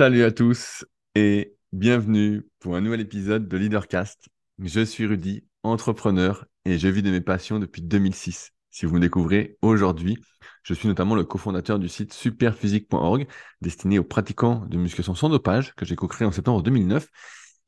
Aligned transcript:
Salut 0.00 0.22
à 0.22 0.32
tous 0.32 0.86
et 1.14 1.58
bienvenue 1.72 2.48
pour 2.58 2.74
un 2.74 2.80
nouvel 2.80 3.02
épisode 3.02 3.48
de 3.48 3.56
Leadercast. 3.58 4.30
Je 4.58 4.80
suis 4.80 5.04
Rudy, 5.04 5.44
entrepreneur 5.62 6.46
et 6.64 6.78
je 6.78 6.88
vis 6.88 7.02
de 7.02 7.10
mes 7.10 7.20
passions 7.20 7.58
depuis 7.58 7.82
2006. 7.82 8.52
Si 8.70 8.86
vous 8.86 8.94
me 8.94 9.00
découvrez 9.00 9.58
aujourd'hui, 9.60 10.16
je 10.62 10.72
suis 10.72 10.88
notamment 10.88 11.14
le 11.14 11.24
cofondateur 11.24 11.78
du 11.78 11.90
site 11.90 12.14
superphysique.org 12.14 13.26
destiné 13.60 13.98
aux 13.98 14.04
pratiquants 14.04 14.64
de 14.70 14.78
musculation 14.78 15.14
sans 15.14 15.28
dopage 15.28 15.74
que 15.74 15.84
j'ai 15.84 15.96
co-créé 15.96 16.26
en 16.26 16.32
septembre 16.32 16.62
2009 16.62 17.06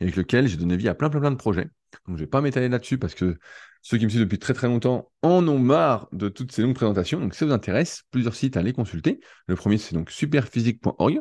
et 0.00 0.04
avec 0.04 0.16
lequel 0.16 0.48
j'ai 0.48 0.56
donné 0.56 0.78
vie 0.78 0.88
à 0.88 0.94
plein 0.94 1.10
plein 1.10 1.20
plein 1.20 1.32
de 1.32 1.36
projets. 1.36 1.68
Donc 2.08 2.16
je 2.16 2.22
vais 2.22 2.30
pas 2.30 2.40
m'étaler 2.40 2.70
là-dessus 2.70 2.96
parce 2.96 3.14
que 3.14 3.36
ceux 3.82 3.98
qui 3.98 4.06
me 4.06 4.08
suivent 4.08 4.22
depuis 4.22 4.38
très 4.38 4.54
très 4.54 4.68
longtemps 4.68 5.12
en 5.20 5.46
ont 5.46 5.58
marre 5.58 6.08
de 6.12 6.30
toutes 6.30 6.50
ces 6.52 6.62
longues 6.62 6.76
présentations. 6.76 7.20
Donc 7.20 7.34
si 7.34 7.40
ça 7.40 7.44
vous 7.44 7.52
intéresse, 7.52 8.04
plusieurs 8.10 8.34
sites 8.34 8.56
à 8.56 8.62
les 8.62 8.72
consulter. 8.72 9.20
Le 9.48 9.54
premier 9.54 9.76
c'est 9.76 9.94
donc 9.94 10.10
superphysique.org 10.10 11.20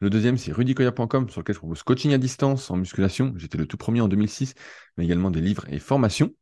le 0.00 0.10
deuxième, 0.10 0.36
c'est 0.36 0.52
rudicoya.com, 0.52 1.28
sur 1.28 1.40
lequel 1.40 1.54
je 1.54 1.60
propose 1.60 1.82
coaching 1.82 2.12
à 2.12 2.18
distance 2.18 2.70
en 2.70 2.76
musculation. 2.76 3.32
J'étais 3.36 3.58
le 3.58 3.66
tout 3.66 3.76
premier 3.76 4.00
en 4.00 4.08
2006, 4.08 4.54
mais 4.96 5.04
également 5.04 5.30
des 5.30 5.40
livres 5.40 5.64
et 5.68 5.78
formations, 5.78 6.32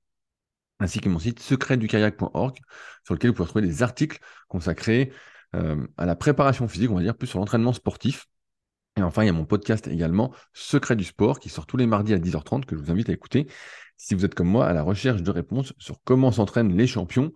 ainsi 0.80 1.00
que 1.00 1.08
mon 1.08 1.18
site 1.18 1.40
secretdukayak.org, 1.40 2.58
sur 3.04 3.14
lequel 3.14 3.30
vous 3.30 3.36
pouvez 3.36 3.48
trouver 3.48 3.66
des 3.66 3.82
articles 3.82 4.18
consacrés 4.48 5.12
euh, 5.54 5.86
à 5.96 6.06
la 6.06 6.16
préparation 6.16 6.68
physique, 6.68 6.90
on 6.90 6.96
va 6.96 7.02
dire 7.02 7.16
plus 7.16 7.26
sur 7.26 7.38
l'entraînement 7.38 7.72
sportif. 7.72 8.26
Et 8.96 9.02
enfin, 9.02 9.24
il 9.24 9.26
y 9.26 9.30
a 9.30 9.32
mon 9.32 9.44
podcast 9.44 9.88
également, 9.88 10.32
Secret 10.52 10.94
du 10.94 11.04
sport, 11.04 11.40
qui 11.40 11.48
sort 11.48 11.66
tous 11.66 11.76
les 11.76 11.86
mardis 11.86 12.14
à 12.14 12.18
10h30, 12.18 12.64
que 12.64 12.76
je 12.76 12.80
vous 12.82 12.90
invite 12.92 13.08
à 13.08 13.12
écouter 13.12 13.48
si 13.96 14.14
vous 14.14 14.24
êtes 14.24 14.34
comme 14.34 14.48
moi 14.48 14.66
à 14.66 14.72
la 14.72 14.82
recherche 14.82 15.22
de 15.22 15.30
réponses 15.30 15.72
sur 15.78 16.00
comment 16.04 16.32
s'entraînent 16.32 16.76
les 16.76 16.86
champions, 16.86 17.32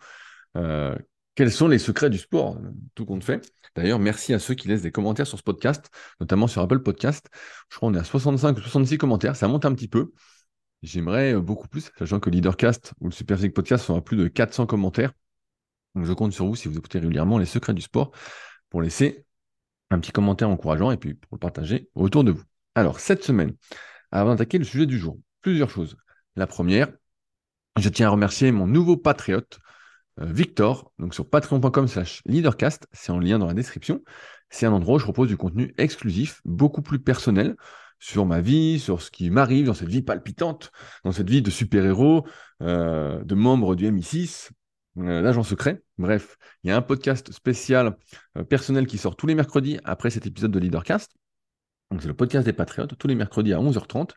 euh, 0.57 0.95
quels 1.39 1.53
sont 1.53 1.69
les 1.69 1.79
secrets 1.79 2.11
du 2.11 2.19
sport, 2.19 2.59
tout 2.97 3.07
compte 3.07 3.23
fait. 3.23 3.53
D'ailleurs, 3.77 4.01
merci 4.01 4.35
à 4.35 4.41
ceux 4.41 4.55
qui 4.55 4.67
laissent 4.67 4.83
des 4.83 4.91
commentaires 4.91 5.29
sur 5.29 5.39
ce 5.39 5.45
podcast, 5.45 5.89
notamment 6.19 6.49
sur 6.49 6.61
Apple 6.63 6.81
Podcast. 6.81 7.29
Je 7.71 7.77
crois 7.77 7.91
qu'on 7.91 7.95
est 7.95 8.01
à 8.01 8.03
65 8.03 8.59
ou 8.59 8.61
66 8.61 8.99
commentaires, 8.99 9.37
ça 9.37 9.47
monte 9.47 9.65
un 9.65 9.73
petit 9.73 9.87
peu. 9.87 10.11
J'aimerais 10.83 11.35
euh, 11.35 11.41
beaucoup 11.41 11.69
plus, 11.69 11.93
sachant 11.97 12.19
que 12.19 12.29
Leadercast 12.29 12.93
ou 12.99 13.05
le 13.05 13.13
Superphysique 13.13 13.55
Podcast 13.55 13.85
sont 13.85 13.97
à 13.97 14.01
plus 14.01 14.17
de 14.17 14.27
400 14.27 14.67
commentaires. 14.67 15.13
Donc 15.95 16.07
je 16.07 16.13
compte 16.13 16.33
sur 16.33 16.45
vous, 16.45 16.57
si 16.57 16.67
vous 16.67 16.77
écoutez 16.77 16.99
régulièrement 16.99 17.39
les 17.39 17.47
secrets 17.47 17.73
du 17.73 17.83
sport, 17.83 18.11
pour 18.69 18.83
laisser 18.83 19.25
un 19.93 20.01
petit 20.01 20.11
commentaire 20.11 20.51
encourageant 20.51 20.91
et 20.91 20.97
puis 20.97 21.15
pour 21.15 21.37
le 21.37 21.39
partager 21.39 21.89
autour 21.95 22.25
de 22.25 22.33
vous. 22.33 22.43
Alors, 22.75 22.99
cette 22.99 23.23
semaine, 23.23 23.55
avant 24.11 24.31
d'attaquer 24.31 24.59
le 24.59 24.65
sujet 24.65 24.87
du 24.87 24.99
jour, 24.99 25.17
plusieurs 25.43 25.71
choses. 25.71 25.97
La 26.35 26.49
première, 26.49 26.89
je 27.79 27.89
tiens 27.91 28.09
à 28.09 28.11
remercier 28.11 28.51
mon 28.51 28.67
nouveau 28.67 28.97
patriote, 28.97 29.61
Victor, 30.21 30.91
donc 30.99 31.15
sur 31.15 31.29
patreon.com 31.29 31.87
slash 31.87 32.23
leadercast, 32.27 32.89
c'est 32.93 33.13
en 33.13 33.19
lien 33.19 33.39
dans 33.39 33.47
la 33.47 33.55
description. 33.55 34.03
C'est 34.51 34.67
un 34.67 34.73
endroit 34.73 34.97
où 34.97 34.99
je 34.99 35.05
propose 35.05 35.29
du 35.29 35.37
contenu 35.37 35.75
exclusif, 35.79 36.41
beaucoup 36.45 36.83
plus 36.83 36.99
personnel, 36.99 37.57
sur 38.01 38.27
ma 38.27 38.41
vie, 38.41 38.79
sur 38.79 39.03
ce 39.03 39.11
qui 39.11 39.31
m'arrive 39.31 39.67
dans 39.67 39.75
cette 39.75 39.89
vie 39.89 40.03
palpitante, 40.03 40.71
dans 41.05 41.13
cette 41.13 41.29
vie 41.29 41.43
de 41.43 41.51
super-héros, 41.51 42.27
euh, 42.63 43.23
de 43.25 43.35
membre 43.35 43.75
du 43.75 43.91
MI6, 43.91 44.51
euh, 44.99 45.21
l'agent 45.21 45.43
secret. 45.43 45.83
Bref, 45.99 46.37
il 46.63 46.71
y 46.71 46.73
a 46.73 46.77
un 46.77 46.83
podcast 46.83 47.33
spécial 47.33 47.97
personnel 48.49 48.87
qui 48.87 48.99
sort 48.99 49.17
tous 49.17 49.27
les 49.27 49.35
mercredis 49.35 49.79
après 49.85 50.11
cet 50.11 50.27
épisode 50.27 50.53
de 50.53 50.59
Leadercast. 50.59 51.13
Donc 51.91 52.03
c'est 52.03 52.09
le 52.09 52.15
podcast 52.15 52.45
des 52.45 52.53
Patriotes, 52.53 52.97
tous 52.99 53.09
les 53.09 53.15
mercredis 53.15 53.53
à 53.53 53.59
11h30. 53.59 54.13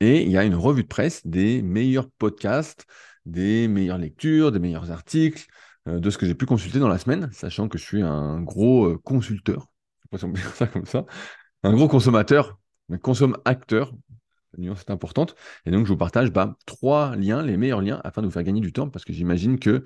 et 0.00 0.22
il 0.22 0.30
y 0.30 0.38
a 0.38 0.44
une 0.44 0.54
revue 0.54 0.82
de 0.82 0.88
presse 0.88 1.26
des 1.26 1.60
meilleurs 1.60 2.08
podcasts, 2.18 2.86
des 3.26 3.68
meilleures 3.68 3.98
lectures, 3.98 4.52
des 4.52 4.58
meilleurs 4.58 4.90
articles, 4.90 5.46
euh, 5.88 5.98
de 5.98 6.10
ce 6.10 6.18
que 6.18 6.26
j'ai 6.26 6.34
pu 6.34 6.46
consulter 6.46 6.78
dans 6.78 6.88
la 6.88 6.98
semaine, 6.98 7.30
sachant 7.32 7.68
que 7.68 7.78
je 7.78 7.84
suis 7.84 8.02
un 8.02 8.40
gros 8.40 8.86
euh, 8.86 8.98
consulteur, 9.02 9.66
je 10.12 10.26
dire 10.26 10.54
ça 10.54 10.66
comme 10.66 10.86
ça, 10.86 11.06
un 11.62 11.72
gros 11.72 11.88
consommateur, 11.88 12.58
un 12.90 12.98
consomme-acteur, 12.98 13.92
la 14.54 14.62
nuance 14.64 14.80
est 14.80 14.90
importante, 14.90 15.36
et 15.64 15.70
donc 15.70 15.86
je 15.86 15.92
vous 15.92 15.98
partage 15.98 16.32
bah, 16.32 16.56
trois 16.66 17.16
liens, 17.16 17.42
les 17.42 17.56
meilleurs 17.56 17.82
liens, 17.82 18.00
afin 18.04 18.20
de 18.22 18.26
vous 18.26 18.32
faire 18.32 18.42
gagner 18.42 18.60
du 18.60 18.72
temps, 18.72 18.88
parce 18.88 19.04
que 19.04 19.12
j'imagine 19.12 19.58
que 19.58 19.84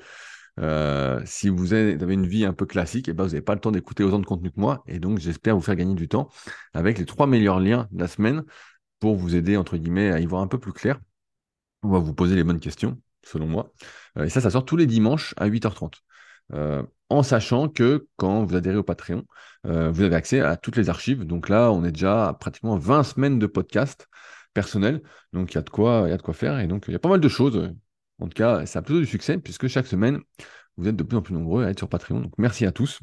euh, 0.60 1.20
si 1.26 1.48
vous 1.48 1.74
avez 1.74 2.14
une 2.14 2.26
vie 2.26 2.44
un 2.44 2.52
peu 2.52 2.66
classique, 2.66 3.08
et 3.08 3.10
eh 3.10 3.14
ben, 3.14 3.24
vous 3.24 3.30
n'avez 3.30 3.42
pas 3.42 3.54
le 3.54 3.60
temps 3.60 3.72
d'écouter 3.72 4.04
autant 4.04 4.20
de 4.20 4.26
contenu 4.26 4.50
que 4.50 4.60
moi, 4.60 4.82
et 4.86 4.98
donc 5.00 5.18
j'espère 5.18 5.56
vous 5.56 5.62
faire 5.62 5.76
gagner 5.76 5.94
du 5.94 6.08
temps 6.08 6.28
avec 6.72 6.98
les 6.98 7.06
trois 7.06 7.26
meilleurs 7.26 7.60
liens 7.60 7.88
de 7.92 8.00
la 8.00 8.08
semaine 8.08 8.44
pour 9.00 9.16
vous 9.16 9.34
aider, 9.36 9.56
entre 9.56 9.76
guillemets, 9.76 10.10
à 10.10 10.20
y 10.20 10.26
voir 10.26 10.42
un 10.42 10.48
peu 10.48 10.58
plus 10.58 10.72
clair. 10.72 11.00
On 11.82 11.90
va 11.90 11.98
vous 11.98 12.14
poser 12.14 12.36
les 12.36 12.44
bonnes 12.44 12.60
questions 12.60 13.00
selon 13.24 13.46
moi. 13.46 13.72
Euh, 14.18 14.24
et 14.24 14.28
ça, 14.28 14.40
ça 14.40 14.50
sort 14.50 14.64
tous 14.64 14.76
les 14.76 14.86
dimanches 14.86 15.34
à 15.36 15.48
8h30. 15.48 16.02
Euh, 16.52 16.82
en 17.08 17.22
sachant 17.22 17.68
que 17.68 18.08
quand 18.16 18.44
vous 18.44 18.56
adhérez 18.56 18.76
au 18.76 18.82
Patreon, 18.82 19.24
euh, 19.66 19.90
vous 19.90 20.02
avez 20.02 20.16
accès 20.16 20.40
à 20.40 20.56
toutes 20.56 20.76
les 20.76 20.88
archives. 20.90 21.24
Donc 21.24 21.48
là, 21.48 21.70
on 21.72 21.84
est 21.84 21.92
déjà 21.92 22.28
à 22.28 22.34
pratiquement 22.34 22.76
20 22.76 23.02
semaines 23.04 23.38
de 23.38 23.46
podcast 23.46 24.08
personnel. 24.52 25.02
Donc 25.32 25.52
il 25.52 25.54
y 25.56 25.58
a 25.58 25.62
de 25.62 25.70
quoi, 25.70 26.04
il 26.06 26.10
y 26.10 26.12
a 26.12 26.16
de 26.16 26.22
quoi 26.22 26.34
faire. 26.34 26.58
Et 26.60 26.66
donc 26.66 26.84
il 26.88 26.92
y 26.92 26.96
a 26.96 26.98
pas 26.98 27.08
mal 27.08 27.20
de 27.20 27.28
choses. 27.28 27.72
En 28.20 28.26
tout 28.26 28.34
cas, 28.34 28.66
ça 28.66 28.80
a 28.80 28.82
plutôt 28.82 29.00
du 29.00 29.06
succès 29.06 29.38
puisque 29.38 29.68
chaque 29.68 29.86
semaine, 29.86 30.20
vous 30.76 30.88
êtes 30.88 30.96
de 30.96 31.02
plus 31.02 31.16
en 31.16 31.22
plus 31.22 31.34
nombreux 31.34 31.64
à 31.64 31.70
être 31.70 31.78
sur 31.78 31.88
Patreon. 31.88 32.20
Donc 32.20 32.32
merci 32.38 32.66
à 32.66 32.72
tous 32.72 33.00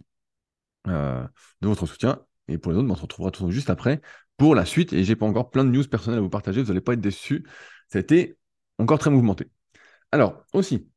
de 0.85 1.27
votre 1.61 1.85
soutien. 1.85 2.19
Et 2.47 2.57
pour 2.57 2.71
les 2.71 2.77
autres, 2.77 2.89
on 2.91 2.95
se 2.95 3.01
retrouvera 3.01 3.31
juste 3.49 3.69
après 3.69 4.01
pour 4.37 4.55
la 4.55 4.65
suite. 4.65 4.93
Et 4.93 5.03
j'ai 5.03 5.15
pas 5.15 5.25
encore 5.25 5.51
plein 5.51 5.63
de 5.63 5.69
news 5.69 5.87
personnelles 5.87 6.19
à 6.19 6.21
vous 6.21 6.29
partager. 6.29 6.61
Vous 6.61 6.69
n'allez 6.69 6.81
pas 6.81 6.93
être 6.93 7.01
déçus. 7.01 7.45
C'était 7.87 8.37
encore 8.77 8.99
très 8.99 9.09
mouvementé. 9.09 9.49
Alors, 10.11 10.43
aussi, 10.53 10.91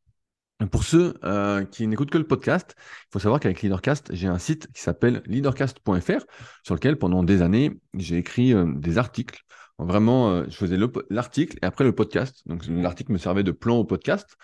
pour 0.70 0.84
ceux 0.84 1.14
euh, 1.24 1.64
qui 1.64 1.86
n'écoutent 1.86 2.10
que 2.10 2.18
le 2.18 2.26
podcast, 2.26 2.74
il 2.78 3.12
faut 3.12 3.18
savoir 3.18 3.40
qu'avec 3.40 3.62
Leadercast, 3.62 4.14
j'ai 4.14 4.28
un 4.28 4.38
site 4.38 4.72
qui 4.72 4.80
s'appelle 4.80 5.22
leadercast.fr, 5.26 6.24
sur 6.62 6.74
lequel 6.74 6.98
pendant 6.98 7.22
des 7.22 7.42
années, 7.42 7.80
j'ai 7.94 8.16
écrit 8.18 8.54
euh, 8.54 8.72
des 8.74 8.98
articles. 8.98 9.42
Vraiment, 9.78 10.30
euh, 10.30 10.44
je 10.48 10.56
faisais 10.56 10.78
l'article 11.10 11.58
et 11.62 11.66
après 11.66 11.84
le 11.84 11.94
podcast. 11.94 12.42
Donc 12.46 12.64
l'article 12.66 13.12
me 13.12 13.18
servait 13.18 13.42
de 13.42 13.50
plan 13.50 13.76
au 13.76 13.84
podcast. 13.84 14.36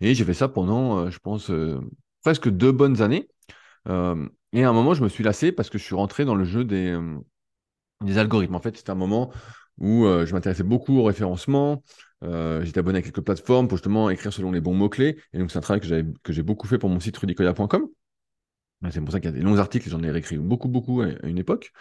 Et 0.00 0.14
j'ai 0.14 0.24
fait 0.24 0.34
ça 0.34 0.48
pendant, 0.48 1.08
je 1.10 1.18
pense, 1.20 1.52
presque 2.24 2.48
deux 2.48 2.72
bonnes 2.72 3.02
années. 3.02 3.28
et 3.86 4.64
à 4.64 4.68
un 4.68 4.72
moment, 4.72 4.94
je 4.94 5.04
me 5.04 5.08
suis 5.08 5.22
lassé 5.22 5.52
parce 5.52 5.70
que 5.70 5.78
je 5.78 5.84
suis 5.84 5.94
rentré 5.94 6.24
dans 6.24 6.34
le 6.34 6.44
jeu 6.44 6.64
des, 6.64 6.98
des 8.00 8.18
algorithmes. 8.18 8.56
En 8.56 8.60
fait, 8.60 8.76
c'était 8.76 8.90
un 8.90 8.96
moment 8.96 9.32
où 9.78 10.04
je 10.04 10.32
m'intéressais 10.32 10.64
beaucoup 10.64 10.98
au 10.98 11.04
référencement, 11.04 11.84
euh, 12.22 12.64
j'étais 12.64 12.78
abonné 12.78 13.00
à 13.00 13.02
quelques 13.02 13.20
plateformes 13.20 13.68
pour 13.68 13.78
justement 13.78 14.10
écrire 14.10 14.32
selon 14.32 14.52
les 14.52 14.60
bons 14.60 14.74
mots-clés. 14.74 15.18
Et 15.32 15.38
donc, 15.38 15.50
c'est 15.50 15.58
un 15.58 15.62
travail 15.62 15.80
que 16.22 16.32
j'ai 16.32 16.42
beaucoup 16.42 16.66
fait 16.66 16.78
pour 16.78 16.88
mon 16.88 17.00
site 17.00 17.16
rudicoya.com. 17.16 17.88
C'est 18.90 19.00
pour 19.00 19.12
ça 19.12 19.20
qu'il 19.20 19.30
y 19.30 19.32
a 19.32 19.36
des 19.36 19.42
longs 19.42 19.58
articles, 19.58 19.88
j'en 19.88 20.02
ai 20.02 20.10
réécrit 20.10 20.38
beaucoup, 20.38 20.68
beaucoup 20.68 21.02
à, 21.02 21.08
une 21.24 21.38
époque. 21.38 21.72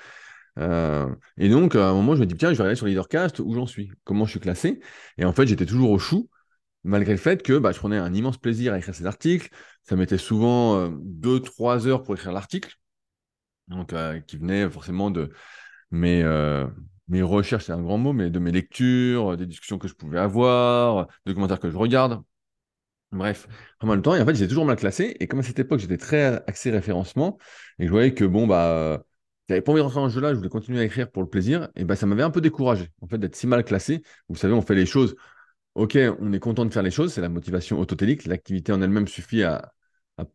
Euh, 0.60 1.08
et 1.38 1.50
donc, 1.50 1.76
à 1.76 1.90
un 1.90 1.94
moment, 1.94 2.16
je 2.16 2.22
me 2.22 2.26
dis, 2.26 2.36
tiens, 2.36 2.50
je 2.50 2.56
vais 2.56 2.64
regarder 2.64 2.76
sur 2.76 2.86
Leadercast 2.86 3.40
où 3.40 3.54
j'en 3.54 3.66
suis, 3.66 3.92
comment 4.04 4.26
je 4.26 4.32
suis 4.32 4.40
classé? 4.40 4.80
Et 5.18 5.26
en 5.26 5.34
fait, 5.34 5.48
j'étais 5.48 5.66
toujours 5.66 5.90
au 5.92 5.98
chou, 5.98 6.30
malgré 6.84 7.12
le 7.12 7.18
fait 7.18 7.42
que 7.42 7.58
bah, 7.58 7.72
je 7.72 7.80
prenais 7.80 7.98
un 7.98 8.14
immense 8.14 8.38
plaisir 8.38 8.74
à 8.74 8.78
écrire 8.78 8.94
ces 8.94 9.06
articles. 9.06 9.50
Ça 9.84 9.96
mettait 9.96 10.20
souvent 10.20 10.90
2-3 10.90 11.88
euh, 11.88 11.90
heures 11.90 12.04
pour 12.04 12.14
écrire 12.14 12.34
l'article, 12.34 12.76
donc 13.68 13.96
qui 14.28 14.38
venait 14.38 14.70
forcément 14.70 15.10
de 15.10 15.32
mes, 15.90 16.24
mes 17.12 17.22
recherches, 17.22 17.66
c'est 17.66 17.74
un 17.74 17.82
grand 17.82 17.98
mot, 17.98 18.14
mais 18.14 18.30
de 18.30 18.40
mes 18.40 18.52
lectures, 18.52 19.38
des 19.38 19.46
discussions 19.46 19.78
que 19.78 19.88
je 19.88 19.94
pouvais 19.94 20.20
avoir, 20.20 21.08
des 21.26 21.34
commentaires 21.34 21.60
que 21.60 21.70
je 21.70 21.78
regarde. 21.78 22.24
Bref, 23.12 23.48
mal 23.84 23.98
de 23.98 24.02
temps. 24.02 24.16
Et 24.16 24.22
en 24.22 24.26
fait, 24.26 24.36
j'étais 24.36 24.48
toujours 24.48 24.66
mal 24.66 24.78
classé. 24.78 25.18
Et 25.20 25.28
comme 25.28 25.40
à 25.40 25.44
cette 25.44 25.60
époque, 25.60 25.80
j'étais 25.80 25.98
très 25.98 26.42
axé 26.48 26.72
référencement, 26.72 27.38
et 27.80 27.86
je 27.86 27.92
voyais 27.92 28.14
que 28.14 28.24
bon, 28.24 28.48
bah, 28.48 29.04
j'avais 29.50 29.62
pas 29.62 29.74
envie 29.74 29.80
de 29.82 29.84
rentrer 29.84 30.00
dans 30.00 30.10
ce 30.10 30.16
jeu-là, 30.16 30.32
je 30.32 30.38
voulais 30.38 30.50
continuer 30.50 30.80
à 30.80 30.84
écrire 30.86 31.12
pour 31.12 31.22
le 31.22 31.30
plaisir, 31.30 31.70
et 31.76 31.84
bah, 31.84 31.98
ça 31.98 32.06
m'avait 32.06 32.24
un 32.24 32.30
peu 32.32 32.40
découragé, 32.40 32.88
en 33.02 33.08
fait, 33.08 33.18
d'être 33.18 33.36
si 33.36 33.48
mal 33.48 33.66
classé. 33.66 34.04
Vous 34.30 34.38
savez, 34.38 34.54
on 34.54 34.62
fait 34.62 34.76
les 34.76 34.86
choses. 34.86 35.16
Ok, 35.76 35.98
on 36.20 36.34
est 36.34 36.40
content 36.40 36.66
de 36.66 36.74
faire 36.74 36.84
les 36.84 36.92
choses, 36.92 37.14
c'est 37.14 37.22
la 37.22 37.30
motivation 37.30 37.80
autotélique. 37.80 38.26
L'activité 38.26 38.72
en 38.74 38.82
elle-même 38.82 39.08
suffit 39.08 39.44
à, 39.44 39.74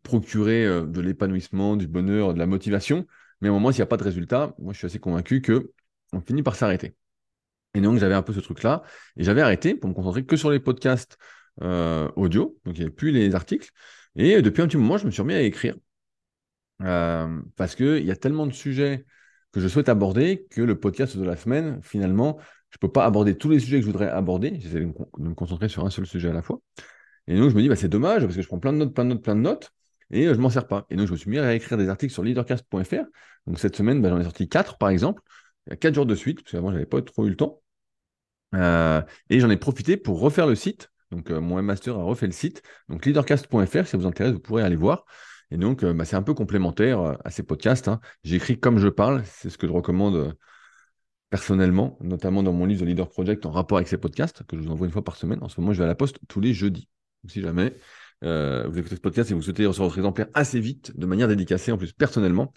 procurer 0.03 0.67
euh, 0.67 0.87
de 0.87 1.01
l'épanouissement, 1.01 1.77
du 1.77 1.87
bonheur, 1.89 2.35
de 2.35 2.39
la 2.39 2.47
motivation. 2.47 3.07
Mais 3.41 3.49
au 3.49 3.55
moment, 3.55 3.71
s'il 3.73 3.81
n'y 3.81 3.85
a 3.85 3.87
pas 3.87 3.97
de 3.99 4.05
résultat, 4.05 4.55
moi, 4.59 4.73
je 4.73 4.79
suis 4.79 4.87
assez 4.87 4.99
convaincu 4.99 5.43
que 5.43 5.73
on 6.13 6.21
finit 6.21 6.43
par 6.43 6.57
s'arrêter. 6.57 6.95
Et 7.77 7.81
donc, 7.81 7.99
j'avais 7.99 8.15
un 8.15 8.23
peu 8.23 8.33
ce 8.33 8.41
truc-là. 8.41 8.83
Et 9.17 9.25
j'avais 9.25 9.43
arrêté 9.43 9.75
pour 9.75 9.91
me 9.91 9.95
concentrer 9.95 10.25
que 10.25 10.37
sur 10.37 10.51
les 10.51 10.61
podcasts 10.61 11.19
euh, 11.63 12.11
audio. 12.17 12.59
Donc, 12.65 12.75
il 12.77 12.81
n'y 12.81 12.87
avait 12.87 12.95
plus 12.95 13.11
les 13.11 13.35
articles. 13.35 13.71
Et 14.17 14.41
depuis 14.41 14.63
un 14.63 14.67
petit 14.67 14.79
moment, 14.79 14.97
je 14.97 15.07
me 15.07 15.11
suis 15.11 15.21
remis 15.21 15.35
à 15.35 15.43
écrire. 15.43 15.77
Euh, 16.83 17.41
parce 17.57 17.75
qu'il 17.75 18.05
y 18.05 18.11
a 18.11 18.17
tellement 18.17 18.47
de 18.47 18.53
sujets 18.53 19.05
que 19.53 19.61
je 19.61 19.69
souhaite 19.69 19.89
aborder 19.89 20.47
que 20.51 20.61
le 20.63 20.79
podcast 20.79 21.17
de 21.17 21.25
la 21.25 21.37
semaine, 21.37 21.81
finalement, 21.83 22.39
je 22.71 22.77
ne 22.77 22.81
peux 22.81 22.93
pas 22.93 23.05
aborder 23.05 23.37
tous 23.37 23.51
les 23.51 23.59
sujets 23.59 23.77
que 23.77 23.83
je 23.83 23.87
voudrais 23.87 24.09
aborder. 24.09 24.59
J'essaie 24.59 24.81
de, 24.81 24.93
me 25.19 25.35
concentrer 25.35 25.69
sur 25.69 25.85
un 25.85 25.91
seul 25.91 26.07
sujet 26.07 26.31
à 26.31 26.33
la 26.33 26.43
fois. 26.43 26.61
Et 27.27 27.37
donc, 27.37 27.51
je 27.51 27.57
me 27.57 27.61
dis, 27.61 27.69
bah, 27.69 27.77
c'est 27.77 27.89
dommage 27.89 28.23
parce 28.23 28.37
que 28.37 28.43
je 28.43 28.49
prends 28.49 28.59
plein 28.59 28.73
de 28.73 28.79
notes, 28.79 28.95
plein 28.95 29.05
de 29.05 29.11
notes, 29.11 29.23
plein 29.23 29.37
de 29.37 29.41
notes. 29.41 29.71
Et 30.11 30.27
euh, 30.27 30.35
je 30.35 30.41
m'en 30.41 30.51
sers 30.51 30.67
pas. 30.67 30.87
Et 30.89 30.97
donc, 30.97 31.07
je 31.09 31.13
me 31.13 31.17
suis 31.17 31.31
mis 31.31 31.39
à 31.39 31.55
écrire 31.55 31.77
des 31.77 31.91
articles 31.91 32.13
sur 32.13 32.23
leadercast.fr. 32.23 33.05
Donc, 33.47 33.59
cette 33.59 33.77
semaine, 33.77 34.01
bah, 34.01 34.09
j'en 34.09 34.19
ai 34.19 34.25
sorti 34.25 34.49
quatre, 34.49 34.79
par 34.79 34.89
exemple 34.89 35.21
il 35.67 35.71
y 35.71 35.73
a 35.73 35.77
quatre 35.77 35.95
jours 35.95 36.07
de 36.07 36.15
suite, 36.15 36.43
parce 36.43 36.53
qu'avant, 36.53 36.69
je 36.69 36.75
n'avais 36.75 36.87
pas 36.87 37.01
trop 37.03 37.27
eu 37.27 37.31
le 37.31 37.37
temps. 37.37 37.63
Euh, 38.55 39.03
et 39.31 39.41
j'en 39.41 39.51
ai 39.51 39.57
profité 39.57 39.97
pour 39.97 40.21
refaire 40.21 40.47
le 40.47 40.55
site. 40.55 40.91
Donc, 41.11 41.31
euh, 41.31 41.41
mon 41.41 41.61
master 41.63 41.97
a 41.97 42.03
refait 42.03 42.27
le 42.27 42.33
site. 42.33 42.63
Donc, 42.89 43.07
leadercast.fr, 43.07 43.85
si 43.85 43.91
ça 43.91 43.97
vous 43.97 44.07
intéresse, 44.07 44.33
vous 44.33 44.41
pourrez 44.41 44.63
aller 44.63 44.77
voir. 44.77 45.05
Et 45.51 45.57
donc, 45.57 45.85
bah, 45.85 46.05
c'est 46.05 46.17
un 46.17 46.23
peu 46.23 46.35
complémentaire 46.35 47.17
à 47.25 47.31
ces 47.31 47.45
podcasts. 47.45 47.87
Hein. 47.87 48.01
J'écris 48.25 48.59
comme 48.59 48.79
je 48.79 48.89
parle, 48.89 49.23
c'est 49.25 49.49
ce 49.49 49.59
que 49.59 49.69
je 49.69 49.73
recommande 49.73 50.37
personnellement, 51.31 51.99
notamment 52.01 52.43
dans 52.43 52.53
mon 52.53 52.67
livre 52.67 52.83
The 52.83 52.87
Leader 52.87 53.09
Project 53.09 53.47
en 53.47 53.51
rapport 53.51 53.79
avec 53.79 53.89
ces 53.89 53.99
podcasts, 53.99 54.43
que 54.45 54.57
je 54.57 54.63
vous 54.63 54.71
envoie 54.71 54.87
une 54.87 54.93
fois 54.93 55.05
par 55.05 55.17
semaine. 55.17 55.39
En 55.43 55.49
ce 55.49 55.61
moment, 55.61 55.73
je 55.73 55.79
vais 55.79 55.85
à 55.85 55.89
la 55.89 55.95
poste 55.95 56.19
tous 56.29 56.41
les 56.41 56.53
jeudis. 56.53 56.89
si 57.29 57.41
jamais 57.41 57.75
euh, 58.25 58.67
vous 58.69 58.79
écoutez 58.79 58.97
ce 58.97 59.01
podcast 59.01 59.31
et 59.31 59.35
vous 59.35 59.43
souhaitez 59.43 59.67
recevoir 59.67 59.89
votre 59.89 59.99
exemplaire 59.99 60.29
assez 60.35 60.61
vite, 60.61 60.97
de 60.97 61.07
manière 61.07 61.29
dédicacée, 61.29 61.73
en 61.73 61.79
plus 61.79 61.93
personnellement, 61.93 62.53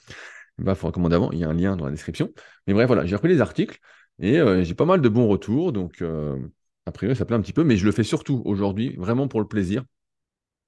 va 0.63 0.75
falloir 0.75 0.94
commander 0.94 1.15
avant. 1.15 1.31
Il 1.31 1.39
y 1.39 1.44
a 1.44 1.50
un 1.50 1.53
lien 1.53 1.75
dans 1.75 1.85
la 1.85 1.91
description. 1.91 2.31
Mais 2.67 2.73
bref, 2.73 2.88
voilà, 2.88 3.06
j'ai 3.06 3.15
repris 3.15 3.29
les 3.29 3.41
articles 3.41 3.79
et 4.19 4.39
euh, 4.39 4.63
j'ai 4.63 4.75
pas 4.75 4.85
mal 4.85 5.01
de 5.01 5.09
bons 5.09 5.27
retours. 5.27 5.71
Donc, 5.71 6.01
euh, 6.01 6.38
a 6.85 6.91
priori, 6.91 7.15
ça 7.15 7.25
plaît 7.25 7.35
un 7.35 7.41
petit 7.41 7.53
peu, 7.53 7.63
mais 7.63 7.77
je 7.77 7.85
le 7.85 7.91
fais 7.91 8.03
surtout 8.03 8.41
aujourd'hui, 8.45 8.95
vraiment 8.97 9.27
pour 9.27 9.39
le 9.39 9.47
plaisir. 9.47 9.83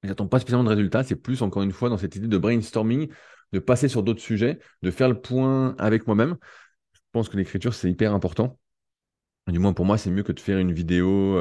J'attends 0.03 0.27
pas 0.27 0.39
spécialement 0.39 0.63
de 0.63 0.69
résultats. 0.69 1.03
C'est 1.03 1.15
plus, 1.15 1.41
encore 1.41 1.63
une 1.63 1.71
fois, 1.71 1.89
dans 1.89 1.97
cette 1.97 2.15
idée 2.15 2.27
de 2.27 2.37
brainstorming, 2.37 3.09
de 3.51 3.59
passer 3.59 3.87
sur 3.87 4.03
d'autres 4.03 4.21
sujets, 4.21 4.59
de 4.81 4.91
faire 4.91 5.09
le 5.09 5.19
point 5.19 5.75
avec 5.77 6.07
moi-même. 6.07 6.37
Je 6.93 6.99
pense 7.11 7.29
que 7.29 7.37
l'écriture, 7.37 7.73
c'est 7.73 7.89
hyper 7.89 8.13
important. 8.13 8.57
Du 9.47 9.59
moins, 9.59 9.73
pour 9.73 9.85
moi, 9.85 9.97
c'est 9.97 10.11
mieux 10.11 10.23
que 10.23 10.31
de 10.31 10.39
faire 10.39 10.59
une 10.59 10.71
vidéo. 10.71 11.37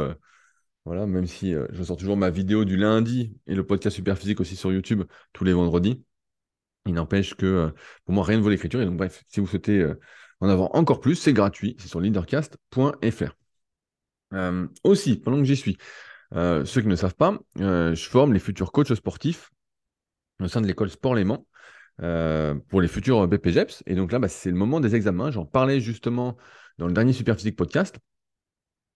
Voilà, 0.86 1.06
même 1.06 1.26
si 1.26 1.54
euh, 1.54 1.66
je 1.72 1.82
sors 1.82 1.96
toujours 1.96 2.16
ma 2.16 2.30
vidéo 2.30 2.64
du 2.64 2.76
lundi 2.76 3.36
et 3.46 3.54
le 3.54 3.64
podcast 3.66 3.94
Super 3.94 4.16
Physique 4.18 4.40
aussi 4.40 4.56
sur 4.56 4.72
YouTube 4.72 5.04
tous 5.32 5.44
les 5.44 5.52
vendredis. 5.52 6.02
Il 6.90 6.94
n'empêche 6.94 7.34
que 7.34 7.46
euh, 7.46 7.70
pour 8.04 8.14
moi, 8.14 8.24
rien 8.24 8.38
ne 8.38 8.42
vaut 8.42 8.50
l'écriture. 8.50 8.80
Et 8.80 8.86
donc, 8.86 8.96
bref, 8.96 9.22
si 9.28 9.40
vous 9.40 9.46
souhaitez 9.46 9.80
euh, 9.80 9.98
en 10.40 10.48
avoir 10.48 10.74
encore 10.74 11.00
plus, 11.00 11.16
c'est 11.16 11.32
gratuit. 11.32 11.76
C'est 11.78 11.88
sur 11.88 12.00
leadercast.fr. 12.00 13.36
aussi, 14.84 15.16
pendant 15.20 15.38
que 15.38 15.44
j'y 15.44 15.56
suis, 15.56 15.76
ceux 16.32 16.80
qui 16.80 16.86
ne 16.86 16.96
savent 16.96 17.14
pas, 17.14 17.38
je 17.56 18.08
forme 18.08 18.32
les 18.32 18.38
futurs 18.38 18.72
coachs 18.72 18.94
sportifs 18.94 19.50
au 20.40 20.48
sein 20.48 20.60
de 20.60 20.66
l'école 20.66 20.90
Sport 20.90 21.14
Léman 21.14 21.44
pour 22.68 22.80
les 22.80 22.88
futurs 22.88 23.26
BPGEPS. 23.28 23.82
Et 23.86 23.94
donc 23.94 24.12
là, 24.12 24.18
bah, 24.18 24.28
c'est 24.28 24.50
le 24.50 24.56
moment 24.56 24.80
des 24.80 24.94
examens. 24.94 25.30
J'en 25.30 25.44
parlais 25.44 25.80
justement 25.80 26.36
dans 26.78 26.86
le 26.86 26.94
dernier 26.94 27.12
Super 27.12 27.36
Physique 27.36 27.56
podcast. 27.56 27.98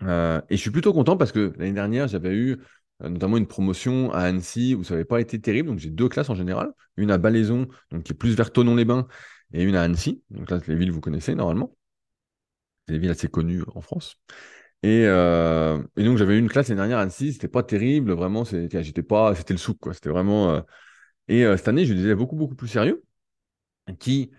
Euh, 0.03 0.41
et 0.51 0.57
je 0.57 0.61
suis 0.61 0.71
plutôt 0.71 0.93
content 0.93 1.17
parce 1.17 1.33
que 1.33 1.53
l'année 1.59 1.73
dernière, 1.73 2.09
j'avais 2.09 2.33
eu 2.35 2.53
euh, 2.53 2.57
notamment 3.01 3.37
une 3.37 3.47
promotion 3.47 4.13
à 4.13 4.21
Annecy 4.21 4.75
où 4.75 4.85
ça 4.85 4.95
n'avait 4.95 5.05
pas 5.05 5.21
été 5.21 5.41
terrible. 5.41 5.69
Donc 5.69 5.79
j'ai 5.79 5.91
deux 5.91 6.09
classes 6.09 6.31
en 6.31 6.35
général. 6.35 6.73
Une 6.97 7.11
à 7.11 7.19
Balaison, 7.19 7.67
donc 7.91 8.05
qui 8.05 8.13
est 8.13 8.17
plus 8.17 8.35
vers 8.35 8.53
Tonon-les-Bains, 8.53 9.09
et 9.53 9.63
une 9.63 9.75
à 9.77 9.83
Annecy. 9.83 10.23
Donc 10.31 10.51
là, 10.51 10.61
les 10.67 10.77
villes, 10.77 10.93
vous 10.93 11.01
connaissez 11.01 11.35
normalement. 11.35 11.77
C'est 12.87 12.95
des 12.95 12.99
villes 12.99 13.11
assez 13.11 13.29
connues 13.29 13.63
en 13.75 13.81
France. 13.81 14.17
Et, 14.83 15.05
euh, 15.07 15.83
donc 15.97 16.19
j'avais 16.19 16.39
une 16.39 16.49
classe 16.49 16.69
l'année 16.69 16.81
dernière 16.81 16.99
à 16.99 17.03
Annecy, 17.03 17.33
c'était 17.33 17.49
pas 17.49 17.63
terrible, 17.63 18.13
vraiment, 18.13 18.45
j'étais 18.45 19.03
pas, 19.03 19.35
c'était 19.35 19.55
le 19.55 19.59
souk, 19.59 19.79
quoi. 19.79 19.95
C'était 19.95 20.11
vraiment. 20.11 20.63
Et 21.29 21.45
cette 21.57 21.69
année, 21.69 21.87
je 21.87 21.95
disais 21.95 22.15
beaucoup, 22.15 22.37
beaucoup 22.37 22.55
plus 22.55 22.69
sérieux, 22.69 23.03
qui 23.99 24.31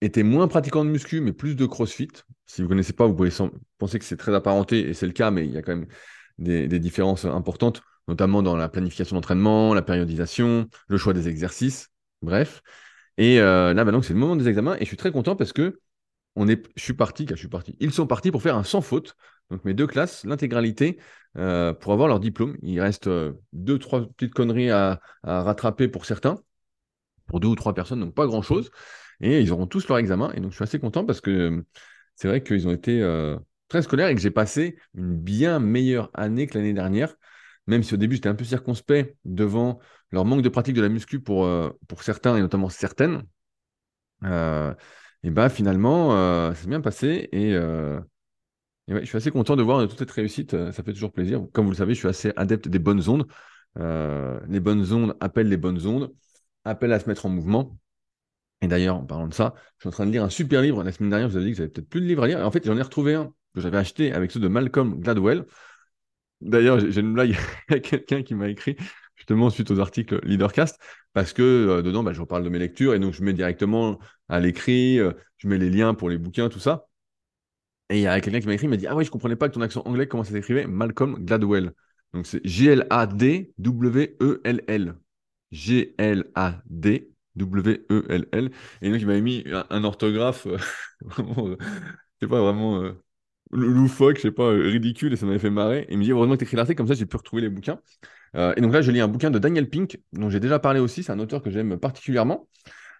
était 0.00 0.22
moins 0.22 0.46
pratiquant 0.46 0.84
de 0.84 0.90
muscu, 0.90 1.20
mais 1.20 1.32
plus 1.32 1.56
de 1.56 1.66
crossfit. 1.66 2.08
Si 2.46 2.60
vous 2.60 2.66
ne 2.66 2.68
connaissez 2.68 2.92
pas, 2.92 3.06
vous 3.06 3.14
pouvez 3.14 3.30
penser 3.78 3.98
que 3.98 4.04
c'est 4.04 4.16
très 4.18 4.34
apparenté, 4.34 4.88
et 4.88 4.94
c'est 4.94 5.06
le 5.06 5.12
cas, 5.12 5.30
mais 5.30 5.46
il 5.46 5.52
y 5.52 5.56
a 5.56 5.62
quand 5.62 5.74
même 5.74 5.88
des, 6.38 6.78
différences 6.78 7.24
importantes, 7.24 7.82
notamment 8.06 8.42
dans 8.42 8.56
la 8.56 8.68
planification 8.68 9.16
d'entraînement, 9.16 9.74
la 9.74 9.82
périodisation, 9.82 10.68
le 10.88 10.98
choix 10.98 11.12
des 11.12 11.28
exercices, 11.28 11.88
bref. 12.22 12.62
Et 13.16 13.40
euh, 13.40 13.74
là, 13.74 13.84
maintenant, 13.84 14.02
c'est 14.02 14.12
le 14.12 14.18
moment 14.18 14.36
des 14.36 14.48
examens, 14.48 14.76
et 14.76 14.80
je 14.80 14.86
suis 14.86 14.96
très 14.96 15.12
content 15.12 15.36
parce 15.36 15.52
que 15.52 15.80
on 16.36 16.48
est, 16.48 16.68
je 16.76 16.82
suis 16.82 16.94
parti. 16.94 17.26
Ils 17.80 17.92
sont 17.92 18.06
partis 18.06 18.30
pour 18.30 18.42
faire 18.42 18.56
un 18.56 18.62
sans 18.62 18.80
faute. 18.80 19.16
Donc 19.50 19.64
mes 19.64 19.74
deux 19.74 19.86
classes, 19.86 20.24
l'intégralité, 20.24 20.98
euh, 21.36 21.72
pour 21.72 21.92
avoir 21.92 22.06
leur 22.06 22.20
diplôme. 22.20 22.56
Il 22.62 22.80
reste 22.80 23.08
euh, 23.08 23.32
deux, 23.52 23.78
trois 23.78 24.06
petites 24.06 24.34
conneries 24.34 24.70
à, 24.70 25.00
à 25.24 25.42
rattraper 25.42 25.88
pour 25.88 26.04
certains, 26.04 26.38
pour 27.26 27.40
deux 27.40 27.48
ou 27.48 27.54
trois 27.56 27.74
personnes, 27.74 28.00
donc 28.00 28.14
pas 28.14 28.26
grand-chose. 28.26 28.70
Et 29.20 29.40
ils 29.40 29.52
auront 29.52 29.66
tous 29.66 29.88
leur 29.88 29.98
examen. 29.98 30.30
Et 30.34 30.40
donc, 30.40 30.52
je 30.52 30.56
suis 30.56 30.64
assez 30.64 30.78
content 30.78 31.04
parce 31.04 31.20
que 31.20 31.64
c'est 32.14 32.28
vrai 32.28 32.42
qu'ils 32.42 32.68
ont 32.68 32.72
été 32.72 33.02
très 33.68 33.82
scolaires 33.82 34.08
et 34.08 34.14
que 34.14 34.20
j'ai 34.20 34.30
passé 34.30 34.78
une 34.94 35.14
bien 35.14 35.58
meilleure 35.58 36.10
année 36.14 36.46
que 36.46 36.56
l'année 36.58 36.72
dernière. 36.72 37.14
Même 37.66 37.82
si 37.82 37.94
au 37.94 37.96
début, 37.96 38.16
j'étais 38.16 38.28
un 38.28 38.34
peu 38.34 38.44
circonspect 38.44 39.16
devant 39.24 39.78
leur 40.10 40.24
manque 40.24 40.42
de 40.42 40.48
pratique 40.48 40.74
de 40.74 40.80
la 40.80 40.88
muscu 40.88 41.20
pour, 41.20 41.44
euh, 41.44 41.70
pour 41.86 42.02
certains 42.02 42.36
et 42.36 42.40
notamment 42.40 42.68
certaines. 42.70 43.22
et 44.24 45.30
bah 45.30 45.48
finalement, 45.48 46.54
c'est 46.54 46.68
bien 46.68 46.80
passé. 46.80 47.28
Et, 47.32 47.52
je 48.88 49.04
suis 49.04 49.16
assez 49.18 49.30
content 49.30 49.54
de 49.54 49.62
voir 49.62 49.86
toute 49.86 49.98
cette 49.98 50.10
réussite. 50.10 50.52
Ça 50.72 50.82
fait 50.82 50.92
toujours 50.94 51.12
plaisir. 51.12 51.46
Comme 51.52 51.66
vous 51.66 51.72
le 51.72 51.76
savez, 51.76 51.94
je 51.94 51.98
suis 51.98 52.08
assez 52.08 52.32
adepte 52.36 52.68
des 52.68 52.78
bonnes 52.78 53.06
ondes. 53.08 53.26
les 53.76 54.60
bonnes 54.60 54.92
ondes 54.92 55.16
appellent 55.20 55.48
les 55.48 55.58
bonnes 55.58 55.86
ondes, 55.86 56.12
appellent 56.64 56.92
à 56.92 57.00
se 57.00 57.08
mettre 57.08 57.26
en 57.26 57.28
mouvement. 57.28 57.78
Et 58.60 58.66
d'ailleurs, 58.66 58.96
en 58.96 59.04
parlant 59.04 59.28
de 59.28 59.34
ça, 59.34 59.54
je 59.76 59.82
suis 59.82 59.88
en 59.88 59.92
train 59.92 60.06
de 60.06 60.10
lire 60.10 60.24
un 60.24 60.30
super 60.30 60.62
livre. 60.62 60.82
La 60.82 60.92
semaine 60.92 61.10
dernière, 61.10 61.28
je 61.28 61.34
vous 61.34 61.38
avais 61.38 61.46
dit 61.46 61.52
que 61.52 61.58
j'avais 61.58 61.68
peut-être 61.68 61.88
plus 61.88 62.00
de 62.00 62.06
livres 62.06 62.24
à 62.24 62.26
lire. 62.26 62.40
Et 62.40 62.42
en 62.42 62.50
fait, 62.50 62.64
j'en 62.64 62.76
ai 62.76 62.82
retrouvé 62.82 63.14
un 63.14 63.32
que 63.54 63.60
j'avais 63.60 63.78
acheté 63.78 64.12
avec 64.12 64.30
ceux 64.30 64.40
de 64.40 64.48
Malcolm 64.48 65.00
Gladwell. 65.00 65.44
D'ailleurs, 66.40 66.78
j'ai 66.78 67.00
une 67.00 67.14
blague 67.14 67.36
à 67.68 67.78
quelqu'un 67.80 68.22
qui 68.22 68.34
m'a 68.34 68.48
écrit 68.48 68.76
justement 69.16 69.50
suite 69.50 69.70
aux 69.70 69.80
articles 69.80 70.20
Leadercast, 70.24 70.78
parce 71.12 71.32
que 71.32 71.42
euh, 71.42 71.82
dedans, 71.82 72.02
bah, 72.04 72.12
je 72.12 72.20
reparle 72.20 72.44
de 72.44 72.48
mes 72.48 72.58
lectures 72.58 72.94
et 72.94 73.00
donc 73.00 73.12
je 73.14 73.22
mets 73.24 73.32
directement 73.32 73.98
à 74.28 74.38
l'écrit, 74.40 75.00
euh, 75.00 75.12
je 75.38 75.48
mets 75.48 75.58
les 75.58 75.70
liens 75.70 75.94
pour 75.94 76.08
les 76.08 76.18
bouquins, 76.18 76.48
tout 76.48 76.60
ça. 76.60 76.86
Et 77.90 77.98
il 77.98 78.02
y 78.02 78.06
a 78.06 78.20
quelqu'un 78.20 78.40
qui 78.40 78.46
m'a 78.46 78.54
écrit, 78.54 78.66
il 78.66 78.70
m'a 78.70 78.76
dit 78.76 78.86
Ah 78.86 78.94
oui, 78.94 79.04
je 79.04 79.10
comprenais 79.10 79.36
pas 79.36 79.48
que 79.48 79.54
ton 79.54 79.60
accent 79.62 79.82
anglais, 79.86 80.06
comment 80.06 80.24
ça 80.24 80.32
s'écrivait? 80.32 80.66
Malcolm 80.66 81.24
Gladwell. 81.24 81.72
Donc 82.12 82.26
c'est 82.26 82.40
G-L-A-D-W-E-L-L. 82.46 83.54
G-L-A-D 85.50 87.10
W-E-L-L. 87.36 88.50
Et 88.82 88.90
donc, 88.90 89.00
il 89.00 89.06
m'avait 89.06 89.20
mis 89.20 89.44
un, 89.70 89.84
orthographe 89.84 90.46
euh, 90.46 90.58
vraiment, 91.00 91.48
euh, 91.48 91.56
je 91.60 92.26
sais 92.26 92.28
pas, 92.28 92.40
vraiment 92.40 92.82
loufoque, 93.50 94.16
je 94.16 94.22
sais 94.22 94.30
pas, 94.30 94.50
ridicule, 94.50 95.12
et 95.12 95.16
ça 95.16 95.26
m'avait 95.26 95.38
fait 95.38 95.50
marrer. 95.50 95.80
Et 95.88 95.92
il 95.92 95.98
me 95.98 96.04
dit, 96.04 96.12
heureusement 96.12 96.36
que 96.36 96.44
tu 96.44 96.56
l'article, 96.56 96.76
comme 96.76 96.88
ça, 96.88 96.94
j'ai 96.94 97.06
pu 97.06 97.16
retrouver 97.16 97.42
les 97.42 97.48
bouquins. 97.48 97.80
et 98.34 98.60
donc 98.60 98.72
là, 98.72 98.82
je 98.82 98.90
lis 98.90 99.00
un 99.00 99.08
bouquin 99.08 99.30
de 99.30 99.38
Daniel 99.38 99.68
Pink, 99.68 100.00
dont 100.12 100.30
j'ai 100.30 100.40
déjà 100.40 100.58
parlé 100.58 100.80
aussi, 100.80 101.02
c'est 101.02 101.12
un 101.12 101.18
auteur 101.18 101.42
que 101.42 101.50
j'aime 101.50 101.78
particulièrement, 101.78 102.48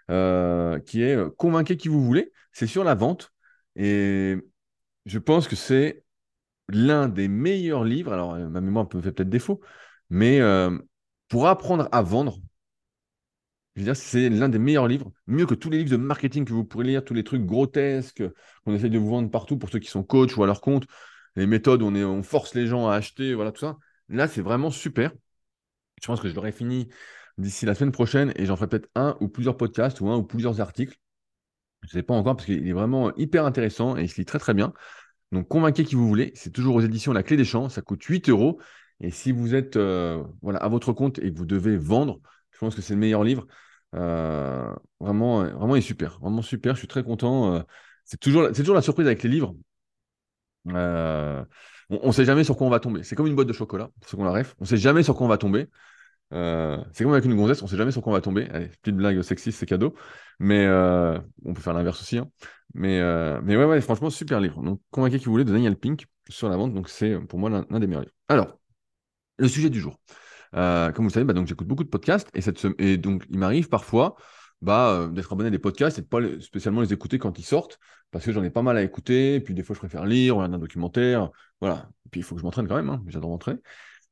qui 0.08 1.02
est 1.02 1.36
Convainquez 1.36 1.76
qui 1.76 1.88
vous 1.88 2.02
voulez. 2.04 2.32
C'est 2.52 2.66
sur 2.66 2.84
la 2.84 2.94
vente. 2.94 3.32
Et 3.76 4.36
je 5.06 5.18
pense 5.18 5.48
que 5.48 5.56
c'est 5.56 6.02
l'un 6.68 7.08
des 7.08 7.28
meilleurs 7.28 7.84
livres. 7.84 8.12
Alors, 8.12 8.36
ma 8.36 8.60
mémoire 8.60 8.86
me 8.92 9.00
fait 9.00 9.12
peut-être 9.12 9.28
défaut, 9.28 9.60
mais 10.10 10.40
pour 11.28 11.46
apprendre 11.46 11.88
à 11.92 12.02
vendre, 12.02 12.38
c'est 13.94 14.28
l'un 14.28 14.48
des 14.48 14.58
meilleurs 14.58 14.88
livres, 14.88 15.12
mieux 15.26 15.46
que 15.46 15.54
tous 15.54 15.70
les 15.70 15.78
livres 15.78 15.90
de 15.90 15.96
marketing 15.96 16.44
que 16.44 16.52
vous 16.52 16.64
pourrez 16.64 16.84
lire, 16.84 17.04
tous 17.04 17.14
les 17.14 17.25
trucs 17.25 17.44
grotesques 17.44 18.22
qu'on 18.64 18.75
essaie 18.75 18.88
de 18.88 18.98
vous 18.98 19.08
vendre 19.08 19.31
partout 19.31 19.58
pour 19.58 19.70
ceux 19.70 19.79
qui 19.79 19.88
sont 19.88 20.03
coachs 20.03 20.36
ou 20.36 20.43
à 20.43 20.46
leur 20.46 20.60
compte, 20.60 20.86
les 21.36 21.46
méthodes 21.46 21.82
où 21.82 21.86
on 21.86 22.22
force 22.22 22.55
les 22.55 22.67
gens 22.67 22.88
à 22.88 22.94
acheter, 22.94 23.34
voilà 23.34 23.53
tout 23.53 23.60
ça. 23.60 23.79
Là, 24.08 24.26
c'est 24.29 24.43
vraiment 24.43 24.70
super. 24.70 25.12
Je 26.00 26.06
pense 26.06 26.20
que 26.20 26.29
je 26.29 26.34
l'aurai 26.34 26.53
fini 26.53 26.88
d'ici 27.38 27.67
la 27.67 27.74
semaine 27.74 27.93
prochaine 27.93 28.32
et 28.36 28.46
j'en 28.46 28.56
ferai 28.56 28.69
peut-être 28.69 28.88
un 28.94 29.17
ou 29.20 29.29
plusieurs 29.29 29.56
podcasts 29.56 30.00
ou 30.00 30.08
un 30.08 30.17
ou 30.17 30.24
plusieurs 30.24 30.60
articles. 30.60 30.96
Je 31.82 31.88
ne 31.88 31.93
sais 31.93 32.03
pas 32.03 32.14
encore 32.14 32.36
parce 32.36 32.46
qu'il 32.46 32.67
est 32.67 32.72
vraiment 32.72 33.14
hyper 33.17 33.44
intéressant 33.44 33.96
et 33.96 34.03
il 34.03 34.08
se 34.08 34.17
lit 34.17 34.24
très 34.24 34.38
très 34.38 34.55
bien. 34.55 34.72
Donc, 35.32 35.48
convainquez 35.48 35.84
qui 35.84 35.94
vous 35.94 36.08
voulez. 36.08 36.32
C'est 36.34 36.50
toujours 36.50 36.76
aux 36.76 36.81
éditions 36.81 37.12
La 37.12 37.22
Clé 37.22 37.36
des 37.36 37.44
Champs. 37.44 37.69
Ça 37.69 37.82
coûte 37.82 38.03
8 38.03 38.29
euros. 38.31 38.60
Et 39.00 39.10
si 39.10 39.31
vous 39.31 39.55
êtes 39.55 39.76
euh, 39.76 40.22
voilà, 40.43 40.58
à 40.58 40.69
votre 40.69 40.93
compte 40.93 41.19
et 41.20 41.32
que 41.32 41.38
vous 41.38 41.46
devez 41.46 41.76
vendre, 41.76 42.20
je 42.50 42.58
pense 42.58 42.74
que 42.74 42.82
c'est 42.82 42.94
le 42.94 43.00
meilleur 43.00 43.22
livre. 43.22 43.46
Euh, 43.94 44.74
vraiment, 45.00 45.44
vraiment, 45.44 45.76
il 45.76 45.78
est 45.78 45.82
super. 45.82 46.18
Vraiment 46.20 46.42
super. 46.42 46.74
Je 46.74 46.80
suis 46.80 46.88
très 46.88 47.02
content. 47.02 47.54
Euh, 47.54 47.62
c'est 48.04 48.18
toujours, 48.18 48.48
c'est 48.52 48.62
toujours 48.62 48.74
la 48.74 48.82
surprise 48.82 49.06
avec 49.06 49.22
les 49.22 49.28
livres. 49.28 49.54
Euh, 50.68 51.44
on 51.90 52.08
ne 52.08 52.12
sait 52.12 52.24
jamais 52.24 52.44
sur 52.44 52.56
quoi 52.56 52.66
on 52.66 52.70
va 52.70 52.80
tomber. 52.80 53.02
C'est 53.02 53.16
comme 53.16 53.26
une 53.26 53.34
boîte 53.34 53.48
de 53.48 53.52
chocolat, 53.52 53.90
pour 54.00 54.10
ceux 54.10 54.16
qui 54.16 54.22
ont 54.22 54.26
la 54.26 54.32
ref. 54.32 54.54
On 54.58 54.64
ne 54.64 54.68
sait 54.68 54.76
jamais 54.76 55.02
sur 55.02 55.14
quoi 55.14 55.26
on 55.26 55.30
va 55.30 55.38
tomber. 55.38 55.68
c'est 56.30 57.04
comme 57.04 57.12
avec 57.12 57.24
une 57.24 57.36
gonzesse, 57.36 57.62
on 57.62 57.64
ne 57.64 57.70
sait 57.70 57.76
jamais 57.76 57.92
sur 57.92 58.02
quoi 58.02 58.12
on 58.12 58.16
va 58.16 58.20
tomber. 58.20 58.48
Allez, 58.50 58.68
petite 58.68 58.96
blague 58.96 59.22
sexiste, 59.22 59.58
c'est 59.58 59.66
cadeau. 59.66 59.94
Mais 60.38 60.66
on 61.44 61.54
peut 61.54 61.60
faire 61.60 61.74
l'inverse 61.74 62.00
aussi. 62.00 62.18
Hein. 62.18 62.28
Mais, 62.74 63.00
mais 63.42 63.56
ouais, 63.56 63.64
ouais, 63.64 63.80
franchement, 63.80 64.10
super 64.10 64.40
livre. 64.40 64.62
Donc, 64.62 64.80
Convainqué 64.90 65.18
qui 65.18 65.26
voulait 65.26 65.44
de 65.44 65.52
Daniel 65.52 65.76
Pink 65.76 66.06
sur 66.28 66.48
la 66.48 66.56
vente. 66.56 66.74
Donc, 66.74 66.88
c'est 66.90 67.18
pour 67.20 67.38
moi 67.38 67.48
l'un 67.48 67.80
des 67.80 67.86
meilleurs 67.86 68.02
livres. 68.02 68.14
Alors, 68.28 68.58
le 69.38 69.48
sujet 69.48 69.70
du 69.70 69.80
jour. 69.80 69.98
Euh, 70.55 70.93
comme 70.93 71.05
vous 71.05 71.10
savez, 71.10 71.24
bah, 71.24 71.32
donc 71.32 71.46
j'écoute 71.46 71.67
beaucoup 71.67 71.84
de 71.84 71.88
podcasts 71.88 72.31
et, 72.78 72.96
donc 72.96 73.24
il 73.31 73.38
m'arrive 73.38 73.69
parfois 73.69 74.17
bah, 74.62 74.90
euh, 74.90 75.08
d'être 75.08 75.32
abonné 75.32 75.48
à 75.48 75.50
des 75.50 75.58
podcasts 75.58 75.98
et 75.98 76.02
de 76.02 76.06
pas 76.06 76.20
spécialement 76.40 76.81
les 76.81 76.93
écouter 76.93 77.19
quand 77.19 77.38
ils 77.38 77.44
sortent 77.44 77.78
parce 78.10 78.24
que 78.24 78.32
j'en 78.32 78.43
ai 78.43 78.50
pas 78.50 78.62
mal 78.62 78.76
à 78.76 78.82
écouter. 78.82 79.36
Et 79.36 79.40
puis 79.40 79.55
des 79.55 79.62
fois, 79.62 79.74
je 79.74 79.81
préfère 79.81 80.05
lire, 80.05 80.36
regarder 80.36 80.56
un 80.56 80.58
documentaire. 80.58 81.31
Voilà. 81.60 81.88
Puis 82.10 82.20
il 82.20 82.24
faut 82.24 82.34
que 82.34 82.40
je 82.40 82.44
m'entraîne 82.44 82.67
quand 82.67 82.76
même. 82.76 82.90
Hein, 82.90 83.02
J'adore 83.06 83.31
m'entraîner. 83.31 83.60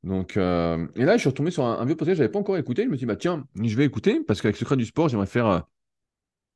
Donc, 0.02 0.37
euh, 0.37 0.87
et 0.95 1.05
là, 1.05 1.16
je 1.16 1.21
suis 1.21 1.28
retombé 1.28 1.50
sur 1.50 1.64
un, 1.64 1.85
vieux 1.85 1.97
podcast 1.97 2.16
que 2.16 2.19
j'avais 2.19 2.33
pas 2.33 2.38
encore 2.38 2.57
écouté. 2.59 2.85
Je 2.85 2.88
me 2.88 2.95
suis 2.95 3.00
dit, 3.00 3.07
bah 3.07 3.16
tiens, 3.16 3.45
je 3.61 3.76
vais 3.76 3.85
écouter 3.85 4.21
parce 4.26 4.40
qu'avec 4.40 4.57
Secret 4.57 4.76
du 4.76 4.85
sport, 4.85 5.09
j'aimerais 5.09 5.26
faire 5.26 5.64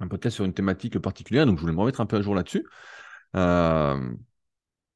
un 0.00 0.08
podcast 0.08 0.36
sur 0.36 0.44
une 0.44 0.54
thématique 0.54 0.98
particulière. 0.98 1.46
Donc, 1.46 1.56
je 1.56 1.62
voulais 1.62 1.74
me 1.74 1.80
remettre 1.80 2.00
un 2.00 2.06
peu 2.06 2.16
à 2.16 2.22
jour 2.22 2.34
là-dessus. 2.34 2.64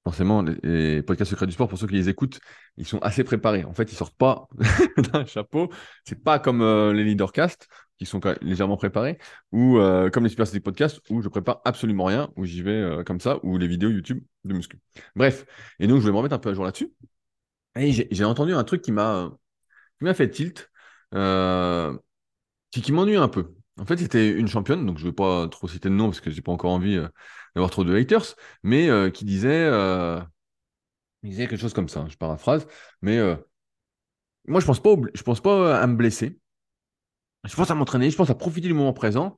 Forcément, 0.05 0.43
les, 0.63 1.03
podcasts 1.03 1.31
secrets 1.31 1.47
du 1.47 1.53
sport, 1.53 1.69
pour 1.69 1.79
ceux 1.79 1.87
qui 1.87 1.95
les 1.95 2.09
écoutent, 2.09 2.39
ils 2.77 2.87
sont 2.87 2.99
assez 2.99 3.25
préparés. 3.25 3.65
En 3.65 3.73
fait, 3.73 3.91
ils 3.91 3.97
sortent 3.97 4.17
pas 4.17 4.49
d'un 5.13 5.25
chapeau. 5.25 5.71
C'est 6.05 6.23
pas 6.23 6.39
comme 6.39 6.61
euh, 6.61 6.93
les 6.93 7.05
leadercast 7.05 7.69
qui 7.99 8.07
sont 8.07 8.21
légèrement 8.43 8.77
préparés, 8.77 9.19
ou 9.53 9.79
euh, 9.79 10.11
comme 10.11 10.25
les 10.25 10.29
Super 10.29 10.47
Physique 10.47 10.65
Podcast, 10.65 11.01
où 11.11 11.23
je 11.23 11.29
prépare 11.29 11.61
absolument 11.65 12.05
rien, 12.05 12.31
où 12.37 12.45
j'y 12.45 12.61
vais 12.61 12.73
euh, 12.73 13.05
comme 13.05 13.21
ça, 13.21 13.39
ou 13.45 13.57
les 13.57 13.69
vidéos 13.69 13.89
YouTube 13.91 14.23
de 14.45 14.53
muscu. 14.53 14.79
Bref, 15.15 15.47
et 15.79 15.87
donc 15.87 16.01
je 16.01 16.07
vais 16.07 16.13
me 16.13 16.17
remettre 16.17 16.35
un 16.35 16.39
peu 16.39 16.51
à 16.51 16.55
jour 16.55 16.65
là-dessus. 16.65 16.93
Et 17.77 17.93
j'ai 17.93 18.25
entendu 18.25 18.53
un 18.53 18.65
truc 18.65 18.83
qui 18.83 18.93
m'a 18.93 19.31
fait 20.15 20.29
tilt, 20.31 20.71
qui, 21.13 22.83
qui 22.83 22.93
m'ennuie 22.93 23.17
un 23.17 23.29
peu. 23.29 23.55
En 23.79 23.87
fait, 23.87 23.97
c'était 23.97 24.31
une 24.31 24.49
championne, 24.49 24.87
donc 24.87 24.99
je 24.99 25.05
ne 25.05 25.11
vais 25.11 25.15
pas 25.15 25.49
trop 25.49 25.67
citer 25.67 25.89
de 25.89 25.95
nom 25.95 26.07
parce 26.07 26.21
que 26.21 26.31
j'ai 26.31 26.43
pas 26.43 26.53
encore 26.53 26.73
envie 26.73 27.01
d'avoir 27.55 27.71
trop 27.71 27.85
de 27.85 27.95
haters, 27.95 28.35
mais 28.63 28.89
qui 29.13 29.25
disait, 29.25 29.71
disait 31.23 31.49
quelque 31.49 31.61
chose 31.61 31.75
comme 31.75 31.89
ça, 31.89 32.01
hein, 32.01 32.09
je 32.11 32.17
paraphrase, 32.17 32.67
mais 33.03 33.19
moi 34.47 34.61
je 34.61 34.67
pense 34.67 34.81
pas, 34.83 34.95
je 35.15 35.23
pense 35.23 35.41
pas 35.41 35.79
à 35.81 35.87
me 35.87 35.97
blesser. 35.97 36.39
Je 37.45 37.55
pense 37.55 37.71
à 37.71 37.75
m'entraîner, 37.75 38.11
je 38.11 38.17
pense 38.17 38.31
à 38.31 38.35
profiter 38.35 38.69
du 38.69 38.75
moment 38.75 38.93
présent 38.93 39.37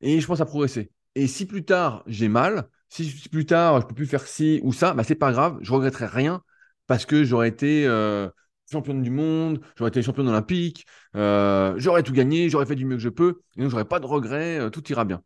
et 0.00 0.20
je 0.20 0.26
pense 0.26 0.40
à 0.40 0.46
progresser. 0.46 0.92
Et 1.14 1.26
si 1.26 1.46
plus 1.46 1.64
tard 1.64 2.04
j'ai 2.06 2.28
mal, 2.28 2.68
si 2.88 3.28
plus 3.30 3.46
tard 3.46 3.82
je 3.82 3.86
peux 3.86 3.94
plus 3.94 4.06
faire 4.06 4.26
ci 4.26 4.60
ou 4.64 4.72
ça, 4.72 4.94
bah 4.94 5.04
c'est 5.04 5.16
pas 5.16 5.32
grave, 5.32 5.58
je 5.62 5.72
regretterai 5.72 6.06
rien 6.06 6.42
parce 6.86 7.06
que 7.06 7.24
j'aurais 7.24 7.48
été 7.48 7.86
euh, 7.86 8.28
championne 8.70 9.02
du 9.02 9.10
monde, 9.10 9.60
j'aurais 9.76 9.90
été 9.90 10.02
championne 10.02 10.28
olympique, 10.28 10.86
euh, 11.16 11.74
j'aurais 11.78 12.02
tout 12.02 12.12
gagné, 12.12 12.48
j'aurais 12.50 12.66
fait 12.66 12.76
du 12.76 12.86
mieux 12.86 12.96
que 12.96 13.02
je 13.02 13.10
peux, 13.10 13.42
et 13.56 13.62
donc 13.62 13.70
j'aurais 13.70 13.86
pas 13.86 14.00
de 14.00 14.06
regrets, 14.06 14.58
euh, 14.58 14.70
tout 14.70 14.86
ira 14.90 15.04
bien. 15.04 15.22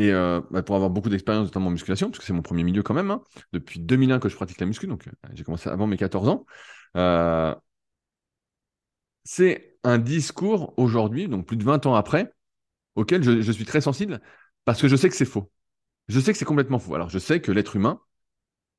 Et 0.00 0.12
bah, 0.12 0.62
pour 0.62 0.76
avoir 0.76 0.90
beaucoup 0.90 1.10
d'expérience, 1.10 1.44
notamment 1.44 1.66
en 1.66 1.70
musculation, 1.70 2.08
parce 2.08 2.20
que 2.20 2.24
c'est 2.24 2.32
mon 2.32 2.42
premier 2.42 2.64
milieu 2.64 2.82
quand 2.82 2.94
même, 2.94 3.10
hein, 3.10 3.22
depuis 3.52 3.80
2001 3.80 4.18
que 4.18 4.28
je 4.28 4.36
pratique 4.36 4.58
la 4.60 4.66
muscu, 4.66 4.86
donc 4.86 5.04
j'ai 5.34 5.44
commencé 5.44 5.68
avant 5.68 5.86
mes 5.86 5.96
14 5.98 6.28
ans. 6.28 6.46
c'est 9.24 9.76
un 9.84 9.98
discours 9.98 10.74
aujourd'hui, 10.76 11.28
donc 11.28 11.46
plus 11.46 11.56
de 11.56 11.64
20 11.64 11.86
ans 11.86 11.94
après, 11.94 12.32
auquel 12.94 13.22
je, 13.22 13.52
suis 13.52 13.64
très 13.64 13.80
sensible 13.80 14.20
parce 14.64 14.80
que 14.80 14.88
je 14.88 14.96
sais 14.96 15.08
que 15.08 15.16
c'est 15.16 15.24
faux. 15.24 15.50
Je 16.08 16.20
sais 16.20 16.32
que 16.32 16.38
c'est 16.38 16.44
complètement 16.44 16.78
faux. 16.78 16.94
Alors, 16.94 17.08
je 17.08 17.18
sais 17.18 17.40
que 17.40 17.52
l'être 17.52 17.76
humain, 17.76 18.00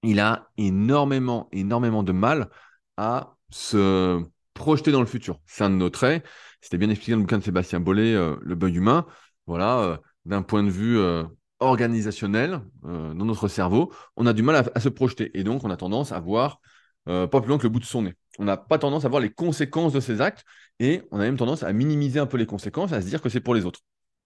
il 0.04 0.20
a 0.20 0.52
énormément, 0.58 1.50
énormément 1.52 2.04
de 2.04 2.12
mal 2.12 2.50
à 2.98 3.36
se 3.50 4.22
projeter 4.54 4.92
dans 4.92 5.00
le 5.00 5.06
futur. 5.06 5.40
C'est 5.46 5.64
un 5.64 5.70
de 5.70 5.76
nos 5.76 5.90
traits. 5.90 6.26
C'était 6.62 6.78
bien 6.78 6.90
expliqué 6.90 7.14
dans 7.14 7.18
le 7.18 7.24
bouquin 7.24 7.40
de 7.40 7.44
Sébastien 7.44 7.80
Bollet, 7.80 8.14
euh, 8.14 8.36
Le 8.42 8.56
bug 8.56 8.76
humain. 8.76 9.06
Voilà, 9.48 9.80
euh, 9.80 9.98
d'un 10.26 10.42
point 10.42 10.64
de 10.64 10.70
vue 10.70 10.98
euh, 10.98 11.24
organisationnel, 11.60 12.62
dans 12.84 13.14
notre 13.14 13.48
cerveau, 13.48 13.94
on 14.16 14.26
a 14.26 14.34
du 14.34 14.42
mal 14.42 14.70
à, 14.74 14.80
se 14.80 14.90
projeter. 14.90 15.38
Et 15.38 15.44
donc, 15.44 15.64
on 15.64 15.70
a 15.70 15.78
tendance 15.78 16.12
à 16.12 16.20
voir 16.20 16.60
pas 17.06 17.28
plus 17.28 17.48
loin 17.50 17.58
que 17.58 17.64
le 17.64 17.70
bout 17.70 17.80
de 17.80 17.86
son 17.86 18.04
nez. 18.04 18.16
On 18.40 18.46
n'a 18.46 18.58
pas 18.58 18.80
tendance 18.80 19.06
à 19.06 19.10
voir 19.10 19.22
les 19.22 19.32
conséquences 19.32 19.94
de 19.94 20.00
ses 20.00 20.22
actes 20.22 20.44
et 20.80 21.04
on 21.12 21.20
a 21.20 21.24
même 21.24 21.38
tendance 21.38 21.64
à 21.64 21.72
minimiser 21.74 22.20
un 22.20 22.26
peu 22.26 22.38
les 22.38 22.48
conséquences, 22.48 22.94
à 22.94 23.02
se 23.02 23.08
dire 23.08 23.22
que 23.22 23.30
c'est 23.30 23.42
pour 23.42 23.54
les 23.54 23.66
autres. 23.66 23.82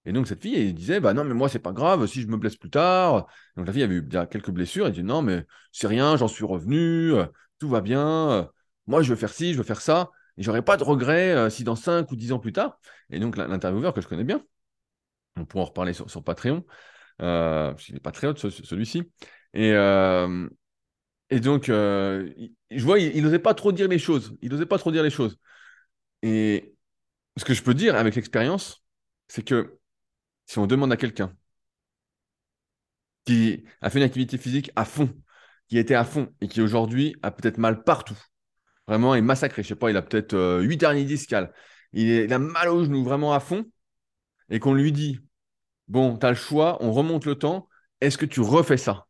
Et 0.05 0.13
donc 0.13 0.27
cette 0.27 0.41
fille, 0.41 0.55
elle 0.55 0.73
disait, 0.73 0.99
bah 0.99 1.13
non, 1.13 1.23
mais 1.23 1.33
moi, 1.33 1.49
c'est 1.49 1.59
pas 1.59 1.71
grave, 1.71 2.05
si 2.05 2.21
je 2.21 2.27
me 2.27 2.37
blesse 2.37 2.55
plus 2.55 2.69
tard. 2.69 3.27
Donc 3.57 3.67
la 3.67 3.73
fille 3.73 3.83
avait 3.83 3.95
eu 3.95 4.07
quelques 4.29 4.51
blessures, 4.51 4.87
elle 4.87 4.93
dit, 4.93 5.03
non, 5.03 5.21
mais 5.21 5.45
c'est 5.71 5.87
rien, 5.87 6.15
j'en 6.15 6.27
suis 6.27 6.45
revenu, 6.45 7.13
euh, 7.13 7.25
tout 7.59 7.69
va 7.69 7.81
bien, 7.81 8.29
euh, 8.31 8.45
moi, 8.87 9.01
je 9.01 9.09
veux 9.09 9.15
faire 9.15 9.33
ci, 9.33 9.53
je 9.53 9.57
veux 9.57 9.63
faire 9.63 9.81
ça, 9.81 10.11
et 10.37 10.43
j'aurais 10.43 10.61
pas 10.61 10.77
de 10.77 10.83
regrets 10.83 11.31
euh, 11.33 11.49
si 11.49 11.63
dans 11.63 11.75
5 11.75 12.11
ou 12.11 12.15
10 12.15 12.33
ans 12.33 12.39
plus 12.39 12.53
tard. 12.53 12.79
Et 13.09 13.19
donc 13.19 13.37
l'intervieweur 13.37 13.93
que 13.93 14.01
je 14.01 14.07
connais 14.07 14.23
bien, 14.23 14.43
on 15.37 15.45
pourra 15.45 15.63
en 15.63 15.67
reparler 15.67 15.93
sur, 15.93 16.23
Patreon, 16.23 16.65
n'est 17.19 17.99
pas 18.01 18.11
très 18.11 18.27
haut 18.27 18.35
celui-ci. 18.35 19.03
Et, 19.53 19.69
et 21.29 21.39
donc, 21.39 21.65
je 21.67 22.83
vois, 22.83 22.99
il 22.99 23.23
n'osait 23.23 23.39
pas 23.39 23.53
trop 23.53 23.71
dire 23.71 23.87
les 23.87 23.99
choses. 23.99 24.35
Il 24.41 24.51
n'osait 24.51 24.65
pas 24.65 24.77
trop 24.77 24.91
dire 24.91 25.03
les 25.03 25.09
choses. 25.09 25.37
Et 26.21 26.75
ce 27.37 27.45
que 27.45 27.53
je 27.53 27.63
peux 27.63 27.73
dire 27.73 27.95
avec 27.95 28.15
l'expérience, 28.15 28.83
c'est 29.27 29.43
que 29.43 29.79
si 30.45 30.59
on 30.59 30.67
demande 30.67 30.91
à 30.91 30.97
quelqu'un 30.97 31.35
qui 33.25 33.65
a 33.81 33.89
fait 33.89 33.99
une 33.99 34.05
activité 34.05 34.37
physique 34.37 34.71
à 34.75 34.85
fond, 34.85 35.09
qui 35.67 35.77
était 35.77 35.95
à 35.95 36.05
fond 36.05 36.33
et 36.41 36.47
qui 36.47 36.61
aujourd'hui 36.61 37.15
a 37.23 37.31
peut-être 37.31 37.57
mal 37.57 37.83
partout, 37.83 38.17
vraiment 38.87 39.15
est 39.15 39.21
massacré, 39.21 39.63
je 39.63 39.69
sais 39.69 39.75
pas, 39.75 39.89
il 39.89 39.97
a 39.97 40.01
peut-être 40.01 40.33
euh, 40.33 40.61
8 40.61 40.77
derniers 40.77 41.05
discales, 41.05 41.51
il, 41.93 42.07
il, 42.07 42.33
a 42.33 42.39
mal 42.39 42.69
au 42.69 42.83
genou 42.85 43.03
vraiment 43.03 43.33
à 43.33 43.39
fond, 43.39 43.65
et 44.49 44.59
qu'on 44.59 44.73
lui 44.73 44.91
dit, 44.91 45.19
bon, 45.87 46.17
tu 46.17 46.25
as 46.25 46.29
le 46.29 46.35
choix, 46.35 46.77
on 46.81 46.91
remonte 46.91 47.25
le 47.25 47.35
temps, 47.35 47.69
est-ce 48.01 48.17
que 48.17 48.25
tu 48.25 48.41
refais 48.41 48.77
ça? 48.77 49.07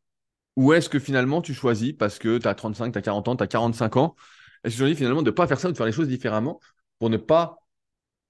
Ou 0.56 0.74
est-ce 0.74 0.90
que 0.90 1.00
finalement 1.00 1.42
tu 1.42 1.54
choisis, 1.54 1.94
parce 1.94 2.20
que 2.20 2.38
tu 2.38 2.48
as 2.48 2.56
35, 2.56 2.92
tu 2.94 2.98
as 3.00 3.02
40 3.02 3.28
ans, 3.28 3.36
tu 3.36 3.44
as 3.44 3.48
45 3.48 3.98
ans, 3.98 4.16
est-ce 4.64 4.74
que 4.74 4.78
tu 4.78 4.80
choisis 4.80 4.98
finalement 4.98 5.22
de 5.22 5.32
ne 5.32 5.36
pas 5.36 5.48
faire 5.48 5.60
ça 5.60 5.70
ou 5.70 5.72
de 5.72 5.78
faire 5.78 5.86
les 5.86 5.92
choses 5.92 6.08
différemment 6.08 6.60
pour 7.00 7.10
ne 7.10 7.18
pas 7.18 7.60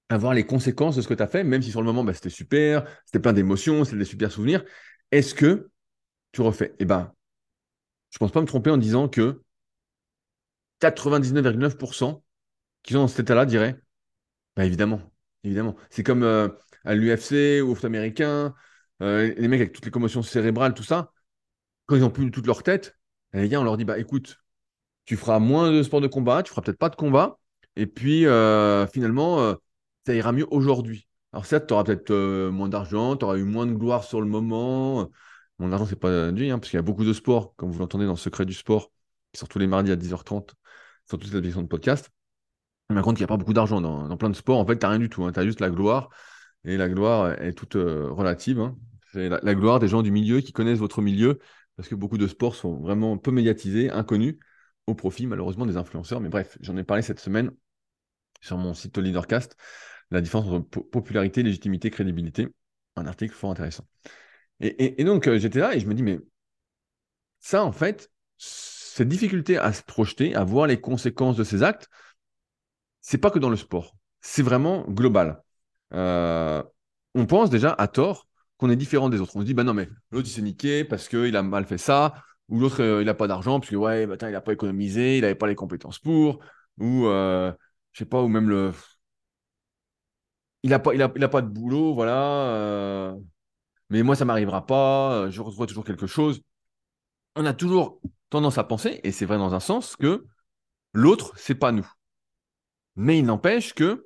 avoir 0.08 0.34
les 0.34 0.46
conséquences 0.46 0.96
de 0.96 1.02
ce 1.02 1.08
que 1.08 1.14
tu 1.14 1.22
as 1.22 1.26
fait, 1.26 1.44
même 1.44 1.62
si 1.62 1.70
sur 1.70 1.80
le 1.80 1.86
moment, 1.86 2.04
bah, 2.04 2.14
c'était 2.14 2.30
super, 2.30 2.84
c'était 3.04 3.18
plein 3.20 3.32
d'émotions, 3.32 3.84
c'était 3.84 3.98
des 3.98 4.04
super 4.04 4.30
souvenirs. 4.30 4.64
Est-ce 5.10 5.34
que 5.34 5.70
tu 6.32 6.42
refais? 6.42 6.74
Eh 6.78 6.84
bien, 6.84 7.12
je 8.10 8.18
pense 8.18 8.32
pas 8.32 8.40
me 8.40 8.46
tromper 8.46 8.70
en 8.70 8.78
disant 8.78 9.08
que 9.08 9.42
99,9% 10.80 12.22
qui 12.82 12.92
sont 12.92 13.00
dans 13.00 13.08
cet 13.08 13.20
état-là 13.20 13.46
diraient 13.46 13.80
bah, 14.56 14.64
évidemment, 14.64 15.00
évidemment. 15.44 15.76
C'est 15.90 16.02
comme 16.02 16.22
euh, 16.22 16.48
à 16.86 16.94
l'UFC 16.94 17.62
au 17.62 17.74
foot 17.74 17.84
américain, 17.84 18.54
euh, 19.02 19.34
les 19.36 19.48
mecs 19.48 19.60
avec 19.60 19.72
toutes 19.72 19.84
les 19.84 19.90
commotions 19.90 20.22
cérébrales, 20.22 20.74
tout 20.74 20.82
ça, 20.82 21.12
quand 21.86 21.96
ils 21.96 22.04
ont 22.04 22.10
plus 22.10 22.30
toute 22.30 22.46
leur 22.46 22.62
tête, 22.62 22.96
eh, 23.34 23.42
les 23.42 23.48
gars, 23.48 23.60
on 23.60 23.64
leur 23.64 23.76
dit 23.76 23.84
bah 23.84 23.98
écoute, 23.98 24.38
tu 25.04 25.16
feras 25.16 25.38
moins 25.38 25.72
de 25.72 25.82
sport 25.82 26.00
de 26.00 26.08
combat, 26.08 26.42
tu 26.42 26.50
feras 26.50 26.62
peut-être 26.62 26.78
pas 26.78 26.88
de 26.90 26.96
combat, 26.96 27.38
et 27.76 27.86
puis, 27.86 28.26
euh, 28.26 28.86
finalement, 28.88 29.40
euh, 29.40 29.54
ça 30.06 30.14
ira 30.14 30.32
mieux 30.32 30.46
aujourd'hui. 30.50 31.08
Alors, 31.32 31.46
certes, 31.46 31.66
tu 31.68 31.74
auras 31.74 31.84
peut-être 31.84 32.12
moins 32.50 32.68
d'argent, 32.68 33.16
tu 33.16 33.24
auras 33.24 33.36
eu 33.36 33.44
moins 33.44 33.66
de 33.66 33.74
gloire 33.74 34.04
sur 34.04 34.20
le 34.20 34.26
moment. 34.26 35.10
Mon 35.58 35.72
argent, 35.72 35.86
c'est 35.86 35.96
pas 35.96 36.32
dit, 36.32 36.50
hein, 36.50 36.58
parce 36.58 36.70
qu'il 36.70 36.78
y 36.78 36.80
a 36.80 36.82
beaucoup 36.82 37.04
de 37.04 37.12
sports, 37.12 37.54
comme 37.56 37.70
vous 37.70 37.78
l'entendez 37.78 38.06
dans 38.06 38.16
Secret 38.16 38.46
du 38.46 38.54
sport, 38.54 38.90
qui 39.32 39.40
sort 39.40 39.48
tous 39.48 39.58
les 39.58 39.66
mardis 39.66 39.92
à 39.92 39.96
10h30 39.96 40.54
sur 41.06 41.18
toutes 41.18 41.30
les 41.30 41.36
applications 41.36 41.62
de 41.62 41.68
podcast. 41.68 42.10
Me 42.90 43.02
compte 43.02 43.16
qu'il 43.16 43.22
n'y 43.22 43.24
a 43.24 43.28
pas 43.28 43.36
beaucoup 43.36 43.52
d'argent 43.52 43.80
dans, 43.80 44.16
plein 44.16 44.30
de 44.30 44.36
sports. 44.36 44.58
En 44.58 44.66
fait, 44.66 44.78
tu 44.78 44.86
n'as 44.86 44.90
rien 44.90 44.98
du 44.98 45.08
tout. 45.08 45.24
Hein. 45.24 45.32
Tu 45.32 45.40
as 45.40 45.44
juste 45.44 45.60
la 45.60 45.70
gloire. 45.70 46.10
Et 46.66 46.76
la 46.76 46.88
gloire 46.88 47.40
est 47.40 47.52
toute 47.52 47.74
relative. 47.74 48.60
Hein. 48.60 48.76
C'est 49.12 49.28
la, 49.28 49.54
gloire 49.54 49.78
des 49.78 49.88
gens 49.88 50.02
du 50.02 50.10
milieu 50.10 50.40
qui 50.40 50.52
connaissent 50.52 50.78
votre 50.78 51.00
milieu, 51.00 51.38
parce 51.76 51.88
que 51.88 51.94
beaucoup 51.94 52.18
de 52.18 52.26
sports 52.26 52.54
sont 52.54 52.76
vraiment 52.76 53.16
peu 53.16 53.30
médiatisés, 53.30 53.88
inconnus, 53.90 54.36
au 54.86 54.94
profit 54.94 55.26
malheureusement 55.26 55.64
des 55.64 55.76
influenceurs. 55.76 56.20
Mais 56.20 56.28
bref, 56.28 56.58
j'en 56.60 56.76
ai 56.76 56.84
parlé 56.84 57.02
cette 57.02 57.20
semaine 57.20 57.50
sur 58.40 58.58
mon 58.58 58.74
site 58.74 58.98
Leadercast, 58.98 59.56
la 60.10 60.20
différence 60.20 60.46
entre 60.48 60.80
popularité, 60.80 61.42
légitimité, 61.42 61.90
crédibilité. 61.90 62.48
Un 62.96 63.06
article 63.06 63.34
fort 63.34 63.50
intéressant. 63.50 63.86
Et, 64.60 65.04
donc, 65.04 65.26
euh, 65.28 65.38
j'étais 65.38 65.58
là 65.58 65.74
et 65.74 65.80
je 65.80 65.86
me 65.86 65.94
dis, 65.94 66.02
mais 66.02 66.18
ça, 67.40 67.62
en 67.62 67.72
fait, 67.72 68.10
cette 68.38 69.08
difficulté 69.08 69.58
à 69.58 69.72
se 69.72 69.82
projeter, 69.82 70.34
à 70.34 70.44
voir 70.44 70.66
les 70.66 70.80
conséquences 70.80 71.36
de 71.36 71.44
ses 71.44 71.62
actes, 71.62 71.90
c'est 73.02 73.18
pas 73.18 73.30
que 73.30 73.38
dans 73.38 73.50
le 73.50 73.56
sport. 73.56 73.96
C'est 74.20 74.42
vraiment 74.42 74.84
global. 74.88 75.42
Euh, 75.92 76.62
on 77.14 77.26
pense 77.26 77.50
déjà 77.50 77.72
à 77.72 77.88
tort 77.88 78.28
qu'on 78.58 78.70
est 78.70 78.76
différent 78.76 79.08
des 79.08 79.20
autres. 79.20 79.36
On 79.36 79.40
se 79.40 79.46
dit, 79.46 79.54
bah 79.54 79.64
non, 79.64 79.74
mais 79.74 79.88
l'autre, 80.10 80.28
il 80.28 80.32
s'est 80.32 80.42
niqué 80.42 80.84
parce 80.84 81.08
qu'il 81.08 81.36
a 81.36 81.42
mal 81.42 81.66
fait 81.66 81.78
ça, 81.78 82.14
ou 82.48 82.60
l'autre, 82.60 82.82
euh, 82.82 83.02
il 83.02 83.06
n'a 83.06 83.14
pas 83.14 83.26
d'argent 83.26 83.60
parce 83.60 83.70
que, 83.70 83.76
ouais, 83.76 84.06
bah, 84.06 84.16
il 84.22 84.30
n'a 84.30 84.40
pas 84.40 84.52
économisé, 84.52 85.18
il 85.18 85.22
n'avait 85.22 85.34
pas 85.34 85.46
les 85.46 85.54
compétences 85.54 85.98
pour, 85.98 86.40
ou 86.78 87.06
je 87.96 88.04
sais 88.04 88.04
pas, 88.04 88.22
ou 88.22 88.28
même 88.28 88.50
le. 88.50 88.72
Il 90.62 90.70
n'a 90.70 90.78
pas, 90.78 90.94
il 90.94 91.02
a, 91.02 91.08
pas 91.08 91.40
de 91.40 91.48
boulot, 91.48 91.94
voilà. 91.94 92.50
Euh, 92.50 93.16
mais 93.88 94.02
moi, 94.02 94.16
ça 94.16 94.26
m'arrivera 94.26 94.66
pas. 94.66 95.14
Euh, 95.14 95.30
je 95.30 95.40
retrouve 95.40 95.66
toujours 95.66 95.84
quelque 95.84 96.06
chose. 96.06 96.42
On 97.36 97.46
a 97.46 97.54
toujours 97.54 98.00
tendance 98.28 98.58
à 98.58 98.64
penser, 98.64 99.00
et 99.02 99.12
c'est 99.12 99.24
vrai 99.24 99.38
dans 99.38 99.54
un 99.54 99.60
sens, 99.60 99.96
que 99.96 100.26
l'autre, 100.92 101.32
c'est 101.36 101.54
pas 101.54 101.72
nous. 101.72 101.90
Mais 102.96 103.18
il 103.18 103.24
n'empêche 103.24 103.72
que, 103.72 104.05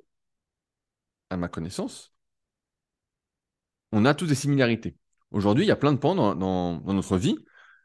à 1.31 1.37
ma 1.37 1.47
connaissance, 1.47 2.13
on 3.91 4.05
a 4.05 4.13
tous 4.13 4.27
des 4.27 4.35
similarités. 4.35 4.95
Aujourd'hui, 5.31 5.65
il 5.65 5.67
y 5.67 5.71
a 5.71 5.75
plein 5.75 5.93
de 5.93 5.97
pans 5.97 6.15
dans, 6.15 6.81
notre 6.93 7.17
vie 7.17 7.35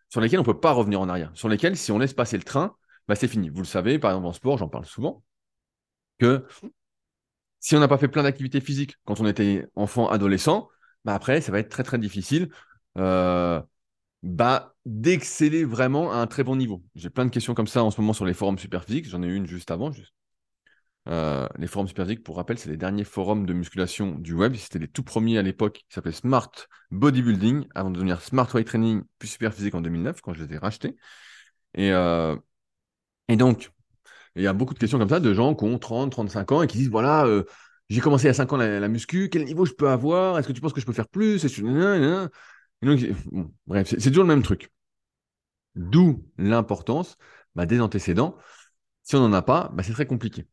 sur 0.08 0.20
lesquels 0.20 0.40
on 0.40 0.42
ne 0.42 0.46
peut 0.46 0.60
pas 0.60 0.72
revenir 0.72 1.00
en 1.00 1.08
arrière, 1.08 1.30
sur 1.34 1.48
lesquels, 1.48 1.76
si 1.76 1.92
on 1.92 1.98
laisse 1.98 2.14
passer 2.14 2.36
le 2.36 2.42
train, 2.42 2.76
bah, 3.08 3.14
c'est 3.14 3.28
fini. 3.28 3.48
Vous 3.48 3.60
le 3.60 3.64
savez, 3.64 3.98
par 3.98 4.10
exemple, 4.10 4.26
en 4.26 4.32
sport, 4.32 4.58
j'en 4.58 4.68
parle 4.68 4.86
souvent 4.86 5.24
que 6.18 6.46
si 7.60 7.76
on 7.76 7.80
n'a 7.80 7.88
pas 7.88 7.98
fait 7.98 8.08
plein 8.08 8.22
d'activités 8.22 8.60
physiques 8.60 8.96
quand 9.04 9.20
on 9.20 9.26
était 9.26 9.66
enfant, 9.74 10.08
adolescent, 10.08 10.68
bah 11.04 11.14
après, 11.14 11.40
ça 11.40 11.52
va 11.52 11.58
être 11.58 11.68
très 11.68 11.82
très 11.82 11.98
difficile 11.98 12.48
euh, 12.98 13.60
bah, 14.22 14.74
d'exceller 14.86 15.64
vraiment 15.64 16.12
à 16.12 16.16
un 16.16 16.26
très 16.26 16.44
bon 16.44 16.56
niveau. 16.56 16.82
J'ai 16.94 17.10
plein 17.10 17.24
de 17.24 17.30
questions 17.30 17.54
comme 17.54 17.66
ça 17.66 17.84
en 17.84 17.90
ce 17.90 18.00
moment 18.00 18.12
sur 18.12 18.26
les 18.26 18.34
forums 18.34 18.58
superphysiques. 18.58 19.08
J'en 19.08 19.22
ai 19.22 19.28
une 19.28 19.46
juste 19.46 19.70
avant. 19.70 19.90
Euh, 21.08 21.46
les 21.56 21.66
forums 21.66 21.86
superphysiques, 21.86 22.24
pour 22.24 22.36
rappel, 22.36 22.58
c'est 22.58 22.68
les 22.68 22.76
derniers 22.76 23.04
forums 23.04 23.46
de 23.46 23.52
musculation 23.52 24.12
du 24.16 24.34
web. 24.34 24.54
C'était 24.56 24.78
les 24.78 24.88
tout 24.88 25.04
premiers 25.04 25.38
à 25.38 25.42
l'époque 25.42 25.84
qui 25.88 25.94
s'appelaient 25.94 26.12
Smart 26.12 26.50
Bodybuilding, 26.90 27.66
avant 27.74 27.90
de 27.90 27.94
devenir 27.94 28.20
Smart 28.22 28.48
Weight 28.52 28.66
Training, 28.66 29.02
puis 29.18 29.28
Superphysique 29.28 29.74
en 29.74 29.80
2009, 29.80 30.20
quand 30.20 30.34
je 30.34 30.44
les 30.44 30.54
ai 30.54 30.58
rachetés. 30.58 30.96
Et, 31.74 31.92
euh, 31.92 32.36
et 33.28 33.36
donc, 33.36 33.70
il 34.36 34.42
y 34.42 34.46
a 34.46 34.52
beaucoup 34.52 34.74
de 34.74 34.78
questions 34.78 34.98
comme 34.98 35.08
ça 35.08 35.20
de 35.20 35.34
gens 35.34 35.54
qui 35.54 35.64
ont 35.64 35.78
30, 35.78 36.10
35 36.12 36.52
ans 36.52 36.62
et 36.62 36.66
qui 36.66 36.78
disent 36.78 36.90
voilà, 36.90 37.26
euh, 37.26 37.44
j'ai 37.88 38.00
commencé 38.00 38.28
à 38.28 38.34
5 38.34 38.52
ans 38.52 38.56
la, 38.56 38.88
muscu, 38.88 39.28
quel 39.30 39.44
niveau 39.44 39.64
je 39.64 39.72
peux 39.72 39.88
avoir? 39.88 40.38
Est-ce 40.38 40.48
que 40.48 40.52
tu 40.52 40.60
penses 40.60 40.72
que 40.72 40.80
je 40.80 40.86
peux 40.86 40.92
faire 40.92 41.08
plus? 41.08 41.44
Bref, 43.66 43.88
c'est 43.88 44.10
toujours 44.10 44.24
le 44.24 44.28
même 44.28 44.42
truc. 44.42 44.70
D'où 45.76 46.24
l'importance 46.38 47.16
bah, 47.54 47.66
des 47.66 47.80
antécédents. 47.80 48.36
Si 49.02 49.16
on 49.16 49.20
n'en 49.20 49.32
a 49.32 49.42
pas, 49.42 49.70
bah, 49.74 49.82
c'est 49.82 49.92
très 49.92 50.06
compliqué. 50.06 50.46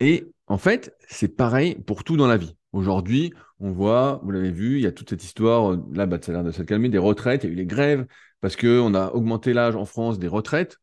Et 0.00 0.26
en 0.46 0.58
fait, 0.58 0.96
c'est 1.08 1.28
pareil 1.36 1.76
pour 1.86 2.04
tout 2.04 2.16
dans 2.16 2.26
la 2.26 2.36
vie. 2.36 2.56
Aujourd'hui, 2.72 3.32
on 3.60 3.70
voit, 3.72 4.20
vous 4.24 4.30
l'avez 4.30 4.50
vu, 4.50 4.76
il 4.76 4.82
y 4.82 4.86
a 4.86 4.92
toute 4.92 5.10
cette 5.10 5.24
histoire, 5.24 5.76
là, 5.92 6.06
bah, 6.06 6.18
ça 6.20 6.32
a 6.32 6.34
l'air 6.34 6.44
de 6.44 6.50
se 6.50 6.62
calmer, 6.62 6.88
des 6.88 6.98
retraites, 6.98 7.44
il 7.44 7.46
y 7.48 7.50
a 7.50 7.52
eu 7.52 7.56
les 7.56 7.66
grèves, 7.66 8.06
parce 8.40 8.56
qu'on 8.56 8.94
a 8.94 9.12
augmenté 9.12 9.52
l'âge 9.52 9.76
en 9.76 9.84
France 9.84 10.18
des 10.18 10.28
retraites, 10.28 10.78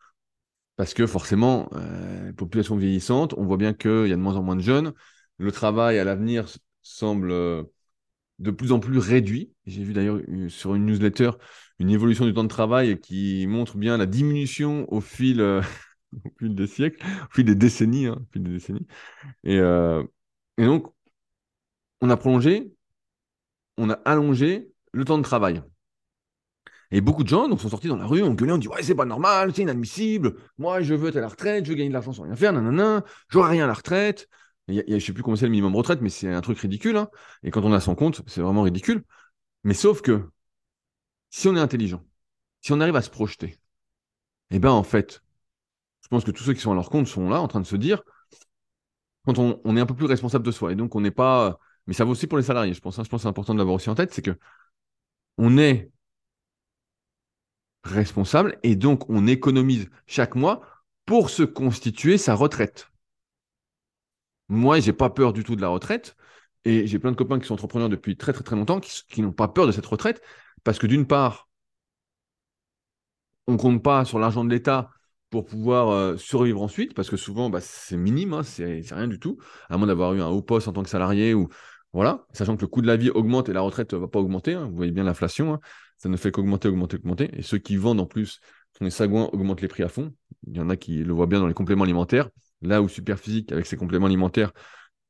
parce 0.78 0.94
que 0.94 1.06
forcément, 1.06 1.70
euh, 1.74 2.32
population 2.34 2.78
vieillissante, 2.78 3.34
on 3.38 3.46
voit 3.46 3.58
bien 3.58 3.74
qu'il 3.74 4.08
y 4.08 4.14
a 4.14 4.16
de 4.16 4.22
moins 4.22 4.38
en 4.38 4.44
moins 4.44 4.56
de 4.56 4.62
jeunes, 4.62 4.94
le 5.38 5.52
travail 5.52 6.00
à 6.00 6.04
l'avenir 6.04 6.48
semble 6.82 7.32
euh, 7.32 7.64
de 8.40 8.52
plus 8.52 8.72
en 8.72 8.80
plus 8.80 8.98
réduit. 8.98 9.52
J'ai 9.66 9.84
vu 9.84 9.94
d'ailleurs 9.94 10.20
euh, 10.30 10.50
sur 10.50 10.76
une 10.76 10.86
newsletter 10.86 11.32
une 11.80 11.90
évolution 11.90 12.26
du 12.26 12.34
temps 12.34 12.44
de 12.44 12.48
travail 12.50 13.00
qui 13.00 13.46
montre 13.48 13.78
bien 13.78 13.98
la 13.98 14.06
diminution 14.06 14.86
au 14.94 15.02
fil, 15.02 15.42
euh, 15.42 15.62
au 16.26 16.30
fil 16.40 16.56
des 16.56 16.68
siècles, 16.68 17.06
au 17.06 17.34
fil 17.34 17.46
des 17.46 17.56
décennies. 17.56 18.08
Hein, 18.08 18.26
des 18.34 18.52
décennies. 18.52 18.88
Et, 19.44 19.58
et 19.58 20.66
donc, 20.66 20.94
on 22.02 22.10
a 22.10 22.18
prolongé, 22.18 22.74
on 23.78 23.90
a 23.90 23.94
allongé 24.06 24.72
le 24.94 25.06
temps 25.06 25.18
de 25.18 25.24
travail. 25.24 25.62
Et 26.92 27.00
beaucoup 27.00 27.24
de 27.24 27.30
gens 27.30 27.48
donc, 27.48 27.62
sont 27.62 27.70
sortis 27.70 27.88
dans 27.88 27.96
la 27.96 28.06
rue, 28.06 28.22
ont 28.22 28.34
gueulé, 28.34 28.52
on 28.52 28.58
dit 28.58 28.68
Ouais, 28.68 28.84
c'est 28.84 28.96
pas 28.96 29.06
normal, 29.06 29.54
c'est 29.56 29.62
inadmissible. 29.62 30.36
Moi, 30.58 30.82
je 30.82 30.94
veux 30.94 31.10
être 31.10 31.16
à 31.18 31.22
la 31.22 31.30
retraite, 31.30 31.66
je 31.66 31.72
veux 31.72 31.76
gagner 31.76 31.90
de 31.90 31.94
l'argent 31.94 32.12
sans 32.12 32.24
rien 32.24 32.36
faire, 32.36 32.52
nanana, 32.54 33.04
j'aurai 33.30 33.52
rien 33.52 33.64
à 33.64 33.68
la 33.68 33.74
retraite. 33.74 34.28
je 34.68 34.82
ne 34.88 35.00
sais 35.00 35.14
plus 35.14 35.24
comment 35.24 35.38
c'est 35.38 35.46
le 35.46 35.52
minimum 35.52 35.76
retraite, 35.76 36.02
mais 36.02 36.10
c'est 36.10 36.32
un 36.32 36.42
truc 36.42 36.60
ridicule. 36.60 36.98
Hein. 36.98 37.10
Et 37.44 37.52
quand 37.52 37.64
on 37.64 37.72
a 37.74 37.80
son 37.80 37.96
compte, 37.96 38.22
c'est 38.28 38.42
vraiment 38.42 38.64
ridicule. 38.64 39.04
Mais 39.64 39.74
sauf 39.74 40.02
que 40.02 40.30
si 41.30 41.48
on 41.48 41.56
est 41.56 41.60
intelligent, 41.60 42.04
si 42.62 42.74
on 42.74 42.82
arrive 42.82 42.96
à 42.96 43.02
se 43.02 43.10
projeter, 43.10 43.60
eh 44.52 44.60
bien, 44.60 44.72
en 44.72 44.84
fait, 44.84 45.16
je 45.16 45.31
pense 46.12 46.24
que 46.24 46.32
tous 46.32 46.44
ceux 46.44 46.54
qui 46.54 46.62
sont 46.62 46.72
à 46.72 46.76
leur 46.76 46.90
compte 46.90 47.08
sont 47.08 47.30
là 47.30 47.42
en 47.42 47.48
train 47.48 47.62
de 47.62 47.66
se 47.66 47.76
dire 47.76 48.04
quand 49.26 49.38
on, 49.40 49.78
est 49.78 49.80
un 49.80 49.86
peu 49.86 49.96
plus 49.96 50.06
responsable 50.06 50.46
de 50.46 50.52
soi. 50.52 50.72
Et 50.72 50.76
donc, 50.76 50.96
on 50.96 51.02
n'est 51.02 51.12
pas. 51.12 51.60
Mais 51.88 51.94
ça 51.94 52.06
vaut 52.06 52.12
aussi 52.12 52.28
pour 52.28 52.38
les 52.38 52.44
salariés, 52.44 52.74
je 52.74 52.82
pense. 52.82 52.98
Hein. 53.00 53.04
je 53.04 53.10
pense 53.10 53.22
que 53.22 53.24
c'est 53.24 53.30
important 53.30 53.54
de 53.54 53.60
l'avoir 53.60 53.76
aussi 53.76 53.90
en 53.90 53.96
tête 53.96 54.14
c'est 54.14 54.22
que 54.22 54.38
on 55.38 55.58
est 55.58 55.92
responsable 57.84 58.60
et 58.64 58.76
donc 58.76 59.10
on 59.10 59.28
économise 59.28 59.90
chaque 60.06 60.36
mois 60.36 60.62
pour 61.06 61.30
se 61.30 61.44
constituer 61.44 62.18
sa 62.18 62.36
retraite. 62.36 62.92
Moi, 64.50 64.80
j'ai 64.80 64.94
pas 64.94 65.10
peur 65.10 65.34
du 65.34 65.44
tout 65.44 65.56
de 65.56 65.62
la 65.62 65.70
retraite 65.70 66.16
et 66.66 66.86
j'ai 66.88 67.00
plein 67.00 67.12
de 67.12 67.16
copains 67.16 67.40
qui 67.40 67.48
sont 67.48 67.54
entrepreneurs 67.54 67.90
depuis 67.90 68.18
très 68.18 68.34
très 68.34 68.44
très 68.44 68.56
longtemps 68.56 68.80
qui, 68.80 69.22
n'ont 69.22 69.32
pas 69.32 69.48
peur 69.48 69.66
de 69.68 69.72
cette 69.72 69.86
retraite 69.86 70.22
parce 70.64 70.78
que 70.78 70.88
d'une 70.88 71.08
part, 71.08 71.50
on 73.48 73.58
compte 73.58 73.82
pas 73.84 74.06
sur 74.06 74.20
l'argent 74.20 74.44
de 74.46 74.50
l'État 74.50 74.92
pour 75.32 75.46
pouvoir 75.46 75.90
euh, 75.90 76.18
survivre 76.18 76.62
ensuite 76.62 76.94
parce 76.94 77.10
que 77.10 77.18
souvent 77.18 77.50
bah, 77.50 77.62
c'est 77.62 77.98
minime, 77.98 78.34
hein, 78.34 78.44
c'est 78.44 78.84
rien 78.92 79.08
du 79.08 79.20
tout, 79.20 79.40
à 79.70 79.78
moins 79.78 79.88
d'avoir 79.88 80.14
eu 80.14 80.22
un 80.22 80.28
haut 80.28 80.44
poste 80.44 80.68
en 80.68 80.74
tant 80.74 80.84
que 80.84 80.90
salarié 80.90 81.34
ou 81.34 81.50
voilà, 81.94 82.26
sachant 82.32 82.56
que 82.56 82.62
le 82.62 82.68
coût 82.68 82.82
de 82.82 82.88
la 82.88 82.98
vie 82.98 83.10
augmente 83.10 83.50
et 83.50 83.54
la 83.54 83.62
retraite 83.62 83.94
ne 83.94 83.98
va 83.98 84.08
pas 84.08 84.20
augmenter. 84.20 84.54
Hein. 84.54 84.68
vous 84.68 84.76
voyez 84.76 84.92
bien 84.92 85.04
l'inflation. 85.04 85.54
Hein 85.54 85.60
ça 86.02 86.10
ne 86.10 86.18
fait 86.18 86.32
qu'augmenter, 86.32 86.68
augmenter, 86.68 86.98
augmenter. 86.98 87.30
Et 87.34 87.44
ceux 87.44 87.60
qui 87.60 87.76
vendent 87.76 88.00
en 88.00 88.08
plus, 88.08 88.40
sont 88.76 88.84
les 88.84 88.90
sagouins, 88.90 89.30
augmentent 89.34 89.62
les 89.62 89.68
prix 89.68 89.84
à 89.84 89.88
fond. 89.88 90.12
Il 90.48 90.58
y 90.58 90.60
en 90.60 90.70
a 90.72 90.76
qui 90.76 91.04
le 91.04 91.14
voient 91.14 91.28
bien 91.28 91.40
dans 91.40 91.46
les 91.46 91.54
compléments 91.54 91.84
alimentaires. 91.84 92.30
Là 92.64 92.82
où 92.82 92.90
Superphysique, 92.90 93.52
avec 93.52 93.68
ses 93.68 93.78
compléments 93.78 94.08
alimentaires, 94.08 94.52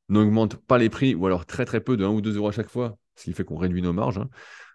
n'augmente 0.09 0.57
pas 0.57 0.77
les 0.77 0.89
prix, 0.89 1.15
ou 1.15 1.25
alors 1.25 1.45
très 1.45 1.63
très 1.63 1.79
peu, 1.79 1.95
de 1.95 2.03
1 2.03 2.09
ou 2.09 2.19
2 2.19 2.35
euros 2.35 2.49
à 2.49 2.51
chaque 2.51 2.69
fois, 2.69 2.97
ce 3.15 3.23
qui 3.23 3.33
fait 3.33 3.45
qu'on 3.45 3.55
réduit 3.55 3.81
nos 3.81 3.93
marges, 3.93 4.19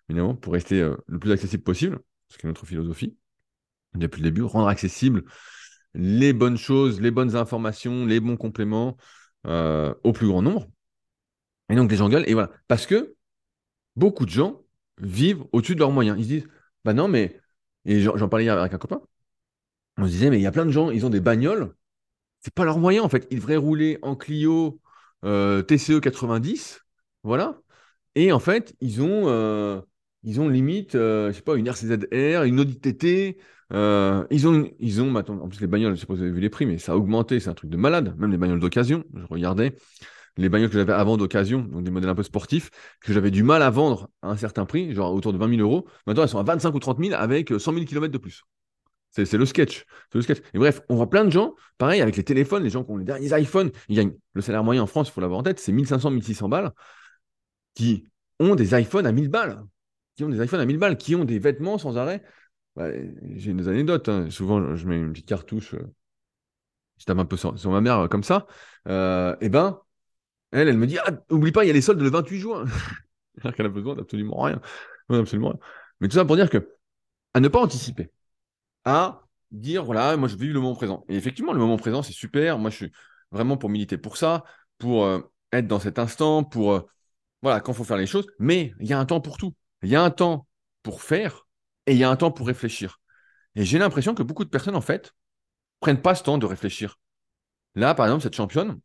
évidemment, 0.09 0.35
pour 0.35 0.55
rester 0.55 0.81
euh, 0.81 0.97
le 1.07 1.19
plus 1.19 1.33
accessible 1.33 1.63
possible, 1.63 1.99
ce 2.29 2.39
qui 2.39 2.47
est 2.47 2.49
notre 2.49 2.65
philosophie, 2.65 3.15
depuis 3.99 4.23
le 4.23 4.31
début, 4.31 4.43
rendre 4.43 4.69
accessible 4.69 5.25
les 5.95 6.33
bonnes 6.33 6.59
choses, 6.59 7.01
les 7.01 7.11
bonnes 7.11 7.37
informations, 7.37 8.05
les 8.05 8.21
bons 8.21 8.37
compléments 8.37 8.97
euh, 9.47 9.95
au 10.05 10.13
plus 10.13 10.29
grand 10.29 10.43
nombre. 10.43 10.69
Et 11.71 11.77
donc 11.77 11.91
les 11.91 11.97
gens 11.97 12.09
gueulent, 12.09 12.29
et 12.29 12.35
voilà. 12.35 12.51
Parce 12.69 12.87
que 12.87 13.15
beaucoup 13.97 14.27
de 14.27 14.31
gens 14.31 14.63
vivent 14.99 15.45
au-dessus 15.53 15.75
de 15.75 15.81
leurs 15.81 15.91
moyens. 15.91 16.19
Ils 16.19 16.25
se 16.25 16.29
disent, 16.29 16.49
bah 16.85 16.93
non, 16.93 17.09
mais. 17.09 17.41
Et 17.87 18.01
j'en 18.03 18.29
parlais 18.29 18.45
hier 18.45 18.59
avec 18.59 18.75
un 18.75 18.79
copain. 18.79 19.01
On 19.97 20.07
se 20.07 20.11
disait, 20.11 20.31
mais 20.31 20.39
il 20.39 20.43
y 20.43 20.47
a 20.47 20.53
plein 20.53 20.67
de 20.67 20.71
gens, 20.71 20.91
ils 20.91 21.07
ont 21.07 21.11
des 21.11 21.21
bagnoles. 21.21 21.75
C'est 22.41 22.55
pas 22.55 22.65
leurs 22.65 22.79
moyens, 22.79 23.05
en 23.05 23.09
fait. 23.09 23.27
Ils 23.31 23.39
devraient 23.39 23.57
rouler 23.57 23.99
en 24.03 24.17
Clio 24.17 24.81
euh, 25.25 25.63
TCE 25.63 26.01
90. 26.01 26.81
Voilà. 27.23 27.61
Et 28.15 28.33
en 28.33 28.41
fait, 28.41 28.75
ils 28.81 29.03
ont, 29.03 29.29
euh, 29.29 29.81
ils 30.27 30.41
ont 30.41 30.49
limite, 30.49 30.95
euh, 30.95 31.29
je 31.29 31.37
sais 31.37 31.43
pas, 31.43 31.57
une 31.57 31.69
RCZR, 31.69 32.43
une 32.45 32.61
Audi 32.61 32.79
TT. 32.79 33.39
ils 33.73 34.47
ont, 34.47 34.71
ils 34.79 35.01
ont, 35.01 35.15
en 35.15 35.49
plus 35.49 35.61
les 35.61 35.67
bagnoles, 35.67 35.95
je 35.97 36.01
sais 36.01 36.07
pas 36.07 36.13
si 36.15 36.19
vous 36.19 36.25
avez 36.25 36.35
vu 36.35 36.41
les 36.41 36.51
prix, 36.51 36.67
mais 36.67 36.77
ça 36.77 36.93
a 36.93 36.97
augmenté, 36.97 37.41
c'est 37.41 37.49
un 37.49 37.55
truc 37.55 37.71
de 37.71 37.77
malade. 37.79 38.15
Même 38.19 38.31
les 38.31 38.39
bagnoles 38.39 38.61
d'occasion, 38.61 39.05
je 39.15 39.25
regardais 39.31 39.75
les 40.37 40.49
bagnoles 40.49 40.69
que 40.69 40.79
j'avais 40.79 40.93
avant 40.93 41.17
d'occasion, 41.17 41.61
donc 41.61 41.85
des 41.85 41.91
modèles 41.91 42.11
un 42.11 42.15
peu 42.15 42.23
sportifs, 42.23 42.71
que 43.01 43.13
j'avais 43.13 43.31
du 43.31 43.43
mal 43.43 43.63
à 43.63 43.71
vendre 43.71 44.11
à 44.23 44.31
un 44.31 44.37
certain 44.37 44.67
prix, 44.67 44.95
genre 44.95 45.15
autour 45.15 45.33
de 45.33 45.39
20 45.39 45.57
000 45.57 45.61
euros. 45.63 45.87
Maintenant, 46.07 46.23
elles 46.25 46.29
sont 46.29 46.39
à 46.39 46.43
25 46.43 46.75
ou 46.75 46.79
30 46.79 46.99
000 47.03 47.15
avec 47.15 47.49
100 47.59 47.73
000 47.73 47.85
km 47.87 48.13
de 48.13 48.19
plus. 48.19 48.45
C'est 49.13 49.33
le 49.33 49.47
sketch. 49.47 49.87
C'est 50.13 50.19
le 50.19 50.23
sketch. 50.23 50.41
Et 50.53 50.59
bref, 50.59 50.83
on 50.91 50.97
voit 50.97 51.09
plein 51.09 51.25
de 51.25 51.31
gens, 51.31 51.55
pareil, 51.79 52.03
avec 52.03 52.17
les 52.17 52.25
téléphones, 52.25 52.63
les 52.63 52.71
gens 52.71 52.85
qui 52.85 52.91
ont 52.91 52.99
les 52.99 53.05
derniers 53.05 53.41
iPhones, 53.41 53.71
ils 53.89 53.97
gagnent 53.97 54.15
le 54.35 54.43
salaire 54.43 54.63
moyen 54.63 54.83
en 54.83 54.87
France, 54.87 55.09
il 55.09 55.13
faut 55.13 55.23
l'avoir 55.23 55.41
en 55.41 55.43
tête, 55.43 55.59
c'est 55.59 55.73
1500, 55.73 56.11
1600 56.11 56.49
balles, 56.51 56.73
qui 57.75 58.07
ont 58.39 58.55
des 58.55 58.79
iPhones 58.79 59.07
à 59.07 59.13
1000 59.13 59.29
balles. 59.29 59.63
Qui 60.17 60.25
ont 60.25 60.29
des 60.29 60.43
iPhones 60.43 60.61
à 60.61 60.67
1000 60.67 60.79
balles, 60.79 60.97
qui 60.97 61.15
ont 61.15 61.25
des 61.25 61.39
vêtements 61.39 61.79
sans 61.79 61.97
arrêt. 61.99 62.23
J'ai 63.35 63.53
des 63.53 63.69
anecdotes. 63.69 64.09
Hein. 64.09 64.31
Souvent, 64.31 64.75
je 64.75 64.87
mets 64.87 64.99
une 64.99 65.13
petite 65.13 65.29
cartouche. 65.29 65.75
Euh, 65.75 65.93
je 66.99 67.05
tape 67.05 67.19
un 67.19 67.25
peu 67.25 67.37
sur, 67.37 67.71
ma 67.71 67.81
mère 67.81 68.01
euh, 68.01 68.09
comme 68.09 68.23
ça. 68.23 68.47
Euh, 68.89 69.35
et 69.41 69.47
eh 69.47 69.49
ben, 69.49 69.81
elle, 70.53 70.69
elle 70.69 70.79
me 70.79 70.87
dit, 70.87 70.99
ah, 70.99 71.11
oublie 71.31 71.53
pas, 71.53 71.65
il 71.65 71.69
y 71.69 71.71
a 71.71 71.75
les 71.75 71.81
soldes 71.81 72.01
le 72.01 72.11
28 72.11 72.39
juin. 72.39 72.65
Alors 73.43 73.55
qu'elle 73.55 73.67
a 73.67 73.71
besoin 73.71 73.95
d'absolument 73.95 74.41
rien. 74.43 74.61
absolument 75.11 75.51
rien. 75.51 75.59
Mais 76.01 76.09
tout 76.09 76.17
ça 76.17 76.25
pour 76.25 76.37
dire 76.37 76.51
que, 76.51 76.75
à 77.35 77.41
ne 77.41 77.49
pas 77.49 77.61
anticiper, 77.61 78.11
à 78.85 79.27
dire, 79.51 79.85
voilà, 79.85 80.17
moi 80.17 80.29
je 80.29 80.37
vis 80.37 80.49
le 80.49 80.61
moment 80.61 80.75
présent. 80.75 81.05
Et 81.09 81.17
effectivement, 81.17 81.53
le 81.53 81.59
moment 81.59 81.77
présent, 81.77 82.03
c'est 82.03 82.13
super. 82.13 82.59
Moi, 82.59 82.71
je 82.71 82.77
suis 82.77 82.93
vraiment 83.31 83.57
pour 83.57 83.71
militer 83.71 83.99
pour 83.99 84.17
ça, 84.17 84.45
pour 84.79 85.05
euh, 85.05 85.21
être 85.53 85.67
dans 85.67 85.81
cet 85.81 85.99
instant, 85.99 86.45
pour, 86.45 86.73
euh, 86.73 86.81
voilà, 87.43 87.61
quand 87.61 87.73
il 87.73 87.77
faut 87.77 87.85
faire 87.85 87.97
les 87.97 88.07
choses. 88.07 88.27
Mais 88.39 88.75
il 88.81 88.87
y 88.87 88.93
a 88.93 88.99
un 88.99 89.07
temps 89.07 89.21
pour 89.21 89.37
tout. 89.39 89.55
Il 89.83 89.89
y 89.91 89.97
a 89.97 90.03
un 90.03 90.11
temps 90.11 90.47
pour 90.83 91.03
faire 91.03 91.47
et 91.87 91.93
il 91.93 91.99
y 91.99 92.05
a 92.05 92.11
un 92.11 92.17
temps 92.17 92.31
pour 92.31 92.47
réfléchir. 92.47 93.01
Et 93.55 93.65
j'ai 93.65 93.79
l'impression 93.79 94.15
que 94.15 94.23
beaucoup 94.23 94.45
de 94.45 94.51
personnes, 94.51 94.77
en 94.77 94.81
fait, 94.81 95.13
prennent 95.81 96.03
pas 96.03 96.15
ce 96.15 96.23
temps 96.23 96.39
de 96.39 96.47
réfléchir. 96.47 96.99
Là, 97.75 97.95
par 97.95 98.07
exemple, 98.07 98.23
cette 98.23 98.35
championne, 98.35 98.81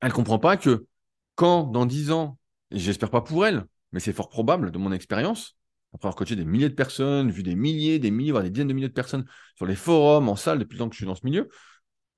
elle 0.00 0.12
comprend 0.12 0.38
pas 0.38 0.56
que 0.56 0.86
quand 1.34 1.64
dans 1.64 1.86
dix 1.86 2.10
ans, 2.10 2.38
et 2.70 2.78
j'espère 2.78 3.10
pas 3.10 3.22
pour 3.22 3.46
elle, 3.46 3.64
mais 3.92 4.00
c'est 4.00 4.12
fort 4.12 4.28
probable 4.28 4.70
de 4.70 4.78
mon 4.78 4.92
expérience, 4.92 5.56
après 5.92 6.06
avoir 6.06 6.16
coaché 6.16 6.36
des 6.36 6.44
milliers 6.44 6.68
de 6.68 6.74
personnes, 6.74 7.30
vu 7.30 7.42
des 7.42 7.56
milliers, 7.56 7.98
des 7.98 8.10
milliers, 8.10 8.30
voire 8.30 8.44
des 8.44 8.50
dizaines 8.50 8.68
de 8.68 8.72
milliers 8.74 8.88
de 8.88 8.94
personnes 8.94 9.26
sur 9.56 9.66
les 9.66 9.74
forums, 9.74 10.28
en 10.28 10.36
salle, 10.36 10.58
depuis 10.58 10.74
le 10.74 10.80
temps 10.80 10.88
que 10.88 10.94
je 10.94 10.98
suis 10.98 11.06
dans 11.06 11.14
ce 11.14 11.24
milieu, 11.24 11.48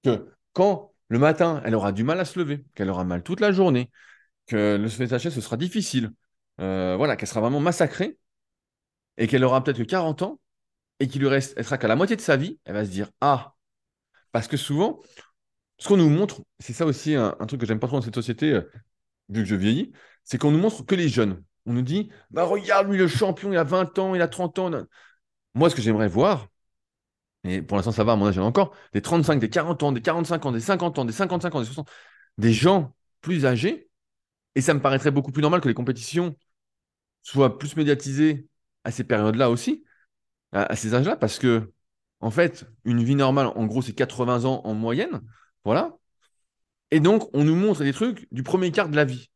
que 0.05 0.29
quand 0.53 0.93
le 1.09 1.19
matin, 1.19 1.63
elle 1.65 1.75
aura 1.75 1.93
du 1.93 2.05
mal 2.05 2.21
à 2.21 2.25
se 2.25 2.39
lever, 2.39 2.65
qu'elle 2.75 2.91
aura 2.91 3.05
mal 3.05 3.23
toute 3.23 3.41
la 3.41 3.53
journée, 3.53 3.91
que 4.47 4.77
le 4.77 4.89
FSHS, 4.89 5.31
ce 5.31 5.41
sera 5.41 5.57
difficile, 5.57 6.13
euh, 6.61 6.97
voilà, 6.97 7.17
qu'elle 7.17 7.29
sera 7.29 7.41
vraiment 7.41 7.61
massacrée, 7.61 8.19
et 9.17 9.27
qu'elle 9.27 9.45
aura 9.45 9.63
peut-être 9.63 9.79
que 9.79 9.83
40 9.83 10.23
ans, 10.23 10.41
et 11.01 11.09
qu'il 11.09 11.21
lui 11.21 11.29
reste, 11.29 11.55
elle 11.57 11.65
sera 11.65 11.79
qu'à 11.79 11.89
la 11.89 11.97
moitié 11.97 12.17
de 12.17 12.21
sa 12.21 12.37
vie, 12.37 12.59
elle 12.65 12.75
va 12.75 12.85
se 12.85 12.91
dire, 12.91 13.11
ah, 13.21 13.55
parce 14.33 14.49
que 14.49 14.57
souvent, 14.57 15.01
ce 15.79 15.89
qu'on 15.89 15.97
nous 15.97 16.09
montre, 16.11 16.43
c'est 16.61 16.73
ça 16.73 16.87
aussi 16.87 17.15
un, 17.15 17.33
truc 17.47 17.61
que 17.61 17.67
j'aime 17.67 17.81
pas 17.81 17.89
trop 17.89 17.99
dans 17.99 18.03
cette 18.03 18.15
société, 18.15 18.53
euh, 18.53 18.71
vu 19.29 19.43
que 19.43 19.49
je 19.49 19.57
vieillis, 19.57 19.93
c'est 20.25 20.39
qu'on 20.39 20.51
nous 20.51 20.59
montre 20.59 20.85
que 20.85 20.95
les 20.95 21.09
jeunes. 21.09 21.43
On 21.67 21.73
nous 21.75 21.83
dit, 21.83 22.11
bah 22.31 22.45
regarde, 22.45 22.89
lui, 22.89 22.99
le 22.99 23.09
champion, 23.09 23.53
il 23.53 23.59
a 23.59 23.65
20 23.65 23.99
ans, 23.99 24.15
il 24.15 24.23
a 24.23 24.29
30 24.29 24.59
ans. 24.59 24.71
Moi, 25.55 25.71
ce 25.71 25.75
que 25.75 25.83
j'aimerais 25.83 26.09
voir, 26.09 26.49
et 27.45 27.63
pour 27.63 27.77
l'instant, 27.77 27.93
ça 27.93 28.05
va, 28.05 28.13
à 28.13 28.17
mon 28.17 28.27
âge, 28.27 28.39
en 28.39 28.47
encore, 28.47 28.75
des 28.93 29.03
35, 29.03 29.41
des 29.41 29.51
40 29.51 29.83
ans, 29.83 29.93
des 29.93 30.03
45 30.03 30.47
ans, 30.47 30.53
des 30.53 30.61
50 30.61 30.99
ans, 30.99 31.05
des 31.05 31.13
55 31.13 31.55
ans, 31.55 31.61
des 31.61 31.67
60 31.67 31.89
des 32.39 32.53
gens 32.53 32.95
plus 33.21 33.47
âgés. 33.47 33.89
Et 34.55 34.61
ça 34.61 34.75
me 34.75 34.81
paraîtrait 34.81 35.11
beaucoup 35.11 35.33
plus 35.33 35.43
normal 35.43 35.61
que 35.61 35.69
les 35.69 35.75
compétitions 35.75 36.37
soient 37.23 37.59
plus 37.59 37.77
médiatisées 37.77 38.49
à 38.85 38.91
ces 38.91 39.05
périodes-là 39.05 39.51
aussi, 39.51 39.85
à 40.53 40.77
ces 40.77 40.95
âges-là, 40.95 41.17
parce 41.17 41.39
que, 41.39 41.73
en 42.21 42.31
fait, 42.31 42.67
une 42.85 43.03
vie 43.03 43.15
normale, 43.15 43.47
en 43.49 43.67
gros, 43.67 43.83
c'est 43.83 43.95
80 43.95 44.45
ans 44.45 44.61
en 44.65 44.75
moyenne. 44.75 45.23
Voilà. 45.65 45.97
Et 46.91 47.01
donc, 47.01 47.29
on 47.35 47.45
nous 47.45 47.57
montre 47.57 47.85
des 47.85 47.93
trucs 47.93 48.29
du 48.33 48.43
premier 48.43 48.71
quart 48.71 48.89
de 48.89 48.97
la 48.97 49.05
vie. 49.05 49.31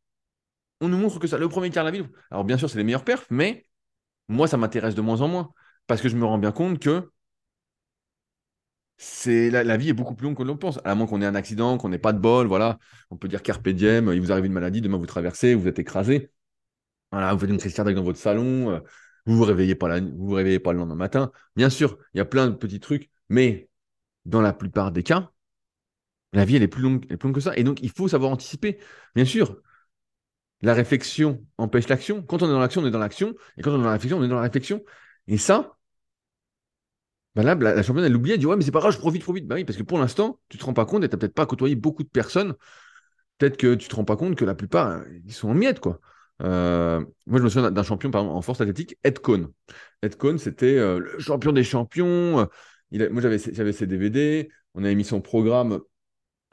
On 0.81 0.89
nous 0.89 0.99
montre 0.99 1.19
que 1.19 1.27
ça, 1.27 1.39
le 1.39 1.49
premier 1.49 1.71
quart 1.71 1.85
de 1.85 1.91
la 1.91 1.99
vie. 1.99 2.07
Alors, 2.31 2.45
bien 2.45 2.59
sûr, 2.59 2.69
c'est 2.69 2.79
les 2.79 2.85
meilleurs 2.85 3.05
perfs, 3.05 3.27
mais 3.31 3.67
moi, 4.29 4.49
ça 4.49 4.57
m'intéresse 4.57 4.95
de 4.95 5.01
moins 5.01 5.21
en 5.23 5.29
moins. 5.29 5.53
Parce 5.87 6.03
que 6.03 6.09
je 6.09 6.17
me 6.17 6.25
rends 6.25 6.39
bien 6.39 6.53
compte 6.53 6.79
que 6.79 7.11
c'est 8.99 9.51
la, 9.51 9.77
vie 9.77 9.91
est 9.91 9.93
beaucoup 9.93 10.15
plus 10.15 10.27
longue 10.27 10.37
que 10.37 10.43
l'on 10.43 10.57
pense. 10.57 10.81
À 10.85 10.95
moins 10.95 11.07
qu'on 11.07 11.21
ait 11.23 11.27
un 11.27 11.35
accident, 11.35 11.79
qu'on 11.79 11.89
n'ait 11.91 11.99
pas 11.99 12.13
de 12.13 12.19
bol, 12.19 12.47
voilà. 12.47 12.79
On 13.11 13.17
peut 13.17 13.29
dire 13.29 13.43
carpe 13.43 13.69
diem, 13.69 14.11
il 14.13 14.21
vous 14.21 14.33
arrive 14.33 14.47
une 14.47 14.53
maladie, 14.53 14.81
demain 14.81 14.99
vous 14.99 15.07
traversez, 15.07 15.55
vous 15.55 15.69
êtes 15.69 15.79
écrasé. 15.79 16.31
Voilà, 17.13 17.33
vous 17.35 17.41
faites 17.41 17.51
une 17.51 17.59
crise 17.59 17.75
cardiaque 17.75 17.97
dans 17.97 18.03
votre 18.03 18.19
salon, 18.19 18.71
euh, 18.71 18.81
vous 19.27 19.37
vous 19.37 19.45
réveillez 19.45 19.75
pas 19.75 19.89
la, 19.89 20.01
vous 20.01 20.27
vous 20.29 20.35
réveillez 20.35 20.59
pas 20.61 20.73
le 20.73 20.79
lendemain 20.79 20.97
matin. 20.97 21.33
Bien 21.57 21.71
sûr, 21.71 21.99
il 22.15 22.19
y 22.19 22.21
a 22.21 22.25
plein 22.25 22.49
de 22.49 22.55
petits 22.55 22.81
trucs, 22.81 23.11
mais 23.29 23.69
dans 24.25 24.41
la 24.43 24.53
plupart 24.53 24.93
des 24.93 25.03
cas, 25.03 25.31
la 26.33 26.45
vie 26.45 26.57
est 26.57 26.69
plus 26.69 26.83
longue, 26.83 27.07
est 27.11 27.17
plus 27.17 27.29
longue 27.29 27.35
que 27.37 27.41
ça. 27.41 27.57
Et 27.57 27.65
donc 27.65 27.83
il 27.83 27.91
faut 27.91 28.09
savoir 28.09 28.31
anticiper. 28.33 28.79
Bien 29.15 29.25
sûr, 29.25 29.61
la 30.63 30.75
réflexion 30.75 31.45
empêche 31.59 31.89
l'action. 31.89 32.23
Quand 32.23 32.43
on 32.43 32.47
est 32.47 32.53
dans 32.53 32.61
l'action, 32.61 32.83
on 32.83 32.87
est 32.87 32.91
dans 32.91 32.99
l'action. 32.99 33.35
Et 33.57 33.63
quand 33.63 33.71
on 33.73 33.75
est 33.75 33.79
dans 33.79 33.85
la 33.85 33.93
réflexion, 33.93 34.19
on 34.19 34.25
est 34.25 34.29
dans 34.29 34.37
la 34.37 34.43
réflexion. 34.43 34.83
Et 35.29 35.39
ça, 35.39 35.76
bah 37.37 37.43
là, 37.43 37.55
la, 37.55 37.83
championne, 37.83 38.07
elle 38.07 38.13
l'oublie, 38.13 38.33
elle 38.33 38.39
dit 38.39 38.47
Ouais, 38.47 38.57
mais 38.57 38.65
c'est 38.65 38.71
pas 38.71 38.81
grave, 38.81 38.93
je 38.93 38.99
profite 38.99 39.21
trop 39.21 39.35
vite. 39.35 39.47
Bah 39.47 39.57
oui, 39.57 39.65
parce 39.65 39.77
que 39.77 39.83
pour 39.83 39.99
l'instant, 39.99 40.41
tu 40.49 40.57
te 40.57 40.65
rends 40.65 40.73
pas 40.73 40.87
compte 40.87 41.05
et 41.05 41.09
tu 41.09 41.17
peut-être 41.19 41.35
pas 41.35 41.45
côtoyé 41.45 41.77
beaucoup 41.77 42.03
de 42.03 42.09
personnes. 42.09 42.55
Peut-être 43.39 43.59
que 43.59 43.75
tu 43.75 43.89
te 43.89 43.95
rends 43.95 44.05
pas 44.05 44.17
compte 44.17 44.37
que 44.37 44.47
la 44.47 44.55
plupart, 44.55 45.03
ils 45.27 45.35
sont 45.35 45.51
en 45.51 45.55
miettes, 45.55 45.81
quoi. 45.81 46.01
Euh, 46.43 47.01
moi, 47.27 47.39
je 47.39 47.45
me 47.45 47.49
souviens 47.51 47.71
d'un 47.71 47.83
champion 47.83 48.11
par 48.11 48.25
en 48.25 48.41
force 48.41 48.63
athlétique, 48.63 48.97
Ed 49.05 49.19
Cohn. 49.19 49.49
Ed 50.03 50.17
Cohn, 50.17 50.39
c'était 50.39 50.79
euh, 50.79 50.99
le 50.99 51.19
champion 51.19 51.53
des 51.53 51.63
champions. 51.63 52.49
Moi, 52.91 53.21
j'avais 53.21 53.73
ses 53.73 53.87
DVD. 53.87 54.49
On 54.75 54.83
avait 54.83 54.95
mis 54.95 55.05
son 55.05 55.21
programme 55.21 55.81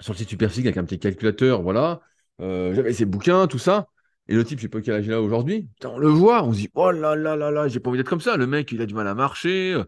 sur 0.01 0.11
le 0.11 0.17
site 0.17 0.29
Superphysique 0.29 0.65
avec 0.65 0.77
un 0.77 0.83
petit 0.83 0.99
calculateur, 0.99 1.61
voilà. 1.61 2.01
Euh, 2.41 2.73
j'avais 2.73 2.91
ses 2.91 3.05
bouquins, 3.05 3.47
tout 3.47 3.59
ça. 3.59 3.87
Et 4.27 4.35
le 4.35 4.43
type, 4.43 4.59
je 4.59 4.63
sais 4.63 4.69
pas 4.69 4.81
quel 4.81 4.95
âge 4.95 5.05
il 5.05 5.13
a 5.13 5.21
aujourd'hui. 5.21 5.69
On 5.85 5.97
le 5.97 6.07
voit, 6.09 6.43
on 6.43 6.51
se 6.51 6.59
dit, 6.59 6.69
oh 6.75 6.91
là 6.91 7.15
là 7.15 7.37
là 7.37 7.51
là, 7.51 7.67
j'ai 7.69 7.79
pas 7.79 7.89
envie 7.89 7.97
d'être 7.97 8.09
comme 8.09 8.21
ça. 8.21 8.35
Le 8.35 8.47
mec, 8.47 8.71
il 8.71 8.81
a 8.81 8.85
du 8.85 8.93
mal 8.93 9.07
à 9.07 9.15
marcher. 9.15 9.81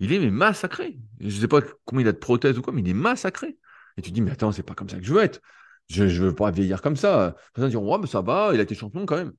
Il 0.00 0.12
est 0.12 0.18
mais 0.18 0.30
massacré. 0.30 0.98
Je 1.20 1.28
sais 1.30 1.48
pas 1.48 1.60
combien 1.84 2.04
il 2.04 2.08
a 2.08 2.12
de 2.12 2.18
prothèses 2.18 2.58
ou 2.58 2.62
quoi, 2.62 2.72
mais 2.72 2.80
il 2.80 2.88
est 2.88 2.94
massacré. 2.94 3.58
Et 3.96 4.02
tu 4.02 4.10
te 4.10 4.14
dis, 4.14 4.22
mais 4.22 4.32
attends, 4.32 4.52
c'est 4.52 4.62
pas 4.62 4.74
comme 4.74 4.88
ça 4.88 4.98
que 4.98 5.04
je 5.04 5.12
veux 5.12 5.22
être. 5.22 5.40
Je, 5.88 6.04
ne 6.04 6.08
veux 6.28 6.34
pas 6.34 6.50
vieillir 6.50 6.82
comme 6.82 6.96
ça. 6.96 7.36
Diront, 7.56 7.92
ouais, 7.92 7.98
mais 8.00 8.06
ça 8.06 8.22
va, 8.22 8.50
il 8.54 8.60
a 8.60 8.62
été 8.62 8.74
champion 8.74 9.06
quand 9.06 9.16
même. 9.16 9.32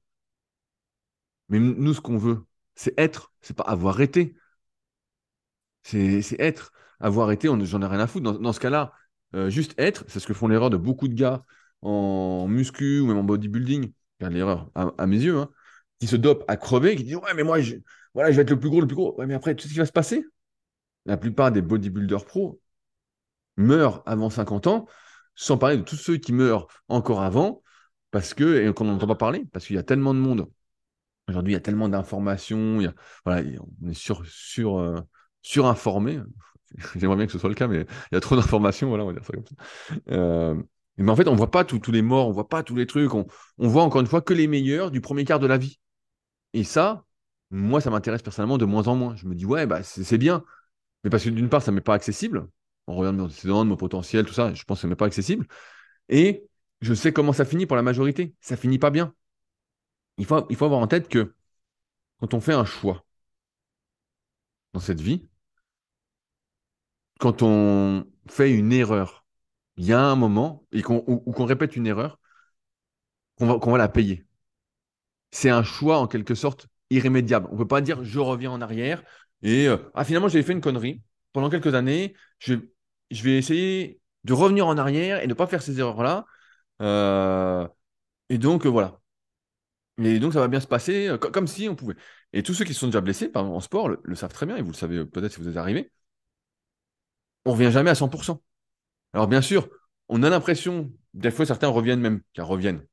Mais 1.50 1.60
nous, 1.60 1.94
ce 1.94 2.02
qu'on 2.02 2.18
veut, 2.18 2.46
c'est 2.76 2.94
être, 2.98 3.34
c'est 3.42 3.56
pas 3.56 3.64
avoir 3.64 4.02
été. 4.02 4.36
C'est 5.84 6.40
être. 6.40 6.72
Avoir 7.00 7.32
été, 7.32 7.48
j'en 7.48 7.82
ai 7.82 7.86
rien 7.86 8.00
à 8.00 8.08
foutre. 8.08 8.40
Dans, 8.40 8.54
ce 8.54 8.60
cas-là, 8.60 8.94
euh, 9.36 9.50
juste 9.50 9.74
être, 9.80 10.06
c'est 10.08 10.20
ce 10.20 10.28
que 10.28 10.34
font 10.34 10.48
l'erreur 10.48 10.70
de 10.70 10.78
beaucoup 10.78 11.08
de 11.08 11.16
gars 11.16 11.44
en 11.82 12.48
muscu 12.48 13.00
ou 13.00 13.08
même 13.08 13.18
en 13.18 13.24
bodybuilding. 13.24 13.92
Regarde 14.20 14.34
l'erreur, 14.34 14.72
à, 14.76 15.08
mes 15.08 15.18
yeux, 15.18 15.40
hein, 15.40 15.50
qui 16.00 16.08
se 16.08 16.16
dopent 16.16 16.46
à 16.48 16.58
crever, 16.58 16.96
qui 16.96 17.04
disent 17.04 17.16
Ouais, 17.16 17.34
mais 17.36 17.44
moi, 17.44 17.60
je, 17.60 17.76
voilà, 18.14 18.32
je 18.32 18.36
vais 18.36 18.44
être 18.44 18.52
le 18.52 18.60
plus 18.60 18.70
gros, 18.70 18.82
le 18.82 18.88
plus 18.88 18.96
gros. 18.96 19.16
Ouais, 19.18 19.26
mais 19.26 19.34
après, 19.34 19.56
tu 19.56 19.64
sais 19.64 19.70
ce 19.70 19.74
qui 19.74 19.80
va 19.80 19.86
se 19.86 19.92
passer 19.92 20.24
La 21.06 21.18
plupart 21.18 21.52
des 21.52 21.62
bodybuilders 21.62 22.26
pros 22.26 22.62
meurent 23.58 24.04
avant 24.06 24.30
50 24.30 24.68
ans, 24.68 24.88
sans 25.36 25.58
parler 25.58 25.78
de 25.78 25.84
tous 25.84 25.96
ceux 25.96 26.18
qui 26.18 26.34
meurent 26.34 26.68
encore 26.88 27.22
avant, 27.22 27.64
parce 28.12 28.34
que, 28.34 28.68
et 28.68 28.74
qu'on 28.74 28.86
n'entend 28.86 29.08
pas 29.08 29.16
parler, 29.16 29.46
parce 29.52 29.66
qu'il 29.66 29.76
y 29.76 29.80
a 29.80 29.84
tellement 29.84 30.14
de 30.14 30.20
monde. 30.20 30.48
Aujourd'hui, 31.28 31.54
il 31.54 31.56
y 31.56 31.58
a 31.58 31.62
tellement 31.62 31.90
d'informations, 31.90 32.80
voilà, 33.26 33.48
on 33.82 33.90
est 33.90 33.94
sur, 33.94 34.26
sur, 34.26 34.80
euh, 34.80 35.00
surinformé. 35.42 36.20
J'aimerais 36.96 37.18
bien 37.18 37.26
que 37.26 37.32
ce 37.32 37.40
soit 37.40 37.50
le 37.50 37.56
cas, 37.56 37.68
mais 37.68 37.82
il 38.12 38.16
y 38.16 38.18
a 38.18 38.20
trop 38.20 38.36
d'informations, 38.36 38.90
voilà. 38.90 39.06
Euh, 40.10 40.62
mais 40.98 41.12
en 41.12 41.16
fait, 41.16 41.28
on 41.28 41.34
ne 41.34 41.38
voit 41.38 41.52
pas 41.52 41.64
tous 41.64 41.92
les 41.92 42.02
morts, 42.02 42.26
on 42.28 42.30
ne 42.30 42.34
voit 42.34 42.50
pas 42.50 42.64
tous 42.64 42.76
les 42.76 42.86
trucs, 42.86 43.14
on, 43.14 43.26
on 43.58 43.68
voit 43.68 43.84
encore 43.84 44.02
une 44.02 44.08
fois 44.08 44.22
que 44.22 44.34
les 44.34 44.48
meilleurs 44.48 44.92
du 44.92 45.02
premier 45.02 45.26
quart 45.26 45.40
de 45.40 45.48
la 45.48 45.58
vie. 45.58 45.80
Et 46.54 46.64
ça, 46.64 47.06
moi, 47.50 47.82
ça 47.82 47.90
m'intéresse 47.90 48.22
personnellement 48.22 48.58
de 48.58 48.66
moins 48.66 48.88
en 48.88 48.96
moins. 48.96 49.16
Je 49.16 49.28
me 49.28 49.36
dis, 49.36 49.46
ouais, 49.46 49.66
bah, 49.66 49.84
c'est 49.84 50.18
bien. 50.18 50.44
Mais 51.04 51.10
parce 51.10 51.24
que 51.24 51.30
d'une 51.30 51.50
part, 51.50 51.62
ça 51.62 51.72
ne 51.72 51.76
m'est 51.76 51.82
pas 51.82 51.94
accessible. 51.94 52.48
On 52.88 52.96
regarde 52.96 53.16
mes 53.16 53.24
antécédents, 53.24 53.66
mon 53.66 53.78
potentiel, 53.78 54.26
tout 54.26 54.34
ça, 54.34 54.54
je 54.54 54.64
pense 54.64 54.80
que 54.80 54.82
ça 54.82 54.88
ne 54.88 54.92
m'est 54.92 54.96
pas 54.98 55.06
accessible. 55.06 55.48
Et 56.10 56.48
je 56.82 56.94
sais 56.94 57.14
comment 57.14 57.34
ça 57.34 57.46
finit 57.46 57.66
pour 57.66 57.78
la 57.78 57.84
majorité. 57.84 58.36
Ça 58.42 58.58
finit 58.58 58.80
pas 58.80 58.90
bien. 58.92 59.14
Il 60.18 60.26
faut, 60.26 60.46
il 60.50 60.56
faut 60.56 60.66
avoir 60.66 60.80
en 60.82 60.88
tête 60.88 61.10
que 61.10 61.36
quand 62.20 62.34
on 62.34 62.42
fait 62.42 62.54
un 62.54 62.66
choix 62.66 63.06
dans 64.74 64.80
cette 64.82 65.02
vie, 65.02 65.28
quand 67.20 67.42
on 67.44 68.06
fait 68.28 68.52
une 68.52 68.74
erreur, 68.74 69.26
il 69.78 69.86
y 69.86 69.94
a 69.94 70.02
un 70.02 70.16
moment, 70.16 70.66
et 70.72 70.82
qu'on, 70.82 71.04
ou, 71.08 71.32
qu'on 71.32 71.46
répète 71.46 71.76
une 71.76 71.88
erreur, 71.88 72.20
qu'on 73.38 73.48
va, 73.48 73.60
qu'on 73.60 73.72
va 73.72 73.78
la 73.78 73.90
payer. 73.90 74.26
C'est 75.32 75.50
un 75.50 75.64
choix 75.64 75.98
en 76.00 76.08
quelque 76.08 76.36
sorte 76.36 76.68
irrémédiable. 76.90 77.48
On 77.50 77.54
ne 77.54 77.58
peut 77.60 77.68
pas 77.68 77.82
dire 77.82 78.04
je 78.04 78.20
reviens 78.20 78.52
en 78.52 78.62
arrière 78.62 79.04
et 79.44 79.68
euh, 79.68 79.78
ah, 79.94 80.04
finalement 80.06 80.28
j'ai 80.28 80.44
fait 80.44 80.54
une 80.54 80.62
connerie. 80.62 81.02
Pendant 81.34 81.50
quelques 81.50 81.74
années, 81.76 82.16
je, 82.40 82.56
vais 83.12 83.38
essayer 83.38 84.00
de 84.24 84.34
revenir 84.34 84.68
en 84.68 84.78
arrière 84.78 85.22
et 85.24 85.28
ne 85.28 85.34
pas 85.34 85.48
faire 85.48 85.62
ces 85.62 85.80
erreurs-là. 85.80 86.26
Euh, 86.82 87.68
et 88.30 88.38
donc 88.38 88.66
voilà. 88.66 89.00
Et 89.98 90.20
donc 90.20 90.34
ça 90.34 90.40
va 90.40 90.48
bien 90.48 90.60
se 90.60 90.68
passer 90.68 91.08
euh, 91.08 91.18
comme 91.18 91.48
si 91.48 91.70
on 91.70 91.76
pouvait. 91.76 91.96
Et 92.34 92.44
tous 92.44 92.54
ceux 92.54 92.66
qui 92.66 92.74
sont 92.74 92.88
déjà 92.88 93.02
blessés 93.02 93.32
en 93.36 93.60
sport 93.60 93.90
le, 93.90 94.16
savent 94.16 94.34
très 94.34 94.46
bien, 94.46 94.58
et 94.58 94.62
vous 94.62 94.72
le 94.72 94.76
savez 94.76 95.06
peut-être 95.06 95.34
si 95.34 95.42
vous 95.42 95.50
êtes 95.50 95.58
arrivé, 95.58 95.92
on 97.46 97.52
ne 97.52 97.56
revient 97.56 97.72
jamais 97.72 97.90
à 97.90 97.96
100%. 97.96 98.42
Alors 99.14 99.28
bien 99.28 99.42
sûr, 99.42 99.70
on 100.10 100.24
a 100.24 100.30
l'impression, 100.30 100.92
des 101.14 101.32
fois 101.32 101.46
certains 101.46 101.68
reviennent 101.68 102.00
même, 102.02 102.22
car 102.34 102.48
reviennent, 102.48 102.86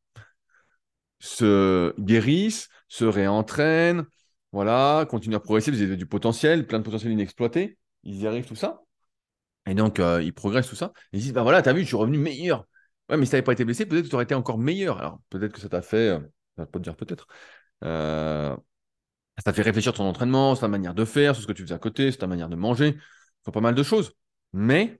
se 1.20 1.94
guérissent, 2.00 2.68
se 2.88 3.04
réentraînent, 3.04 4.06
voilà, 4.52 5.06
continuent 5.08 5.36
à 5.36 5.40
progresser, 5.40 5.70
ils 5.72 5.92
ont 5.92 5.96
du 5.96 6.06
potentiel, 6.06 6.66
plein 6.66 6.78
de 6.78 6.84
potentiel 6.84 7.12
inexploité, 7.12 7.78
ils 8.02 8.22
y 8.22 8.26
arrivent, 8.26 8.46
tout 8.46 8.54
ça. 8.56 8.82
Et 9.66 9.74
donc, 9.74 10.00
euh, 10.00 10.22
ils 10.22 10.32
progressent, 10.32 10.68
tout 10.68 10.76
ça. 10.76 10.92
Ils 11.12 11.20
disent, 11.20 11.32
bah 11.32 11.42
voilà, 11.42 11.62
t'as 11.62 11.72
vu, 11.72 11.82
je 11.82 11.86
suis 11.86 11.96
revenu 11.96 12.18
meilleur. 12.18 12.66
Ouais, 13.08 13.16
mais 13.16 13.24
si 13.26 13.32
t'avais 13.32 13.42
pas 13.42 13.52
été 13.52 13.64
blessé, 13.64 13.86
peut-être 13.86 14.04
que 14.04 14.08
tu 14.08 14.14
aurais 14.14 14.24
été 14.24 14.34
encore 14.34 14.58
meilleur. 14.58 14.98
Alors, 14.98 15.20
peut-être 15.30 15.52
que 15.52 15.60
ça 15.60 15.68
t'a 15.68 15.82
fait, 15.82 16.08
euh, 16.08 16.20
ça 16.56 16.62
va 16.62 16.66
pas 16.66 16.78
te 16.78 16.84
dire 16.84 16.96
peut-être, 16.96 17.26
euh, 17.84 18.56
ça 19.36 19.42
t'a 19.44 19.52
fait 19.52 19.62
réfléchir 19.62 19.92
ton 19.92 20.04
entraînement, 20.04 20.54
sur 20.54 20.62
ta 20.62 20.68
manière 20.68 20.94
de 20.94 21.04
faire, 21.04 21.34
sur 21.34 21.42
ce 21.42 21.48
que 21.48 21.52
tu 21.52 21.62
faisais 21.62 21.74
à 21.74 21.78
côté, 21.78 22.10
sur 22.10 22.20
ta 22.20 22.26
manière 22.26 22.48
de 22.48 22.56
manger, 22.56 22.96
sur 23.44 23.52
pas 23.52 23.60
mal 23.60 23.74
de 23.74 23.82
choses. 23.82 24.12
Mais, 24.52 24.98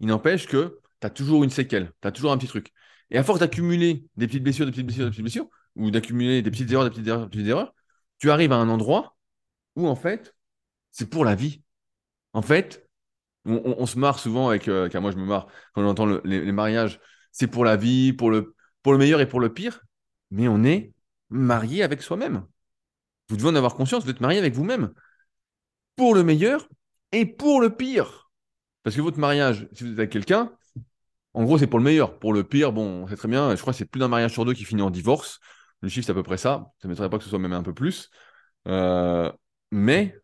il 0.00 0.08
n'empêche 0.08 0.46
que 0.46 0.80
tu 1.00 1.06
as 1.06 1.10
toujours 1.10 1.44
une 1.44 1.50
séquelle, 1.50 1.92
tu 2.02 2.08
as 2.08 2.12
toujours 2.12 2.32
un 2.32 2.38
petit 2.38 2.48
truc. 2.48 2.72
Et 3.10 3.18
à 3.18 3.24
force 3.24 3.40
d'accumuler 3.40 4.04
des 4.16 4.26
petites 4.26 4.42
blessures, 4.42 4.66
des 4.66 4.72
petites 4.72 4.86
blessures, 4.86 5.04
des 5.04 5.10
petites 5.10 5.22
blessures, 5.22 5.48
ou 5.76 5.90
d'accumuler 5.90 6.42
des 6.42 6.50
petites 6.50 6.70
erreurs, 6.72 6.84
des 6.84 6.90
petites 6.90 7.06
erreurs, 7.06 7.22
des 7.24 7.30
petites 7.30 7.48
erreurs, 7.48 7.74
tu 8.20 8.30
arrives 8.30 8.52
à 8.52 8.56
un 8.56 8.68
endroit 8.68 9.16
où, 9.74 9.88
en 9.88 9.96
fait, 9.96 10.36
c'est 10.92 11.10
pour 11.10 11.24
la 11.24 11.34
vie. 11.34 11.62
En 12.32 12.42
fait, 12.42 12.88
on, 13.44 13.86
se 13.86 13.98
marre 13.98 14.18
souvent 14.18 14.48
avec, 14.48 14.68
euh, 14.68 14.88
car 14.88 15.00
moi 15.00 15.10
je 15.10 15.16
me 15.16 15.24
marre 15.24 15.46
quand 15.74 15.82
j'entends 15.82 16.06
les, 16.24 16.52
mariages, 16.52 17.00
c'est 17.32 17.46
pour 17.46 17.64
la 17.64 17.76
vie, 17.76 18.12
pour 18.12 18.30
le, 18.30 18.54
pour 18.82 18.92
le 18.92 18.98
meilleur 18.98 19.20
et 19.20 19.28
pour 19.28 19.40
le 19.40 19.52
pire, 19.52 19.82
mais 20.30 20.46
on 20.46 20.62
est 20.62 20.92
marié 21.30 21.82
avec 21.82 22.02
soi-même. 22.02 22.46
Vous 23.28 23.36
devez 23.36 23.48
en 23.48 23.54
avoir 23.54 23.74
conscience, 23.74 24.04
vous 24.04 24.10
êtes 24.10 24.20
marié 24.20 24.38
avec 24.38 24.54
vous-même. 24.54 24.92
Pour 25.96 26.14
le 26.14 26.22
meilleur 26.22 26.68
et 27.12 27.26
pour 27.26 27.60
le 27.60 27.74
pire. 27.74 28.30
Parce 28.82 28.96
que 28.96 29.00
votre 29.00 29.18
mariage, 29.18 29.68
si 29.72 29.84
vous 29.84 29.90
êtes 29.92 29.98
avec 29.98 30.10
quelqu'un, 30.10 30.52
en 31.34 31.44
gros, 31.44 31.58
c'est 31.58 31.66
pour 31.66 31.78
le 31.78 31.84
meilleur. 31.84 32.18
Pour 32.18 32.32
le 32.32 32.44
pire, 32.44 32.72
bon, 32.72 33.06
c'est 33.08 33.16
très 33.16 33.28
bien. 33.28 33.54
Je 33.54 33.60
crois 33.60 33.72
que 33.72 33.78
c'est 33.78 33.84
plus 33.84 34.00
d'un 34.00 34.08
mariage 34.08 34.32
sur 34.32 34.44
deux 34.44 34.52
qui 34.52 34.64
finit 34.64 34.82
en 34.82 34.90
divorce. 34.90 35.40
Le 35.82 35.88
chiffre, 35.88 36.06
c'est 36.06 36.12
à 36.12 36.14
peu 36.14 36.22
près 36.22 36.36
ça. 36.36 36.72
Ça 36.80 36.88
ne 36.88 36.90
m'étonnerait 36.90 37.10
pas 37.10 37.18
que 37.18 37.24
ce 37.24 37.30
soit 37.30 37.38
même 37.38 37.52
un 37.52 37.62
peu 37.62 37.74
plus. 37.74 38.10
Euh, 38.68 39.32
mais 39.70 40.16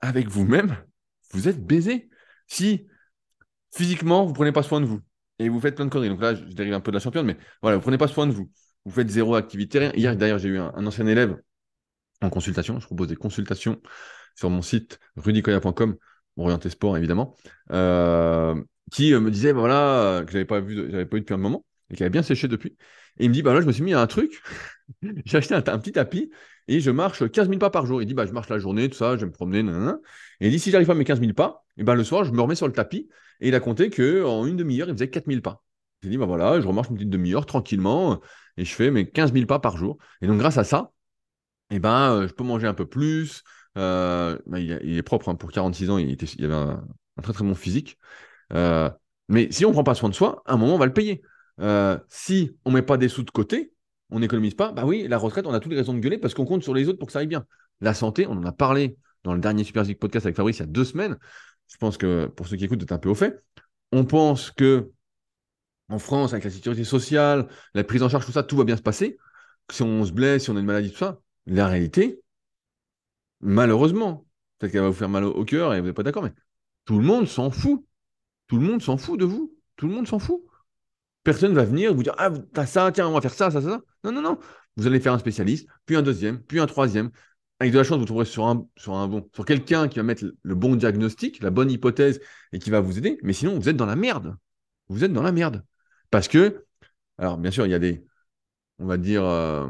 avec 0.00 0.28
vous-même, 0.28 0.76
vous 1.32 1.48
êtes 1.48 1.64
baisé. 1.64 2.10
Si 2.46 2.86
physiquement, 3.74 4.24
vous 4.24 4.30
ne 4.30 4.34
prenez 4.34 4.52
pas 4.52 4.62
soin 4.62 4.80
de 4.80 4.86
vous 4.86 5.00
et 5.38 5.48
vous 5.48 5.60
faites 5.60 5.74
plein 5.74 5.86
de 5.86 5.90
conneries. 5.90 6.10
Donc 6.10 6.20
là, 6.20 6.34
je 6.34 6.44
dérive 6.44 6.74
un 6.74 6.80
peu 6.80 6.90
de 6.90 6.96
la 6.96 7.00
championne, 7.00 7.26
mais 7.26 7.36
voilà, 7.62 7.76
vous 7.76 7.80
ne 7.80 7.84
prenez 7.84 7.98
pas 7.98 8.08
soin 8.08 8.26
de 8.26 8.32
vous. 8.32 8.50
Vous 8.84 8.92
faites 8.92 9.08
zéro 9.10 9.34
activité. 9.34 9.90
Hier, 9.94 10.16
d'ailleurs, 10.16 10.38
j'ai 10.38 10.48
eu 10.48 10.58
un, 10.58 10.86
ancien 10.86 11.06
élève 11.06 11.36
en 12.22 12.30
consultation. 12.30 12.80
Je 12.80 12.86
propose 12.86 13.08
des 13.08 13.16
consultations 13.16 13.80
sur 14.34 14.50
mon 14.50 14.62
site 14.62 14.98
rudicoya.com, 15.16 15.96
orienté 16.36 16.70
sport 16.70 16.96
évidemment. 16.96 17.36
Euh, 17.72 18.60
qui 18.90 19.14
euh, 19.14 19.20
me 19.20 19.30
disait, 19.30 19.52
bah, 19.52 19.60
voilà, 19.60 20.22
que 20.24 20.32
j'avais 20.32 20.44
pas 20.44 20.60
pas 20.60 20.68
eu 20.68 21.20
depuis 21.20 21.34
un 21.34 21.38
moment, 21.38 21.64
et 21.90 21.96
qui 21.96 22.02
avait 22.02 22.10
bien 22.10 22.22
séché 22.22 22.48
depuis. 22.48 22.76
Et 23.20 23.24
il 23.24 23.28
me 23.28 23.34
dit, 23.34 23.42
bah 23.42 23.52
là, 23.52 23.60
je 23.60 23.66
me 23.66 23.72
suis 23.72 23.82
mis 23.82 23.92
à 23.92 24.00
un 24.00 24.06
truc. 24.06 24.42
J'ai 25.26 25.36
acheté 25.36 25.54
un, 25.54 25.60
petit 25.60 25.92
tapis 25.92 26.30
et 26.68 26.80
je 26.80 26.90
marche 26.90 27.30
15 27.30 27.48
000 27.48 27.58
pas 27.58 27.70
par 27.70 27.84
jour. 27.84 28.02
Il 28.02 28.06
dit, 28.06 28.14
bah, 28.14 28.24
je 28.26 28.32
marche 28.32 28.48
la 28.48 28.58
journée, 28.58 28.88
tout 28.88 28.96
ça, 28.96 29.16
je 29.16 29.20
vais 29.20 29.26
me 29.26 29.32
promener, 29.32 29.60
Et 30.40 30.46
il 30.46 30.50
dit, 30.50 30.58
si 30.58 30.70
j'arrive 30.70 30.86
pas 30.86 30.94
à 30.94 30.96
mes 30.96 31.04
15 31.04 31.20
000 31.20 31.34
pas, 31.34 31.64
et 31.76 31.84
ben, 31.84 31.94
le 31.94 32.02
soir, 32.02 32.24
je 32.24 32.32
me 32.32 32.40
remets 32.40 32.54
sur 32.54 32.66
le 32.66 32.72
tapis. 32.72 33.08
Et 33.40 33.48
il 33.48 33.54
a 33.54 33.60
compté 33.60 33.90
qu'en 33.90 34.46
une 34.46 34.56
demi-heure, 34.56 34.88
il 34.88 34.94
faisait 34.94 35.10
4 35.10 35.26
000 35.26 35.42
pas. 35.42 35.62
J'ai 36.02 36.08
dit, 36.08 36.16
bah 36.16 36.24
voilà, 36.24 36.60
je 36.62 36.66
remarche 36.66 36.88
une 36.88 36.96
petite 36.96 37.10
demi-heure 37.10 37.44
tranquillement 37.44 38.20
et 38.56 38.64
je 38.64 38.74
fais 38.74 38.90
mes 38.90 39.08
15 39.08 39.34
000 39.34 39.44
pas 39.44 39.58
par 39.58 39.76
jour. 39.76 39.98
Et 40.22 40.26
donc, 40.26 40.38
grâce 40.38 40.56
à 40.56 40.64
ça, 40.64 40.92
et 41.70 41.78
ben, 41.78 42.12
euh, 42.12 42.28
je 42.28 42.32
peux 42.32 42.44
manger 42.44 42.66
un 42.66 42.74
peu 42.74 42.86
plus. 42.86 43.42
Bah, 43.74 44.38
il, 44.56 44.96
est 44.96 45.02
propre, 45.02 45.28
hein, 45.28 45.34
pour 45.34 45.52
46 45.52 45.90
ans, 45.90 45.98
il 45.98 46.16
avait 46.44 46.54
un, 46.54 46.82
très 47.22 47.34
très 47.34 47.44
bon 47.44 47.54
physique. 47.54 47.98
Euh, 48.54 48.90
mais 49.28 49.50
si 49.52 49.64
on 49.64 49.68
ne 49.68 49.74
prend 49.74 49.84
pas 49.84 49.94
soin 49.94 50.08
de 50.08 50.14
soi, 50.14 50.42
à 50.46 50.54
un 50.54 50.56
moment, 50.56 50.74
on 50.74 50.78
va 50.78 50.86
le 50.86 50.92
payer. 50.92 51.22
Euh, 51.60 51.98
si 52.08 52.56
on 52.64 52.70
ne 52.70 52.76
met 52.76 52.82
pas 52.82 52.96
des 52.96 53.08
sous 53.08 53.22
de 53.22 53.30
côté, 53.30 53.72
on 54.10 54.20
n'économise 54.20 54.54
pas, 54.54 54.72
bah 54.72 54.84
oui, 54.84 55.06
la 55.08 55.18
retraite, 55.18 55.46
on 55.46 55.52
a 55.52 55.60
toutes 55.60 55.72
les 55.72 55.78
raisons 55.78 55.94
de 55.94 56.00
gueuler 56.00 56.18
parce 56.18 56.34
qu'on 56.34 56.44
compte 56.44 56.62
sur 56.62 56.74
les 56.74 56.88
autres 56.88 56.98
pour 56.98 57.06
que 57.06 57.12
ça 57.12 57.20
aille 57.20 57.26
bien. 57.26 57.46
La 57.80 57.94
santé, 57.94 58.26
on 58.26 58.32
en 58.32 58.44
a 58.44 58.52
parlé 58.52 58.96
dans 59.24 59.34
le 59.34 59.40
dernier 59.40 59.64
Super 59.64 59.84
Podcast 59.98 60.26
avec 60.26 60.36
Fabrice 60.36 60.58
il 60.58 60.60
y 60.60 60.62
a 60.64 60.66
deux 60.66 60.84
semaines. 60.84 61.18
je 61.68 61.76
pense 61.76 61.96
que 61.96 62.26
pour 62.26 62.48
ceux 62.48 62.56
qui 62.56 62.64
écoutent, 62.64 62.80
c'est 62.80 62.92
un 62.92 62.98
peu 62.98 63.10
au 63.10 63.14
fait. 63.14 63.42
On 63.92 64.04
pense 64.04 64.50
que 64.50 64.90
en 65.88 65.98
France, 65.98 66.32
avec 66.32 66.44
la 66.44 66.50
sécurité 66.50 66.84
sociale, 66.84 67.48
la 67.74 67.84
prise 67.84 68.02
en 68.02 68.08
charge, 68.08 68.24
tout 68.24 68.32
ça, 68.32 68.42
tout 68.42 68.56
va 68.56 68.64
bien 68.64 68.76
se 68.76 68.82
passer. 68.82 69.18
Si 69.70 69.82
on 69.82 70.04
se 70.04 70.12
blesse, 70.12 70.44
si 70.44 70.50
on 70.50 70.56
a 70.56 70.60
une 70.60 70.66
maladie, 70.66 70.90
tout 70.90 70.98
ça, 70.98 71.20
la 71.46 71.66
réalité, 71.66 72.20
malheureusement, 73.40 74.26
peut-être 74.58 74.72
qu'elle 74.72 74.82
va 74.82 74.88
vous 74.88 74.94
faire 74.94 75.08
mal 75.08 75.24
au 75.24 75.44
cœur 75.44 75.74
et 75.74 75.80
vous 75.80 75.86
n'êtes 75.86 75.96
pas 75.96 76.02
d'accord, 76.02 76.22
mais 76.22 76.32
tout 76.84 76.98
le 76.98 77.04
monde 77.04 77.26
s'en 77.26 77.50
fout. 77.50 77.84
Tout 78.46 78.58
le 78.58 78.66
monde 78.66 78.82
s'en 78.82 78.96
fout 78.96 79.18
de 79.18 79.24
vous. 79.24 79.52
Tout 79.76 79.88
le 79.88 79.94
monde 79.94 80.06
s'en 80.06 80.18
fout. 80.18 80.42
Personne 81.24 81.54
va 81.54 81.64
venir 81.64 81.94
vous 81.94 82.02
dire 82.02 82.14
Ah, 82.18 82.30
t'as 82.52 82.66
ça, 82.66 82.90
tiens, 82.92 83.08
on 83.08 83.12
va 83.12 83.20
faire 83.20 83.34
ça, 83.34 83.50
ça, 83.50 83.60
ça. 83.60 83.80
Non, 84.04 84.12
non, 84.12 84.22
non. 84.22 84.38
Vous 84.76 84.86
allez 84.86 85.00
faire 85.00 85.12
un 85.12 85.18
spécialiste, 85.18 85.68
puis 85.86 85.96
un 85.96 86.02
deuxième, 86.02 86.42
puis 86.42 86.60
un 86.60 86.66
troisième. 86.66 87.10
Avec 87.58 87.72
de 87.74 87.78
la 87.78 87.84
chance, 87.84 87.98
vous 87.98 88.06
trouverez 88.06 88.24
sur 88.24 88.46
un, 88.46 88.66
sur 88.76 88.94
un 88.94 89.06
bon, 89.06 89.28
sur 89.34 89.44
quelqu'un 89.44 89.88
qui 89.88 89.98
va 89.98 90.02
mettre 90.02 90.24
le 90.42 90.54
bon 90.54 90.76
diagnostic, 90.76 91.42
la 91.42 91.50
bonne 91.50 91.70
hypothèse 91.70 92.20
et 92.52 92.58
qui 92.58 92.70
va 92.70 92.80
vous 92.80 92.96
aider. 92.96 93.18
Mais 93.22 93.34
sinon, 93.34 93.58
vous 93.58 93.68
êtes 93.68 93.76
dans 93.76 93.86
la 93.86 93.96
merde. 93.96 94.36
Vous 94.88 95.04
êtes 95.04 95.12
dans 95.12 95.22
la 95.22 95.32
merde. 95.32 95.62
Parce 96.10 96.26
que, 96.28 96.64
alors 97.18 97.36
bien 97.38 97.50
sûr, 97.50 97.66
il 97.66 97.70
y 97.70 97.74
a 97.74 97.78
des, 97.78 98.06
on 98.78 98.86
va 98.86 98.96
dire, 98.96 99.24
euh, 99.24 99.68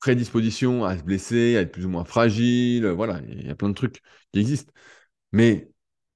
prédispositions 0.00 0.84
à 0.84 0.98
se 0.98 1.04
blesser, 1.04 1.56
à 1.56 1.62
être 1.62 1.72
plus 1.72 1.86
ou 1.86 1.88
moins 1.88 2.04
fragile. 2.04 2.86
Voilà, 2.88 3.20
il 3.28 3.46
y 3.46 3.50
a 3.50 3.54
plein 3.54 3.68
de 3.70 3.74
trucs 3.74 4.02
qui 4.32 4.40
existent. 4.40 4.72
Mais 5.32 5.70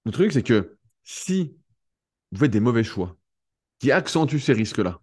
le 0.05 0.13
truc, 0.13 0.33
c'est 0.33 0.43
que 0.43 0.79
si 1.05 1.57
vous 2.33 2.39
faites 2.41 2.53
des 2.53 2.61
mauvais 2.61 2.85
choix 2.85 3.17
qui 3.79 3.93
accentuent 3.93 4.41
ces 4.41 4.53
risques-là, 4.53 5.01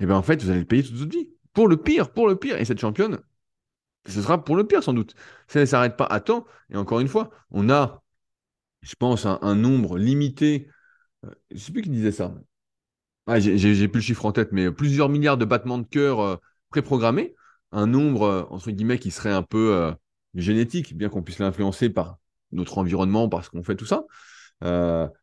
eh 0.00 0.06
bien 0.06 0.16
en 0.16 0.22
fait, 0.22 0.42
vous 0.42 0.50
allez 0.50 0.60
le 0.60 0.66
payer 0.66 0.82
toute 0.82 0.94
votre 0.94 1.12
vie. 1.12 1.28
Pour 1.52 1.68
le 1.68 1.76
pire, 1.76 2.12
pour 2.12 2.26
le 2.28 2.36
pire. 2.36 2.58
Et 2.58 2.64
cette 2.64 2.80
championne, 2.80 3.20
ce 4.06 4.22
sera 4.22 4.42
pour 4.42 4.56
le 4.56 4.66
pire 4.66 4.82
sans 4.82 4.94
doute. 4.94 5.14
Ça 5.48 5.60
ne 5.60 5.64
s'arrête 5.66 5.96
pas 5.96 6.06
à 6.06 6.20
temps. 6.20 6.46
Et 6.70 6.76
encore 6.76 7.00
une 7.00 7.08
fois, 7.08 7.30
on 7.50 7.68
a, 7.70 8.02
je 8.82 8.94
pense, 8.94 9.26
un, 9.26 9.54
nombre 9.54 9.98
limité. 9.98 10.68
Euh, 11.24 11.30
je 11.50 11.56
ne 11.56 11.60
sais 11.60 11.72
plus 11.72 11.82
qui 11.82 11.90
disait 11.90 12.12
ça. 12.12 12.34
Ah, 13.26 13.38
j'ai 13.38 13.88
plus 13.88 14.00
le 14.00 14.04
chiffre 14.04 14.24
en 14.24 14.32
tête, 14.32 14.50
mais 14.52 14.72
plusieurs 14.72 15.08
milliards 15.08 15.36
de 15.36 15.44
battements 15.44 15.78
de 15.78 15.86
cœur 15.86 16.20
euh, 16.20 16.36
préprogrammés. 16.70 17.34
Un 17.72 17.86
nombre, 17.86 18.22
euh, 18.22 18.42
entre 18.50 18.70
guillemets, 18.70 18.98
qui 18.98 19.10
serait 19.10 19.32
un 19.32 19.42
peu 19.42 19.94
génétique, 20.34 20.96
bien 20.96 21.08
qu'on 21.08 21.22
puisse 21.22 21.38
l'influencer 21.38 21.90
par 21.90 22.18
notre 22.52 22.78
environnement, 22.78 23.28
par 23.28 23.44
ce 23.44 23.50
qu'on 23.50 23.62
fait, 23.62 23.76
tout 23.76 23.86
ça. 23.86 24.04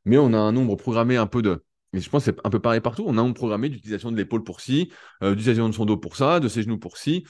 mais 0.05 0.17
on 0.17 0.33
a 0.33 0.37
un 0.37 0.51
nombre 0.51 0.75
programmé 0.75 1.17
un 1.17 1.27
peu 1.27 1.41
de, 1.41 1.63
et 1.93 1.99
je 1.99 2.09
pense 2.09 2.25
que 2.25 2.31
c'est 2.31 2.39
un 2.45 2.49
peu 2.49 2.59
pareil 2.59 2.81
partout. 2.81 3.03
On 3.07 3.17
a 3.17 3.21
un 3.21 3.31
programmé 3.31 3.69
d'utilisation 3.69 4.11
de 4.11 4.17
l'épaule 4.17 4.43
pour 4.43 4.61
ci, 4.61 4.91
d'utilisation 5.21 5.69
de 5.69 5.73
son 5.73 5.85
dos 5.85 5.97
pour 5.97 6.15
ça, 6.15 6.39
de 6.39 6.47
ses 6.47 6.63
genoux 6.63 6.77
pour 6.77 6.97
ci, 6.97 7.25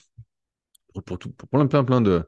pour, 1.05 1.19
tout, 1.19 1.31
pour 1.31 1.49
plein, 1.49 1.67
plein, 1.67 1.83
plein 1.83 2.01
de, 2.01 2.25